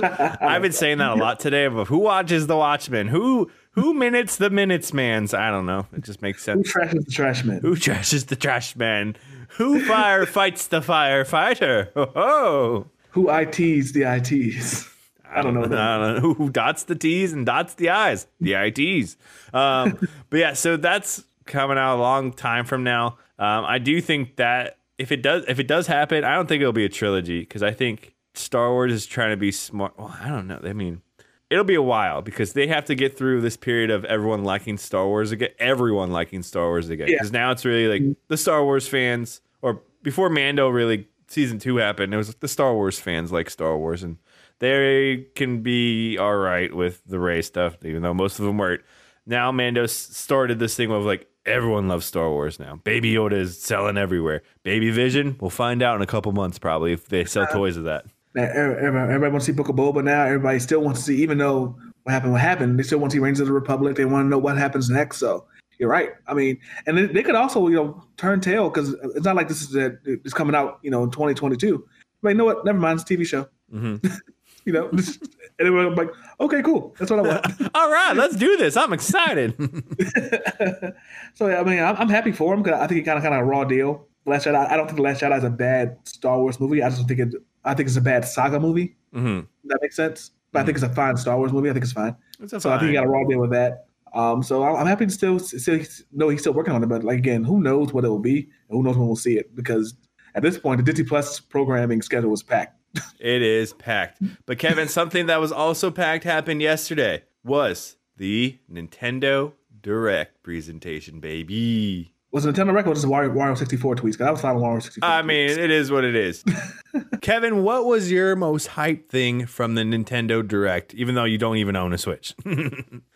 I've 0.42 0.62
been 0.62 0.72
saying 0.72 0.98
that 0.98 1.12
a 1.12 1.16
lot 1.16 1.40
today. 1.40 1.68
But 1.68 1.88
who 1.88 2.00
watches 2.00 2.48
the 2.48 2.58
Watchmen? 2.58 3.08
Who 3.08 3.50
who 3.72 3.94
minutes 3.94 4.36
the 4.36 4.50
minutes 4.50 4.94
mans? 4.94 5.34
I 5.34 5.50
don't 5.50 5.66
know. 5.66 5.88
It 5.94 6.04
just 6.04 6.22
makes 6.22 6.44
sense. 6.44 6.72
Who 6.72 6.80
trashes 6.80 7.06
the 7.06 7.12
trash 7.12 7.44
man? 7.44 7.60
Who 7.62 7.76
trashes 7.76 8.28
the 8.28 8.36
trash 8.36 8.76
man? 8.76 9.16
Who 9.58 9.80
fire 9.86 10.26
fights 10.26 10.68
the 10.68 10.82
firefighter? 10.82 11.90
Oh, 11.96 12.88
Who 13.12 13.30
ITs 13.30 13.92
the 13.92 14.04
ITs? 14.04 14.90
I 15.34 15.42
don't 15.42 15.54
know. 15.54 15.64
I 15.64 15.98
don't 15.98 16.22
know 16.22 16.34
who 16.34 16.50
dots 16.50 16.84
the 16.84 16.96
T's 16.96 17.32
and 17.32 17.46
dots 17.46 17.76
the 17.76 17.90
I's, 17.90 18.28
the 18.42 18.54
ITs. 18.54 19.16
Um, 19.54 19.98
but 20.30 20.40
yeah, 20.40 20.54
so 20.54 20.76
that's 20.76 21.24
coming 21.46 21.78
out 21.78 21.98
a 21.98 22.02
long 22.02 22.34
time 22.34 22.66
from 22.66 22.84
now. 22.84 23.18
Um, 23.40 23.66
I 23.66 23.78
do 23.78 24.02
think 24.02 24.36
that 24.36 24.78
if 24.98 25.12
it 25.12 25.22
does, 25.22 25.44
if 25.48 25.60
it 25.60 25.68
does 25.68 25.88
happen, 25.88 26.24
I 26.24 26.36
don't 26.36 26.48
think 26.48 26.62
it'll 26.62 26.74
be 26.74 26.86
a 26.86 26.90
trilogy 26.90 27.42
because 27.42 27.64
I 27.64 27.72
think 27.72 28.16
Star 28.34 28.72
Wars 28.72 28.94
is 28.94 29.06
trying 29.06 29.32
to 29.32 29.38
be 29.38 29.52
smart. 29.52 29.98
Well, 29.98 30.16
I 30.22 30.30
don't 30.30 30.48
know. 30.48 30.60
I 30.64 30.74
mean, 30.74 31.02
it'll 31.50 31.66
be 31.66 31.76
a 31.76 31.82
while 31.82 32.22
because 32.22 32.54
they 32.54 32.68
have 32.68 32.86
to 32.86 32.96
get 32.96 33.18
through 33.18 33.42
this 33.42 33.58
period 33.58 33.92
of 33.92 34.06
everyone 34.06 34.44
liking 34.44 34.78
Star 34.78 35.06
Wars 35.06 35.32
again, 35.32 35.50
everyone 35.60 36.12
liking 36.12 36.44
Star 36.44 36.68
Wars 36.68 36.90
again. 36.90 37.10
Yeah. 37.10 37.16
Because 37.16 37.32
now 37.32 37.52
it's 37.52 37.66
really 37.66 37.88
like 37.88 38.02
mm-hmm. 38.02 38.14
the 38.30 38.38
Star 38.38 38.64
Wars 38.64 38.88
fans, 38.88 39.42
or 39.62 39.82
before 40.02 40.30
Mando 40.30 40.70
really 40.70 41.08
season 41.28 41.60
two 41.60 41.78
happened, 41.78 42.14
it 42.14 42.18
was 42.18 42.34
the 42.36 42.48
Star 42.48 42.74
Wars 42.74 43.00
fans 43.00 43.32
like 43.32 43.50
Star 43.50 43.78
Wars, 43.78 44.04
and 44.04 44.18
they 44.60 45.28
can 45.36 45.62
be 45.62 46.18
all 46.18 46.38
right 46.38 46.74
with 46.74 47.02
the 47.06 47.20
Rey 47.20 47.42
stuff, 47.42 47.78
even 47.84 48.02
though 48.02 48.14
most 48.14 48.40
of 48.40 48.46
them 48.46 48.58
weren't. 48.58 48.82
Now 49.26 49.52
Mando 49.52 49.86
started 49.88 50.60
this 50.60 50.76
thing 50.76 50.92
of 50.92 51.06
like 51.06 51.28
everyone 51.46 51.88
loves 51.88 52.06
Star 52.06 52.30
Wars 52.30 52.60
now. 52.60 52.78
Baby 52.84 53.14
Yoda 53.14 53.34
is 53.34 53.60
selling 53.60 53.98
everywhere. 53.98 54.44
Baby 54.64 54.92
Vision, 54.92 55.38
we'll 55.40 55.50
find 55.50 55.82
out 55.82 55.96
in 55.96 56.02
a 56.02 56.08
couple 56.08 56.32
months 56.32 56.60
probably 56.60 56.94
if 56.94 57.08
they 57.08 57.26
sell 57.26 57.48
toys 57.48 57.78
of 57.78 57.84
that. 57.86 58.06
Everybody, 58.36 58.86
everybody 58.86 59.32
wants 59.32 59.46
to 59.46 59.52
see 59.52 59.56
Book 59.56 59.70
of 59.70 59.76
Boba 59.76 60.04
now. 60.04 60.24
Everybody 60.24 60.60
still 60.60 60.82
wants 60.82 61.02
to 61.02 61.06
see, 61.08 61.22
even 61.22 61.38
though 61.38 61.76
what 62.04 62.14
happened, 62.14 62.32
what 62.32 62.42
happened, 62.42 62.80
they 62.80 62.84
still 62.84 63.00
want 63.00 63.12
to 63.12 63.16
see 63.16 63.20
Rangers 63.20 63.42
of 63.42 63.48
the 63.48 63.54
Republic. 63.54 63.96
They 63.96 64.06
want 64.06 64.26
to 64.26 64.30
know 64.30 64.38
what 64.38 64.58
happens 64.58 64.90
next. 64.90 65.18
So 65.18 65.46
you're 65.80 65.90
right. 65.90 66.12
I 66.28 66.34
mean, 66.34 66.58
and 66.86 66.98
they, 66.98 67.06
they 67.08 67.24
could 67.24 67.36
also, 67.36 67.68
you 67.68 67.76
know, 67.76 68.04
turn 68.18 68.40
tail 68.40 68.70
because 68.70 68.94
it's 69.16 69.26
not 69.26 69.36
like 69.36 69.48
this 69.50 69.62
is 69.62 69.72
that 69.72 70.00
it's 70.06 70.34
coming 70.34 70.56
out, 70.56 70.80
you 70.82 70.92
know, 70.92 71.04
in 71.04 71.12
2022. 71.12 71.86
But 72.22 72.30
you 72.30 72.36
know 72.36 72.46
what? 72.46 72.64
Never 72.64 72.78
mind. 72.78 73.02
It's 73.02 73.10
a 73.10 73.14
TV 73.14 73.26
show. 73.26 73.48
Mhm. 73.74 74.20
you 74.66 74.74
know, 74.74 74.90
and 74.90 75.20
everyone 75.60 75.96
like, 75.96 76.10
okay, 76.40 76.62
cool. 76.62 76.96
That's 77.00 77.12
what 77.12 77.20
I 77.20 77.24
want. 77.24 77.72
all 77.76 77.92
right, 77.92 78.14
let's 78.16 78.36
do 78.36 78.58
this. 78.58 78.78
I'm 78.78 78.94
excited. 78.94 79.56
so 81.34 81.48
yeah, 81.48 81.60
I 81.60 81.64
mean, 81.64 81.80
I'm, 81.80 81.96
I'm 81.98 82.10
happy 82.10 82.32
for 82.32 82.54
him 82.54 82.64
because 82.64 82.80
I 82.80 82.88
think 82.88 82.98
he 82.98 83.04
kind 83.04 83.18
of 83.18 83.24
kind 83.24 83.36
of 83.36 83.42
a 83.42 83.44
raw 83.44 83.64
deal. 83.64 84.08
Last 84.26 84.46
Jedi. 84.46 84.70
I 84.70 84.78
don't 84.78 84.86
think 84.86 84.98
the 84.98 85.04
Last 85.04 85.22
Jedi 85.22 85.38
is 85.38 85.44
a 85.44 85.50
bad 85.50 85.98
Star 86.04 86.40
Wars 86.40 86.60
movie. 86.60 86.84
I 86.84 86.90
just 86.90 87.08
think 87.08 87.20
it. 87.20 87.34
I 87.64 87.74
think 87.74 87.88
it's 87.88 87.98
a 87.98 88.02
bad 88.02 88.24
saga 88.26 88.60
movie. 88.60 88.96
hmm 89.14 89.42
that 89.66 89.80
makes 89.82 89.96
sense. 89.96 90.32
But 90.52 90.62
I 90.62 90.66
think 90.66 90.76
it's 90.76 90.84
a 90.84 90.90
fine 90.90 91.16
Star 91.18 91.38
Wars 91.38 91.54
movie. 91.54 91.70
I 91.70 91.74
think 91.74 91.84
it's 91.84 91.94
fine. 91.94 92.16
It's 92.40 92.52
So 92.62 92.72
I 92.72 92.78
think 92.78 92.90
he 92.90 92.94
got 92.94 93.06
a 93.06 93.10
raw 93.10 93.24
deal 93.28 93.40
with 93.40 93.52
that. 93.52 93.86
Um, 94.14 94.44
so 94.44 94.64
I'm 94.64 94.76
I'm 94.76 94.88
happy 94.88 95.06
to 95.06 95.12
still 95.12 95.40
still 95.40 95.80
know 96.12 96.30
he's 96.30 96.42
still 96.42 96.54
working 96.54 96.74
on 96.74 96.84
it. 96.84 96.88
But 96.88 97.04
like 97.04 97.18
again, 97.18 97.44
who 97.44 97.62
knows 97.62 97.94
what 97.94 98.04
it 98.04 98.10
will 98.10 98.20
be? 98.20 98.50
And 98.70 98.78
who 98.78 98.84
knows 98.84 98.98
when 98.98 99.08
we'll 99.08 99.16
see 99.16 99.38
it? 99.38 99.56
Because 99.56 99.96
at 100.36 100.44
this 100.44 100.58
point, 100.58 100.78
the 100.78 100.84
Disney 100.84 101.06
Plus 101.06 101.40
programming 101.40 102.02
schedule 102.02 102.34
is 102.34 102.44
packed. 102.44 102.78
It 103.20 103.42
is 103.42 103.74
packed. 103.74 104.20
But 104.46 104.60
Kevin, 104.60 104.88
something 104.88 105.28
that 105.28 105.40
was 105.40 105.52
also 105.52 105.92
packed 105.92 106.24
happened 106.24 106.62
yesterday 106.62 107.24
was 107.44 107.98
the 108.18 108.60
Nintendo 108.72 109.54
Direct 109.82 110.44
presentation, 110.44 111.20
baby. 111.20 112.14
Was 112.32 112.46
it 112.46 112.56
Nintendo 112.56 112.74
record? 112.74 112.92
Was 112.92 113.04
it 113.04 113.08
Wario, 113.08 113.34
Wario 113.34 113.58
64 113.58 113.96
tweets? 113.96 114.12
Because 114.14 114.28
I 114.28 114.32
was 114.32 114.42
following 114.42 114.64
Wario 114.64 114.82
64. 114.82 115.10
I 115.10 115.22
mean, 115.22 115.50
it 115.50 115.72
is 115.72 115.92
what 115.92 116.04
it 116.04 116.16
is. 116.16 116.44
Kevin, 117.22 117.64
what 117.64 117.86
was 117.86 118.12
your 118.12 118.36
most 118.36 118.70
hyped 118.70 119.10
thing 119.10 119.46
from 119.46 119.76
the 119.76 119.82
Nintendo 119.82 120.48
Direct, 120.48 120.94
even 120.94 121.16
though 121.16 121.26
you 121.26 121.38
don't 121.38 121.58
even 121.58 121.76
own 121.76 121.94
a 121.94 121.98
Switch? 121.98 122.34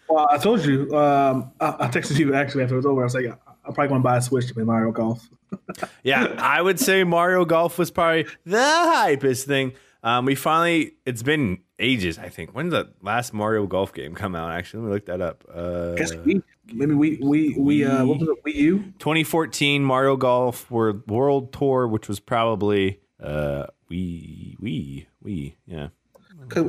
well, 0.09 0.27
I 0.29 0.37
told 0.37 0.65
you. 0.65 0.93
Um, 0.95 1.51
I, 1.61 1.75
I 1.79 1.87
texted 1.87 2.17
you 2.19 2.33
actually 2.33 2.63
after 2.63 2.75
it 2.75 2.77
was 2.77 2.85
over. 2.85 3.01
I 3.01 3.03
was 3.05 3.15
like, 3.15 3.25
I'm 3.67 3.73
probably 3.73 3.89
going 3.89 4.01
to 4.01 4.03
buy 4.03 4.17
a 4.17 4.21
Switch 4.21 4.47
to 4.47 4.53
play 4.53 4.63
Mario 4.63 4.91
Golf. 4.91 5.27
yeah, 6.03 6.35
I 6.37 6.61
would 6.61 6.79
say 6.79 7.03
Mario 7.03 7.45
Golf 7.45 7.77
was 7.77 7.91
probably 7.91 8.25
the 8.45 8.57
hypest 8.57 9.45
thing. 9.45 9.73
Um, 10.03 10.25
we 10.25 10.35
finally, 10.35 10.93
it's 11.05 11.23
been 11.23 11.59
ages, 11.79 12.19
I 12.19 12.29
think. 12.29 12.51
When's 12.51 12.71
the 12.71 12.91
last 13.01 13.33
Mario 13.33 13.65
Golf 13.65 13.93
game 13.93 14.13
come 14.13 14.35
out? 14.35 14.51
Actually, 14.51 14.81
let 14.81 14.87
me 14.87 14.93
look 14.93 15.05
that 15.07 15.21
up. 15.21 15.43
Uh, 15.51 15.95
guess 15.95 16.13
we 16.15 16.41
maybe 16.73 16.93
we 16.93 17.17
we 17.21 17.55
we 17.57 17.85
uh 17.85 18.05
what 18.05 18.19
was 18.19 18.29
it? 18.29 18.43
Wii 18.43 18.55
U? 18.55 18.77
2014 18.99 19.83
Mario 19.83 20.15
Golf 20.15 20.69
World 20.69 21.09
World 21.09 21.53
Tour, 21.53 21.87
which 21.87 22.07
was 22.07 22.19
probably 22.19 22.99
uh 23.21 23.65
we 23.89 24.55
we 24.59 25.07
we 25.21 25.55
yeah. 25.65 25.87
Well, 26.55 26.63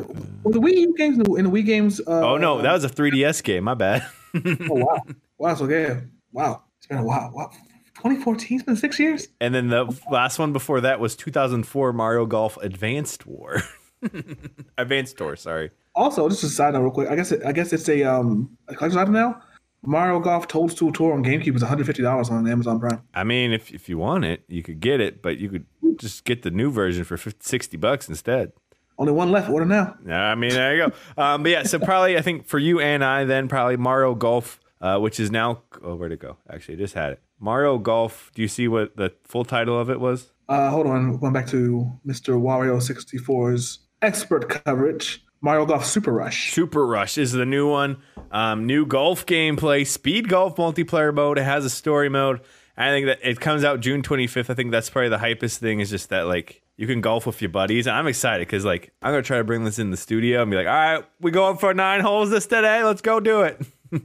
the 0.44 0.60
Wii 0.60 0.78
U 0.78 0.94
games 0.96 1.18
in 1.18 1.24
the, 1.24 1.50
Wii 1.50 1.66
games. 1.66 2.00
Uh, 2.00 2.26
Oh 2.26 2.36
no, 2.38 2.62
that 2.62 2.72
was 2.72 2.84
a 2.84 2.88
3DS 2.88 3.42
game. 3.42 3.64
My 3.64 3.74
bad. 3.74 4.06
oh 4.34 4.40
wow, 4.70 5.02
wow, 5.38 5.54
so 5.54 5.68
yeah, 5.68 6.00
wow, 6.32 6.62
it's 6.86 6.88
been 6.88 6.98
a 6.98 7.04
while. 7.04 7.32
Wow, 7.34 7.50
2014. 7.96 8.58
It's 8.58 8.64
been 8.64 8.76
six 8.76 8.98
years. 9.00 9.26
and 9.40 9.52
then 9.54 9.68
the 9.68 9.92
last 10.10 10.38
one 10.38 10.52
before 10.52 10.80
that 10.82 11.00
was 11.00 11.16
2004 11.16 11.92
Mario 11.92 12.26
Golf 12.26 12.56
Advanced 12.58 13.26
War. 13.26 13.62
Advanced 14.78 15.16
Tour, 15.18 15.34
sorry. 15.36 15.70
Also, 15.96 16.28
just 16.28 16.44
a 16.44 16.48
side 16.48 16.74
note, 16.74 16.82
real 16.82 16.90
quick. 16.92 17.08
I 17.08 17.16
guess 17.16 17.32
it, 17.32 17.42
I 17.44 17.52
guess 17.52 17.72
it's 17.72 17.88
a 17.88 18.04
um 18.04 18.56
a 18.68 18.74
collector's 18.74 18.96
item 18.96 19.14
now. 19.14 19.42
Mario 19.82 20.20
Golf 20.20 20.46
Toadstool 20.48 20.92
Tour 20.92 21.12
on 21.12 21.24
GameCube 21.24 21.54
is 21.56 21.62
150 21.62 22.02
dollars 22.02 22.28
on 22.30 22.46
Amazon 22.46 22.78
Prime. 22.78 23.02
I 23.14 23.24
mean, 23.24 23.52
if 23.52 23.72
if 23.72 23.88
you 23.88 23.98
want 23.98 24.24
it, 24.24 24.42
you 24.48 24.62
could 24.62 24.78
get 24.80 25.00
it, 25.00 25.22
but 25.22 25.38
you 25.38 25.48
could 25.48 25.66
just 25.98 26.24
get 26.24 26.42
the 26.42 26.50
new 26.50 26.70
version 26.70 27.02
for 27.04 27.16
50, 27.16 27.38
60 27.42 27.76
bucks 27.78 28.08
instead. 28.08 28.52
Only 28.98 29.12
one 29.12 29.30
left. 29.30 29.50
Order 29.50 29.66
now. 29.66 29.96
Yeah, 30.06 30.22
I 30.22 30.34
mean, 30.34 30.50
there 30.50 30.76
you 30.76 30.86
go. 30.88 31.22
Um, 31.22 31.42
but 31.42 31.50
yeah, 31.52 31.62
so 31.64 31.78
probably 31.78 32.16
I 32.16 32.22
think 32.22 32.46
for 32.46 32.58
you 32.58 32.80
and 32.80 33.02
I, 33.04 33.24
then 33.24 33.48
probably 33.48 33.76
Mario 33.76 34.14
Golf, 34.14 34.58
uh, 34.80 34.98
which 34.98 35.18
is 35.18 35.30
now 35.30 35.62
oh, 35.82 35.94
where'd 35.94 36.12
it 36.12 36.20
go? 36.20 36.36
Actually, 36.50 36.74
I 36.74 36.78
just 36.78 36.94
had 36.94 37.12
it. 37.14 37.22
Mario 37.38 37.78
Golf. 37.78 38.30
Do 38.34 38.42
you 38.42 38.48
see 38.48 38.68
what 38.68 38.96
the 38.96 39.12
full 39.24 39.44
title 39.44 39.78
of 39.78 39.90
it 39.90 40.00
was? 40.00 40.32
Uh, 40.48 40.70
hold 40.70 40.86
on, 40.86 41.16
going 41.18 41.32
back 41.32 41.46
to 41.48 41.90
Mr. 42.06 42.40
Wario 42.40 42.76
64's 42.76 43.80
expert 44.02 44.48
coverage. 44.48 45.24
Mario 45.40 45.66
Golf 45.66 45.84
Super 45.84 46.12
Rush. 46.12 46.52
Super 46.52 46.86
Rush 46.86 47.18
is 47.18 47.32
the 47.32 47.44
new 47.44 47.68
one. 47.68 47.98
Um, 48.30 48.66
new 48.66 48.86
golf 48.86 49.26
gameplay, 49.26 49.86
speed 49.86 50.28
golf 50.28 50.56
multiplayer 50.56 51.14
mode. 51.14 51.38
It 51.38 51.44
has 51.44 51.64
a 51.64 51.70
story 51.70 52.08
mode. 52.08 52.40
I 52.76 52.90
think 52.90 53.06
that 53.06 53.18
it 53.22 53.40
comes 53.40 53.64
out 53.64 53.80
June 53.80 54.02
25th. 54.02 54.50
I 54.50 54.54
think 54.54 54.70
that's 54.70 54.90
probably 54.90 55.08
the 55.08 55.18
hypest 55.18 55.58
thing 55.58 55.80
is 55.80 55.88
just 55.88 56.10
that 56.10 56.26
like 56.26 56.62
you 56.76 56.86
can 56.86 57.00
golf 57.00 57.26
with 57.26 57.40
your 57.40 57.48
buddies. 57.48 57.86
And 57.86 57.96
I'm 57.96 58.06
excited 58.06 58.46
because 58.46 58.64
like 58.64 58.92
I'm 59.02 59.12
gonna 59.12 59.22
try 59.22 59.38
to 59.38 59.44
bring 59.44 59.64
this 59.64 59.78
in 59.78 59.90
the 59.90 59.96
studio 59.96 60.42
and 60.42 60.50
be 60.50 60.56
like, 60.56 60.66
all 60.66 60.72
right, 60.72 61.04
we 61.20 61.30
going 61.30 61.56
for 61.56 61.72
nine 61.72 62.00
holes 62.00 62.30
this 62.30 62.46
today. 62.46 62.82
Let's 62.82 63.00
go 63.00 63.20
do 63.20 63.42
it. 63.42 63.60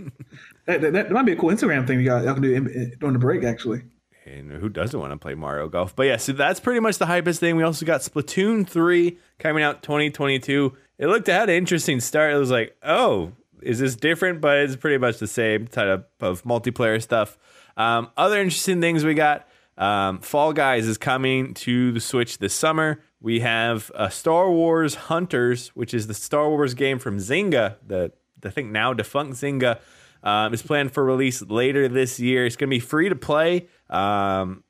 That, 0.71 0.81
that, 0.81 0.93
that 0.93 1.11
might 1.11 1.25
be 1.25 1.33
a 1.33 1.35
cool 1.35 1.49
Instagram 1.49 1.85
thing 1.85 1.99
y'all 2.01 2.23
can 2.23 2.41
do 2.41 2.53
in, 2.53 2.67
in- 2.67 2.93
during 2.99 3.13
the 3.13 3.19
break. 3.19 3.43
Actually, 3.43 3.81
And 4.25 4.51
who 4.51 4.69
doesn't 4.69 4.99
want 4.99 5.11
to 5.11 5.17
play 5.17 5.35
Mario 5.35 5.67
Golf? 5.67 5.95
But 5.95 6.03
yeah, 6.03 6.17
so 6.17 6.33
that's 6.33 6.59
pretty 6.59 6.79
much 6.79 6.97
the 6.97 7.05
hypest 7.05 7.39
thing. 7.39 7.55
We 7.55 7.63
also 7.63 7.85
got 7.85 8.01
Splatoon 8.01 8.67
3 8.67 9.17
coming 9.39 9.63
out 9.63 9.83
2022. 9.83 10.75
It 10.97 11.07
looked 11.07 11.27
it 11.27 11.33
had 11.33 11.49
an 11.49 11.55
interesting 11.55 11.99
start. 11.99 12.33
It 12.33 12.37
was 12.37 12.51
like, 12.51 12.75
oh, 12.83 13.31
is 13.61 13.79
this 13.79 13.95
different? 13.95 14.41
But 14.41 14.59
it's 14.59 14.75
pretty 14.75 14.97
much 14.97 15.17
the 15.17 15.27
same 15.27 15.67
type 15.67 16.09
of, 16.19 16.43
multiplayer 16.43 17.01
stuff. 17.01 17.37
Um, 17.77 18.09
other 18.17 18.39
interesting 18.39 18.81
things 18.81 19.03
we 19.03 19.13
got. 19.13 19.47
Um, 19.77 20.19
Fall 20.19 20.53
Guys 20.53 20.87
is 20.87 20.97
coming 20.97 21.53
to 21.55 21.91
the 21.91 21.99
Switch 21.99 22.37
this 22.37 22.53
summer. 22.53 23.01
We 23.19 23.39
have 23.39 23.91
uh, 23.95 24.09
Star 24.09 24.51
Wars 24.51 24.95
Hunters, 24.95 25.69
which 25.69 25.93
is 25.93 26.07
the 26.07 26.13
Star 26.13 26.49
Wars 26.49 26.73
game 26.73 26.99
from 26.99 27.17
Zynga, 27.17 27.75
the 27.85 28.11
I 28.43 28.49
think 28.49 28.71
now 28.71 28.93
defunct 28.93 29.33
Zynga. 29.33 29.79
Um, 30.23 30.53
planned 30.53 30.91
for 30.91 31.03
release 31.03 31.41
later 31.41 31.87
this 31.87 32.19
year. 32.19 32.45
It's 32.45 32.55
going 32.55 32.69
to 32.69 32.75
be 32.75 32.79
free 32.79 33.09
to 33.09 33.15
play. 33.15 33.67
Um, 33.89 34.63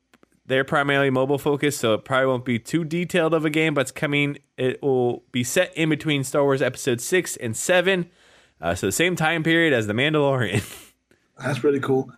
they're 0.45 0.63
primarily 0.63 1.09
mobile 1.09 1.37
focused, 1.37 1.79
so 1.79 1.93
it 1.93 2.03
probably 2.05 2.27
won't 2.27 2.45
be 2.45 2.59
too 2.59 2.83
detailed 2.83 3.33
of 3.33 3.45
a 3.45 3.49
game, 3.49 3.73
but 3.73 3.81
it's 3.81 3.91
coming. 3.91 4.37
It 4.57 4.81
will 4.81 5.23
be 5.31 5.43
set 5.43 5.75
in 5.77 5.89
between 5.89 6.23
Star 6.23 6.43
Wars 6.43 6.61
Episode 6.61 6.99
6 6.99 7.37
and 7.37 7.55
7. 7.55 8.09
Uh, 8.59 8.75
so 8.75 8.87
the 8.87 8.91
same 8.91 9.15
time 9.15 9.43
period 9.43 9.73
as 9.73 9.87
The 9.87 9.93
Mandalorian. 9.93 10.63
that's 11.37 11.63
really 11.63 11.79
cool. 11.79 12.11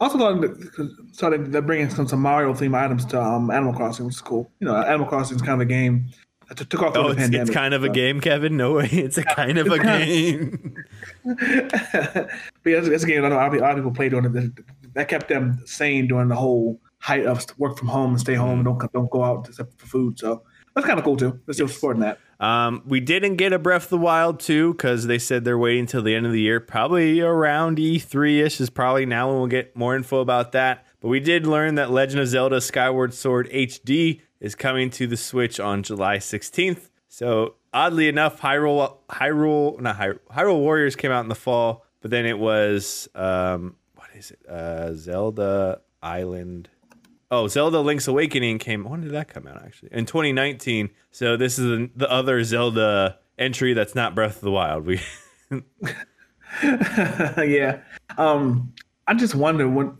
Also, 0.00 0.18
they- 0.40 1.36
they're 1.38 1.62
bringing 1.62 1.90
some, 1.90 2.06
some 2.06 2.20
Mario 2.20 2.54
theme 2.54 2.74
items 2.74 3.04
to 3.06 3.20
um, 3.20 3.50
Animal 3.50 3.74
Crossing, 3.74 4.06
which 4.06 4.14
is 4.14 4.20
cool. 4.20 4.50
You 4.60 4.66
know, 4.66 4.76
Animal 4.76 5.06
Crossing 5.06 5.36
is 5.36 5.42
kind 5.42 5.60
of 5.60 5.66
a 5.66 5.70
game 5.70 6.06
took 6.56 6.82
off 6.82 6.96
oh, 6.96 7.04
the 7.04 7.08
it's, 7.10 7.20
pandemic. 7.20 7.48
it's 7.48 7.54
kind 7.54 7.74
of 7.74 7.84
a 7.84 7.88
game, 7.88 8.20
Kevin? 8.20 8.56
No 8.56 8.74
way. 8.74 8.88
It's 8.92 9.18
a 9.18 9.24
kind 9.24 9.58
of 9.58 9.66
a 9.66 9.78
game. 9.82 10.74
but 11.24 12.28
yeah, 12.64 12.78
it's, 12.78 12.88
it's 12.88 13.04
a 13.04 13.06
game 13.06 13.24
I 13.24 13.28
know 13.28 13.36
a 13.36 13.38
lot 13.38 13.46
of 13.46 13.52
people- 13.52 13.66
a 13.66 13.68
lot 13.68 13.70
of 13.72 13.76
people 13.78 13.92
play 13.92 14.08
during 14.08 14.34
it. 14.34 14.94
That 14.94 15.08
kept 15.08 15.28
them 15.28 15.62
sane 15.66 16.08
during 16.08 16.28
the 16.28 16.34
whole 16.34 16.80
height 16.98 17.26
of 17.26 17.44
work 17.58 17.78
from 17.78 17.88
home 17.88 18.10
and 18.10 18.20
stay 18.20 18.34
home 18.34 18.58
and 18.60 18.64
don't 18.64 18.92
don't 18.92 19.10
go 19.10 19.22
out 19.22 19.48
except 19.48 19.78
for 19.78 19.86
food. 19.86 20.18
So 20.18 20.42
that's 20.74 20.86
kind 20.86 20.98
of 20.98 21.04
cool 21.04 21.16
too. 21.16 21.38
They're 21.46 21.54
still 21.54 21.68
supporting 21.68 22.00
that. 22.02 22.18
Um, 22.40 22.82
we 22.86 23.00
didn't 23.00 23.36
get 23.36 23.52
a 23.52 23.58
Breath 23.58 23.84
of 23.84 23.90
the 23.90 23.98
Wild 23.98 24.38
2 24.38 24.74
because 24.74 25.08
they 25.08 25.18
said 25.18 25.44
they're 25.44 25.58
waiting 25.58 25.80
until 25.80 26.02
the 26.02 26.14
end 26.14 26.24
of 26.24 26.30
the 26.32 26.40
year. 26.40 26.60
Probably 26.60 27.20
around 27.20 27.78
E3 27.78 28.44
ish 28.44 28.60
is 28.60 28.70
probably 28.70 29.04
now 29.06 29.28
when 29.28 29.38
we'll 29.38 29.48
get 29.48 29.74
more 29.74 29.96
info 29.96 30.20
about 30.20 30.52
that. 30.52 30.86
But 31.00 31.08
we 31.08 31.18
did 31.18 31.46
learn 31.46 31.74
that 31.76 31.90
Legend 31.90 32.20
of 32.20 32.28
Zelda 32.28 32.60
Skyward 32.60 33.12
Sword 33.12 33.50
HD 33.50 34.20
is 34.40 34.54
coming 34.54 34.90
to 34.90 35.06
the 35.06 35.16
Switch 35.16 35.58
on 35.58 35.82
July 35.82 36.18
16th. 36.18 36.90
So 37.08 37.54
oddly 37.72 38.08
enough, 38.08 38.40
Hyrule, 38.40 38.98
Hyrule, 39.10 39.80
not 39.80 39.96
Hyrule, 39.96 40.20
Hyrule 40.30 40.60
Warriors 40.60 40.96
came 40.96 41.10
out 41.10 41.22
in 41.22 41.28
the 41.28 41.34
fall, 41.34 41.84
but 42.00 42.10
then 42.10 42.26
it 42.26 42.38
was 42.38 43.08
um, 43.14 43.76
what 43.94 44.08
is 44.14 44.30
it? 44.30 44.46
Uh, 44.48 44.94
Zelda 44.94 45.80
Island. 46.02 46.68
Oh, 47.30 47.46
Zelda 47.46 47.80
Link's 47.80 48.08
Awakening 48.08 48.58
came. 48.58 48.84
When 48.84 49.02
did 49.02 49.12
that 49.12 49.28
come 49.28 49.46
out? 49.46 49.62
Actually, 49.62 49.90
in 49.92 50.06
2019. 50.06 50.90
So 51.10 51.36
this 51.36 51.58
is 51.58 51.64
the, 51.66 51.90
the 51.94 52.10
other 52.10 52.42
Zelda 52.44 53.18
entry 53.38 53.74
that's 53.74 53.94
not 53.94 54.14
Breath 54.14 54.36
of 54.36 54.42
the 54.42 54.50
Wild. 54.50 54.86
We 54.86 55.00
yeah. 56.62 57.80
Um, 58.16 58.72
I 59.06 59.14
just 59.14 59.34
wonder 59.34 59.68
when 59.68 59.96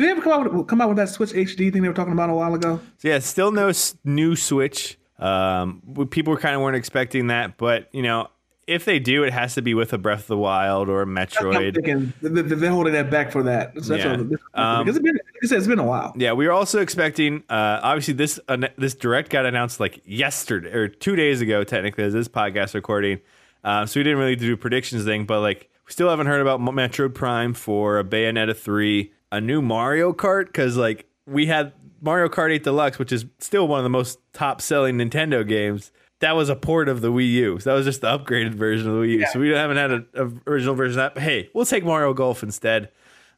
did 0.00 0.06
they 0.08 0.10
ever 0.12 0.22
come 0.22 0.32
out 0.32 0.52
with, 0.52 0.66
come 0.66 0.80
out 0.80 0.88
with 0.88 0.96
that 0.96 1.08
Switch 1.10 1.30
HD 1.32 1.72
thing 1.72 1.82
they 1.82 1.88
were 1.88 1.94
talking 1.94 2.12
about 2.14 2.30
a 2.30 2.34
while 2.34 2.54
ago? 2.54 2.80
Yeah, 3.02 3.18
still 3.20 3.52
no 3.52 3.68
s- 3.68 3.96
new 4.04 4.34
Switch. 4.34 4.98
Um, 5.18 5.82
people 6.10 6.36
kind 6.36 6.54
of 6.56 6.62
weren't 6.62 6.76
expecting 6.76 7.26
that, 7.26 7.58
but 7.58 7.88
you 7.92 8.02
know, 8.02 8.28
if 8.66 8.84
they 8.84 8.98
do, 9.00 9.24
it 9.24 9.32
has 9.32 9.54
to 9.56 9.62
be 9.62 9.74
with 9.74 9.92
a 9.92 9.98
Breath 9.98 10.20
of 10.20 10.26
the 10.28 10.36
Wild 10.38 10.88
or 10.88 11.04
Metroid. 11.04 11.74
thinking 11.74 12.12
th- 12.20 12.32
th- 12.34 12.58
they're 12.60 12.70
holding 12.70 12.92
that 12.94 13.10
back 13.10 13.32
for 13.32 13.42
that. 13.42 13.72
So 13.82 13.94
that's 13.96 14.04
Yeah. 14.04 14.10
what, 14.16 14.20
Um, 14.54 14.84
because 14.84 14.96
it's 14.96 15.02
been, 15.04 15.14
like 15.14 15.34
I 15.42 15.46
said, 15.46 15.58
it's 15.58 15.66
been 15.66 15.78
a 15.80 15.84
while. 15.84 16.14
Yeah, 16.16 16.32
we 16.32 16.46
were 16.46 16.52
also 16.52 16.80
expecting. 16.80 17.42
Uh, 17.50 17.80
obviously, 17.82 18.14
this 18.14 18.38
uh, 18.48 18.56
this 18.78 18.94
direct 18.94 19.28
got 19.30 19.44
announced 19.44 19.80
like 19.80 20.00
yesterday 20.06 20.70
or 20.72 20.88
two 20.88 21.16
days 21.16 21.40
ago, 21.40 21.64
technically, 21.64 22.04
as 22.04 22.12
this 22.12 22.28
podcast 22.28 22.74
recording. 22.74 23.20
Uh, 23.64 23.84
so 23.86 24.00
we 24.00 24.04
didn't 24.04 24.18
really 24.18 24.36
do 24.36 24.56
predictions 24.56 25.04
thing, 25.04 25.24
but 25.26 25.40
like 25.40 25.68
we 25.86 25.92
still 25.92 26.08
haven't 26.08 26.28
heard 26.28 26.40
about 26.40 26.60
Metroid 26.60 27.12
Prime 27.12 27.52
for 27.52 27.98
a 27.98 28.04
Bayonetta 28.04 28.56
three, 28.56 29.12
a 29.32 29.40
new 29.40 29.62
Mario 29.62 30.12
Kart, 30.12 30.46
because 30.46 30.76
like 30.76 31.06
we 31.26 31.46
had 31.46 31.72
Mario 32.00 32.28
Kart 32.28 32.52
8 32.52 32.62
Deluxe, 32.64 32.98
which 32.98 33.12
is 33.12 33.26
still 33.38 33.68
one 33.68 33.78
of 33.78 33.84
the 33.84 33.90
most 33.90 34.18
top 34.32 34.60
selling 34.60 34.96
Nintendo 34.96 35.46
games. 35.46 35.92
That 36.20 36.32
was 36.36 36.48
a 36.50 36.56
port 36.56 36.88
of 36.88 37.00
the 37.00 37.10
Wii 37.10 37.30
U. 37.32 37.58
So 37.60 37.70
that 37.70 37.76
was 37.76 37.86
just 37.86 38.02
the 38.02 38.18
upgraded 38.18 38.52
version 38.54 38.88
of 38.88 38.94
the 38.94 39.00
Wii 39.00 39.10
U. 39.20 39.26
So 39.32 39.40
we 39.40 39.48
haven't 39.50 39.78
had 39.78 39.90
an 39.90 40.40
original 40.46 40.74
version 40.74 40.98
of 41.00 41.04
that. 41.04 41.14
But 41.14 41.22
hey, 41.22 41.48
we'll 41.54 41.64
take 41.64 41.84
Mario 41.84 42.12
Golf 42.12 42.42
instead. 42.42 42.90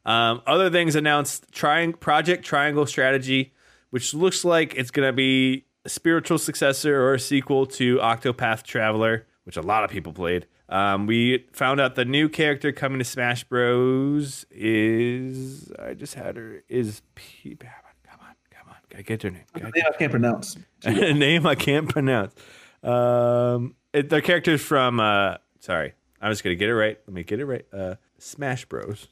Um, 0.05 0.43
other 0.49 0.69
things 0.69 0.97
announced: 0.97 1.51
Triang- 1.53 1.99
Project 2.01 2.45
Triangle 2.45 2.87
Strategy, 2.87 3.53
which 3.91 4.15
looks 4.15 4.45
like 4.45 4.75
it's 4.75 4.91
going 4.91 5.09
to 5.09 5.13
be 5.13 5.65
a 5.85 5.89
spiritual 5.89 6.39
successor 6.39 7.01
or 7.03 7.15
a 7.15 7.21
sequel 7.21 7.67
to 7.67 7.99
Octopath 7.99 8.65
Traveler, 8.65 9.27
which 9.45 9.57
a 9.57 9.63
lot 9.63 9.85
of 9.85 9.91
people 9.91 10.13
played. 10.13 10.47
Um, 10.73 11.07
we 11.07 11.45
found 11.53 11.81
out 11.81 11.97
the 11.97 12.05
new 12.07 12.31
character 12.31 12.73
coming 12.73 12.99
to 12.99 13.05
Smash 13.05 13.45
Bros. 13.45 14.47
is 14.51 15.71
I 15.79 15.93
just 15.93 16.15
had 16.15 16.37
her 16.37 16.65
is 16.67 17.03
P- 17.15 17.57
come 17.57 17.69
on, 18.21 18.35
come 18.51 18.69
on, 18.71 18.77
gotta 18.89 19.03
get 19.03 19.21
their 19.21 19.31
name. 19.33 19.43
Yeah, 19.55 19.89
I 19.89 19.97
can't 19.99 20.11
pronounce. 20.11 20.57
a 20.85 20.91
name 21.13 21.47
I 21.47 21.57
can't 21.57 21.91
pronounce. 21.91 22.35
Um, 22.83 23.75
it, 23.93 24.09
their 24.09 24.23
characters 24.23 24.63
from. 24.63 24.99
Uh, 24.99 25.37
sorry, 25.61 25.93
I'm 26.23 26.33
just 26.33 26.43
gonna 26.43 26.57
get 26.57 26.71
it 26.71 26.75
right. 26.75 26.99
Let 27.07 27.15
me 27.15 27.23
get 27.23 27.39
it 27.39 27.45
right. 27.45 27.67
Uh, 27.71 27.97
Smash 28.19 28.65
Bros. 28.65 29.09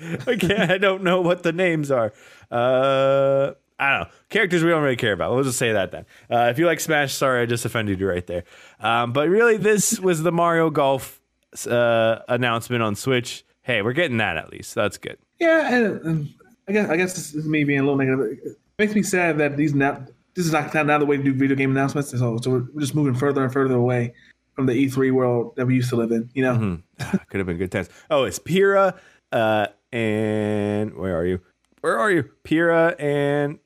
I 0.00 0.36
can't. 0.36 0.70
I 0.70 0.78
don't 0.78 1.02
know 1.02 1.20
what 1.20 1.42
the 1.42 1.52
names 1.52 1.90
are. 1.90 2.14
Uh, 2.50 3.52
I 3.78 3.90
don't 3.90 4.00
know 4.06 4.14
characters 4.28 4.62
we 4.62 4.70
don't 4.70 4.82
really 4.82 4.96
care 4.96 5.12
about. 5.12 5.34
We'll 5.34 5.44
just 5.44 5.58
say 5.58 5.72
that 5.72 5.90
then. 5.90 6.06
Uh, 6.30 6.48
if 6.50 6.58
you 6.58 6.66
like 6.66 6.80
Smash, 6.80 7.14
sorry, 7.14 7.42
I 7.42 7.46
just 7.46 7.64
offended 7.64 8.00
you 8.00 8.08
right 8.08 8.26
there. 8.26 8.44
Um, 8.80 9.12
but 9.12 9.28
really, 9.28 9.56
this 9.56 9.98
was 9.98 10.22
the 10.22 10.32
Mario 10.32 10.70
Golf 10.70 11.20
uh, 11.68 12.18
announcement 12.28 12.82
on 12.82 12.94
Switch. 12.94 13.44
Hey, 13.62 13.82
we're 13.82 13.92
getting 13.92 14.18
that 14.18 14.36
at 14.36 14.50
least. 14.50 14.74
That's 14.74 14.98
good. 14.98 15.18
Yeah, 15.40 15.74
and, 15.74 16.00
and 16.02 16.34
I 16.68 16.72
guess 16.72 16.90
I 16.90 16.96
guess 16.96 17.14
this 17.14 17.34
is 17.34 17.46
me 17.46 17.64
being 17.64 17.80
a 17.80 17.82
little 17.82 17.96
negative. 17.96 18.38
It 18.44 18.58
makes 18.78 18.94
me 18.94 19.02
sad 19.02 19.38
that 19.38 19.56
these 19.56 19.74
now 19.74 20.04
this 20.34 20.46
is 20.46 20.52
not 20.52 20.74
now 20.74 20.98
the 20.98 21.06
way 21.06 21.16
to 21.16 21.22
do 21.22 21.32
video 21.32 21.56
game 21.56 21.70
announcements. 21.70 22.10
So, 22.10 22.38
so 22.38 22.50
we're, 22.50 22.80
just 22.80 22.94
moving 22.94 23.14
further 23.14 23.42
and 23.42 23.52
further 23.52 23.74
away 23.74 24.14
from 24.54 24.66
the 24.66 24.72
E3 24.72 25.12
world 25.12 25.54
that 25.56 25.66
we 25.66 25.74
used 25.74 25.90
to 25.90 25.96
live 25.96 26.12
in. 26.12 26.28
You 26.34 26.42
know, 26.42 26.78
Could 27.28 27.38
have 27.38 27.46
been 27.46 27.58
good 27.58 27.72
times. 27.72 27.88
Oh, 28.10 28.24
it's 28.24 28.38
Pyra 28.38 28.96
uh, 29.32 29.66
and 29.92 30.94
where 30.94 31.16
are 31.16 31.26
you? 31.26 31.40
Where 31.80 31.98
are 31.98 32.10
you? 32.10 32.30
Pyra 32.44 32.94
and 32.98 33.58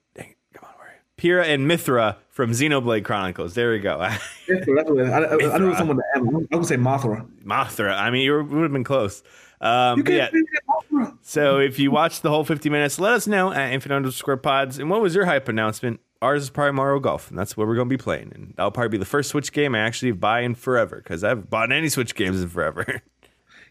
dang 1.18 1.30
it, 1.30 1.40
come 1.40 1.40
on, 1.40 1.40
where 1.40 1.40
are 1.40 1.40
you? 1.40 1.42
Pyra 1.42 1.54
and 1.54 1.70
Mythra 1.70 2.16
from 2.30 2.50
Xenoblade 2.52 3.04
Chronicles. 3.04 3.54
There 3.54 3.72
we 3.72 3.78
go. 3.78 3.98
that's 4.48 4.66
what, 4.66 4.76
that's 4.76 4.90
what, 4.90 5.06
I, 5.06 5.22
I, 5.24 5.54
I 5.54 5.58
knew 5.58 5.74
someone 5.76 5.98
add. 6.14 6.22
I 6.52 6.56
would 6.56 6.66
say 6.66 6.76
Mothra. 6.76 7.26
Mothra. 7.44 7.98
I 7.98 8.10
mean, 8.10 8.22
you 8.22 8.32
were- 8.32 8.44
would 8.44 8.62
have 8.62 8.72
been 8.72 8.84
close. 8.84 9.22
Um, 9.60 10.04
yeah. 10.06 10.28
can't 10.30 10.32
say 10.32 10.96
Mothra. 10.96 11.18
So 11.22 11.58
if 11.58 11.78
you 11.78 11.90
watched 11.90 12.22
the 12.22 12.30
whole 12.30 12.44
50 12.44 12.70
minutes, 12.70 12.98
let 12.98 13.12
us 13.14 13.26
know 13.26 13.52
at 13.52 13.72
infinite 13.72 13.96
underscore 13.96 14.36
pods. 14.36 14.78
And 14.78 14.88
what 14.90 15.00
was 15.00 15.14
your 15.14 15.24
hype 15.26 15.48
announcement? 15.48 16.00
Ours 16.20 16.42
is 16.42 16.50
probably 16.50 16.72
Mario 16.72 16.98
Golf, 16.98 17.30
and 17.30 17.38
that's 17.38 17.56
what 17.56 17.68
we're 17.68 17.76
going 17.76 17.88
to 17.88 17.92
be 17.96 18.00
playing. 18.02 18.32
And 18.34 18.54
that'll 18.56 18.72
probably 18.72 18.88
be 18.90 18.98
the 18.98 19.04
first 19.04 19.30
Switch 19.30 19.52
game 19.52 19.74
I 19.74 19.80
actually 19.80 20.12
buy 20.12 20.40
in 20.40 20.54
forever 20.56 20.96
because 20.96 21.22
I 21.22 21.28
haven't 21.28 21.48
bought 21.50 21.70
any 21.70 21.88
Switch 21.88 22.14
games 22.14 22.42
in 22.42 22.48
forever. 22.48 23.02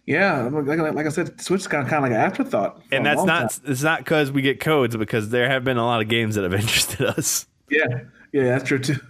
Yeah, 0.08 0.44
like, 0.52 0.80
like 0.96 1.06
I 1.06 1.10
said, 1.10 1.40
Switch 1.40 1.62
is 1.62 1.68
kind 1.68 1.84
of 1.84 1.90
kind 1.90 2.04
of 2.04 2.10
like 2.10 2.18
an 2.18 2.26
afterthought. 2.26 2.82
and 2.92 3.06
that's 3.06 3.24
not 3.26 3.52
time. 3.52 3.62
it's 3.72 3.84
not 3.84 4.00
because 4.00 4.32
we 4.32 4.42
get 4.42 4.60
codes 4.60 4.96
because 4.96 5.30
there 5.30 5.50
have 5.50 5.64
been 5.66 5.78
a 5.78 5.86
lot 5.86 6.02
of 6.02 6.08
games 6.08 6.36
that 6.36 6.44
have 6.44 6.54
interested 6.60 7.06
us 7.06 7.46
Yeah, 7.70 7.86
yeah, 8.32 8.44
that's 8.58 8.64
true 8.64 8.80
too. 8.80 8.96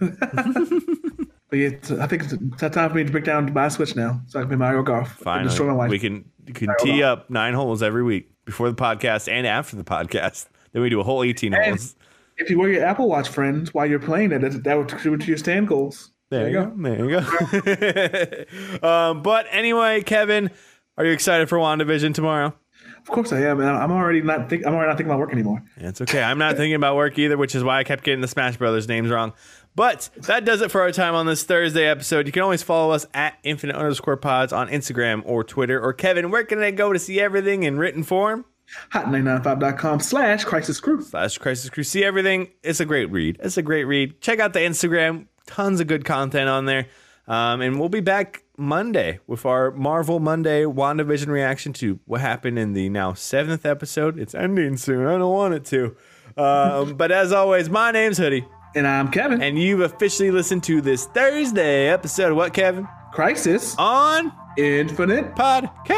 but 1.50 1.56
yeah, 1.58 1.68
I 2.00 2.06
think 2.06 2.24
it's, 2.24 2.34
time 2.74 2.90
for 2.90 2.96
me 2.96 3.04
to 3.04 3.12
break 3.12 3.24
down 3.24 3.52
my 3.52 3.68
Switch 3.68 3.94
now, 3.96 4.20
so 4.26 4.38
I 4.38 4.42
can 4.42 4.48
play 4.48 4.56
Mario 4.58 4.82
Golf. 4.82 5.08
and 5.08 5.18
finally 5.24 5.48
destroy 5.48 5.68
my 5.68 5.72
wife. 5.74 5.90
we 5.90 5.98
can 5.98 6.24
can 6.54 6.68
tee 6.80 7.02
up 7.02 7.30
nine 7.30 7.54
holes 7.54 7.82
every 7.82 8.02
week 8.02 8.30
before 8.44 8.68
the 8.70 8.76
podcast 8.76 9.30
and 9.30 9.46
after 9.46 9.76
the 9.76 9.84
podcast 9.84 10.46
then 10.72 10.82
we 10.82 10.88
do 10.90 10.98
a 11.00 11.04
whole 11.04 11.22
18 11.22 11.52
holes 11.52 11.94
If 12.38 12.48
you 12.50 12.58
wear 12.58 12.70
your 12.72 12.84
Apple 12.84 13.08
Watch, 13.08 13.28
friends, 13.28 13.72
while 13.74 13.84
you're 13.86 13.98
playing 13.98 14.32
it, 14.32 14.40
that, 14.40 14.64
that 14.64 14.76
would 14.78 14.88
contribute 14.88 15.20
to 15.22 15.26
your 15.26 15.36
stand 15.38 15.68
goals. 15.68 16.10
there, 16.30 16.48
you 16.48 16.54
go. 16.54 16.72
there 16.76 17.04
you 17.04 18.46
go 18.80 18.88
um, 18.88 19.22
but 19.22 19.46
anyway 19.50 20.02
kevin 20.02 20.50
are 20.98 21.06
you 21.06 21.12
excited 21.12 21.48
for 21.48 21.56
wandavision 21.56 22.12
tomorrow 22.14 22.52
Of 23.00 23.06
course 23.06 23.32
I 23.32 23.40
am, 23.40 23.60
and 23.60 23.68
I'm 23.70 23.90
already 23.90 24.20
not 24.20 24.50
think 24.50 24.66
I'm 24.66 24.74
already 24.74 24.88
not 24.88 24.98
thinking 24.98 25.10
about 25.10 25.20
work 25.20 25.32
anymore. 25.32 25.62
It's 25.78 26.00
okay. 26.02 26.22
I'm 26.22 26.38
not 26.38 26.56
thinking 26.56 26.74
about 26.74 26.96
work 26.96 27.18
either, 27.18 27.38
which 27.38 27.54
is 27.54 27.64
why 27.64 27.78
I 27.78 27.84
kept 27.84 28.04
getting 28.04 28.20
the 28.20 28.28
Smash 28.28 28.58
Brothers 28.58 28.86
names 28.86 29.08
wrong. 29.08 29.32
But 29.74 30.10
that 30.22 30.44
does 30.44 30.60
it 30.60 30.70
for 30.70 30.80
our 30.80 30.90
time 30.92 31.14
on 31.14 31.26
this 31.26 31.44
Thursday 31.44 31.86
episode. 31.86 32.26
You 32.26 32.32
can 32.32 32.42
always 32.42 32.62
follow 32.62 32.92
us 32.92 33.06
at 33.14 33.38
infinite 33.44 33.76
underscore 33.76 34.16
pods 34.16 34.52
on 34.52 34.68
Instagram 34.68 35.22
or 35.24 35.44
Twitter. 35.44 35.80
Or 35.80 35.92
Kevin, 35.92 36.30
where 36.30 36.44
can 36.44 36.58
I 36.60 36.72
go 36.72 36.92
to 36.92 36.98
see 36.98 37.20
everything 37.20 37.62
in 37.62 37.78
written 37.78 38.02
form? 38.02 38.44
Hot995.com 38.92 40.00
slash 40.00 40.44
crisis 40.44 40.80
crew. 40.80 41.00
Slash 41.00 41.38
Crisis 41.38 41.70
Crew. 41.70 41.84
See 41.84 42.04
everything. 42.04 42.48
It's 42.62 42.80
a 42.80 42.84
great 42.84 43.10
read. 43.10 43.38
It's 43.42 43.56
a 43.56 43.62
great 43.62 43.84
read. 43.84 44.20
Check 44.20 44.40
out 44.40 44.52
the 44.52 44.58
Instagram. 44.60 45.26
Tons 45.46 45.80
of 45.80 45.86
good 45.86 46.04
content 46.04 46.48
on 46.48 46.66
there. 46.66 46.86
Um, 47.28 47.60
and 47.60 47.78
we'll 47.78 47.90
be 47.90 48.00
back 48.00 48.42
Monday 48.56 49.20
with 49.26 49.44
our 49.44 49.70
Marvel 49.70 50.18
Monday 50.18 50.64
WandaVision 50.64 51.26
reaction 51.28 51.72
to 51.74 52.00
what 52.06 52.22
happened 52.22 52.58
in 52.58 52.72
the 52.72 52.88
now 52.88 53.12
seventh 53.12 53.66
episode. 53.66 54.18
It's 54.18 54.34
ending 54.34 54.76
soon. 54.78 55.06
I 55.06 55.18
don't 55.18 55.32
want 55.32 55.52
it 55.54 55.64
to. 55.66 55.94
Um, 56.36 56.94
but 56.96 57.12
as 57.12 57.30
always, 57.32 57.68
my 57.68 57.90
name's 57.90 58.16
Hoodie. 58.16 58.46
And 58.74 58.86
I'm 58.86 59.10
Kevin. 59.10 59.42
And 59.42 59.58
you've 59.58 59.80
officially 59.80 60.30
listened 60.30 60.62
to 60.64 60.80
this 60.80 61.06
Thursday 61.06 61.88
episode 61.88 62.30
of 62.30 62.36
What, 62.36 62.52
Kevin? 62.54 62.88
crisis 63.12 63.74
On 63.78 64.32
infinite. 64.56 65.34
Podcast. 65.34 65.96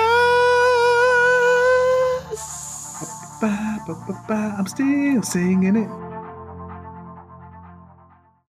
Ba, 3.40 3.78
ba, 3.86 4.24
ba, 4.28 4.54
I'm 4.58 4.66
still 4.66 5.22
singing 5.22 5.76
it. 5.76 6.09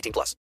18 0.00 0.12
plus. 0.12 0.34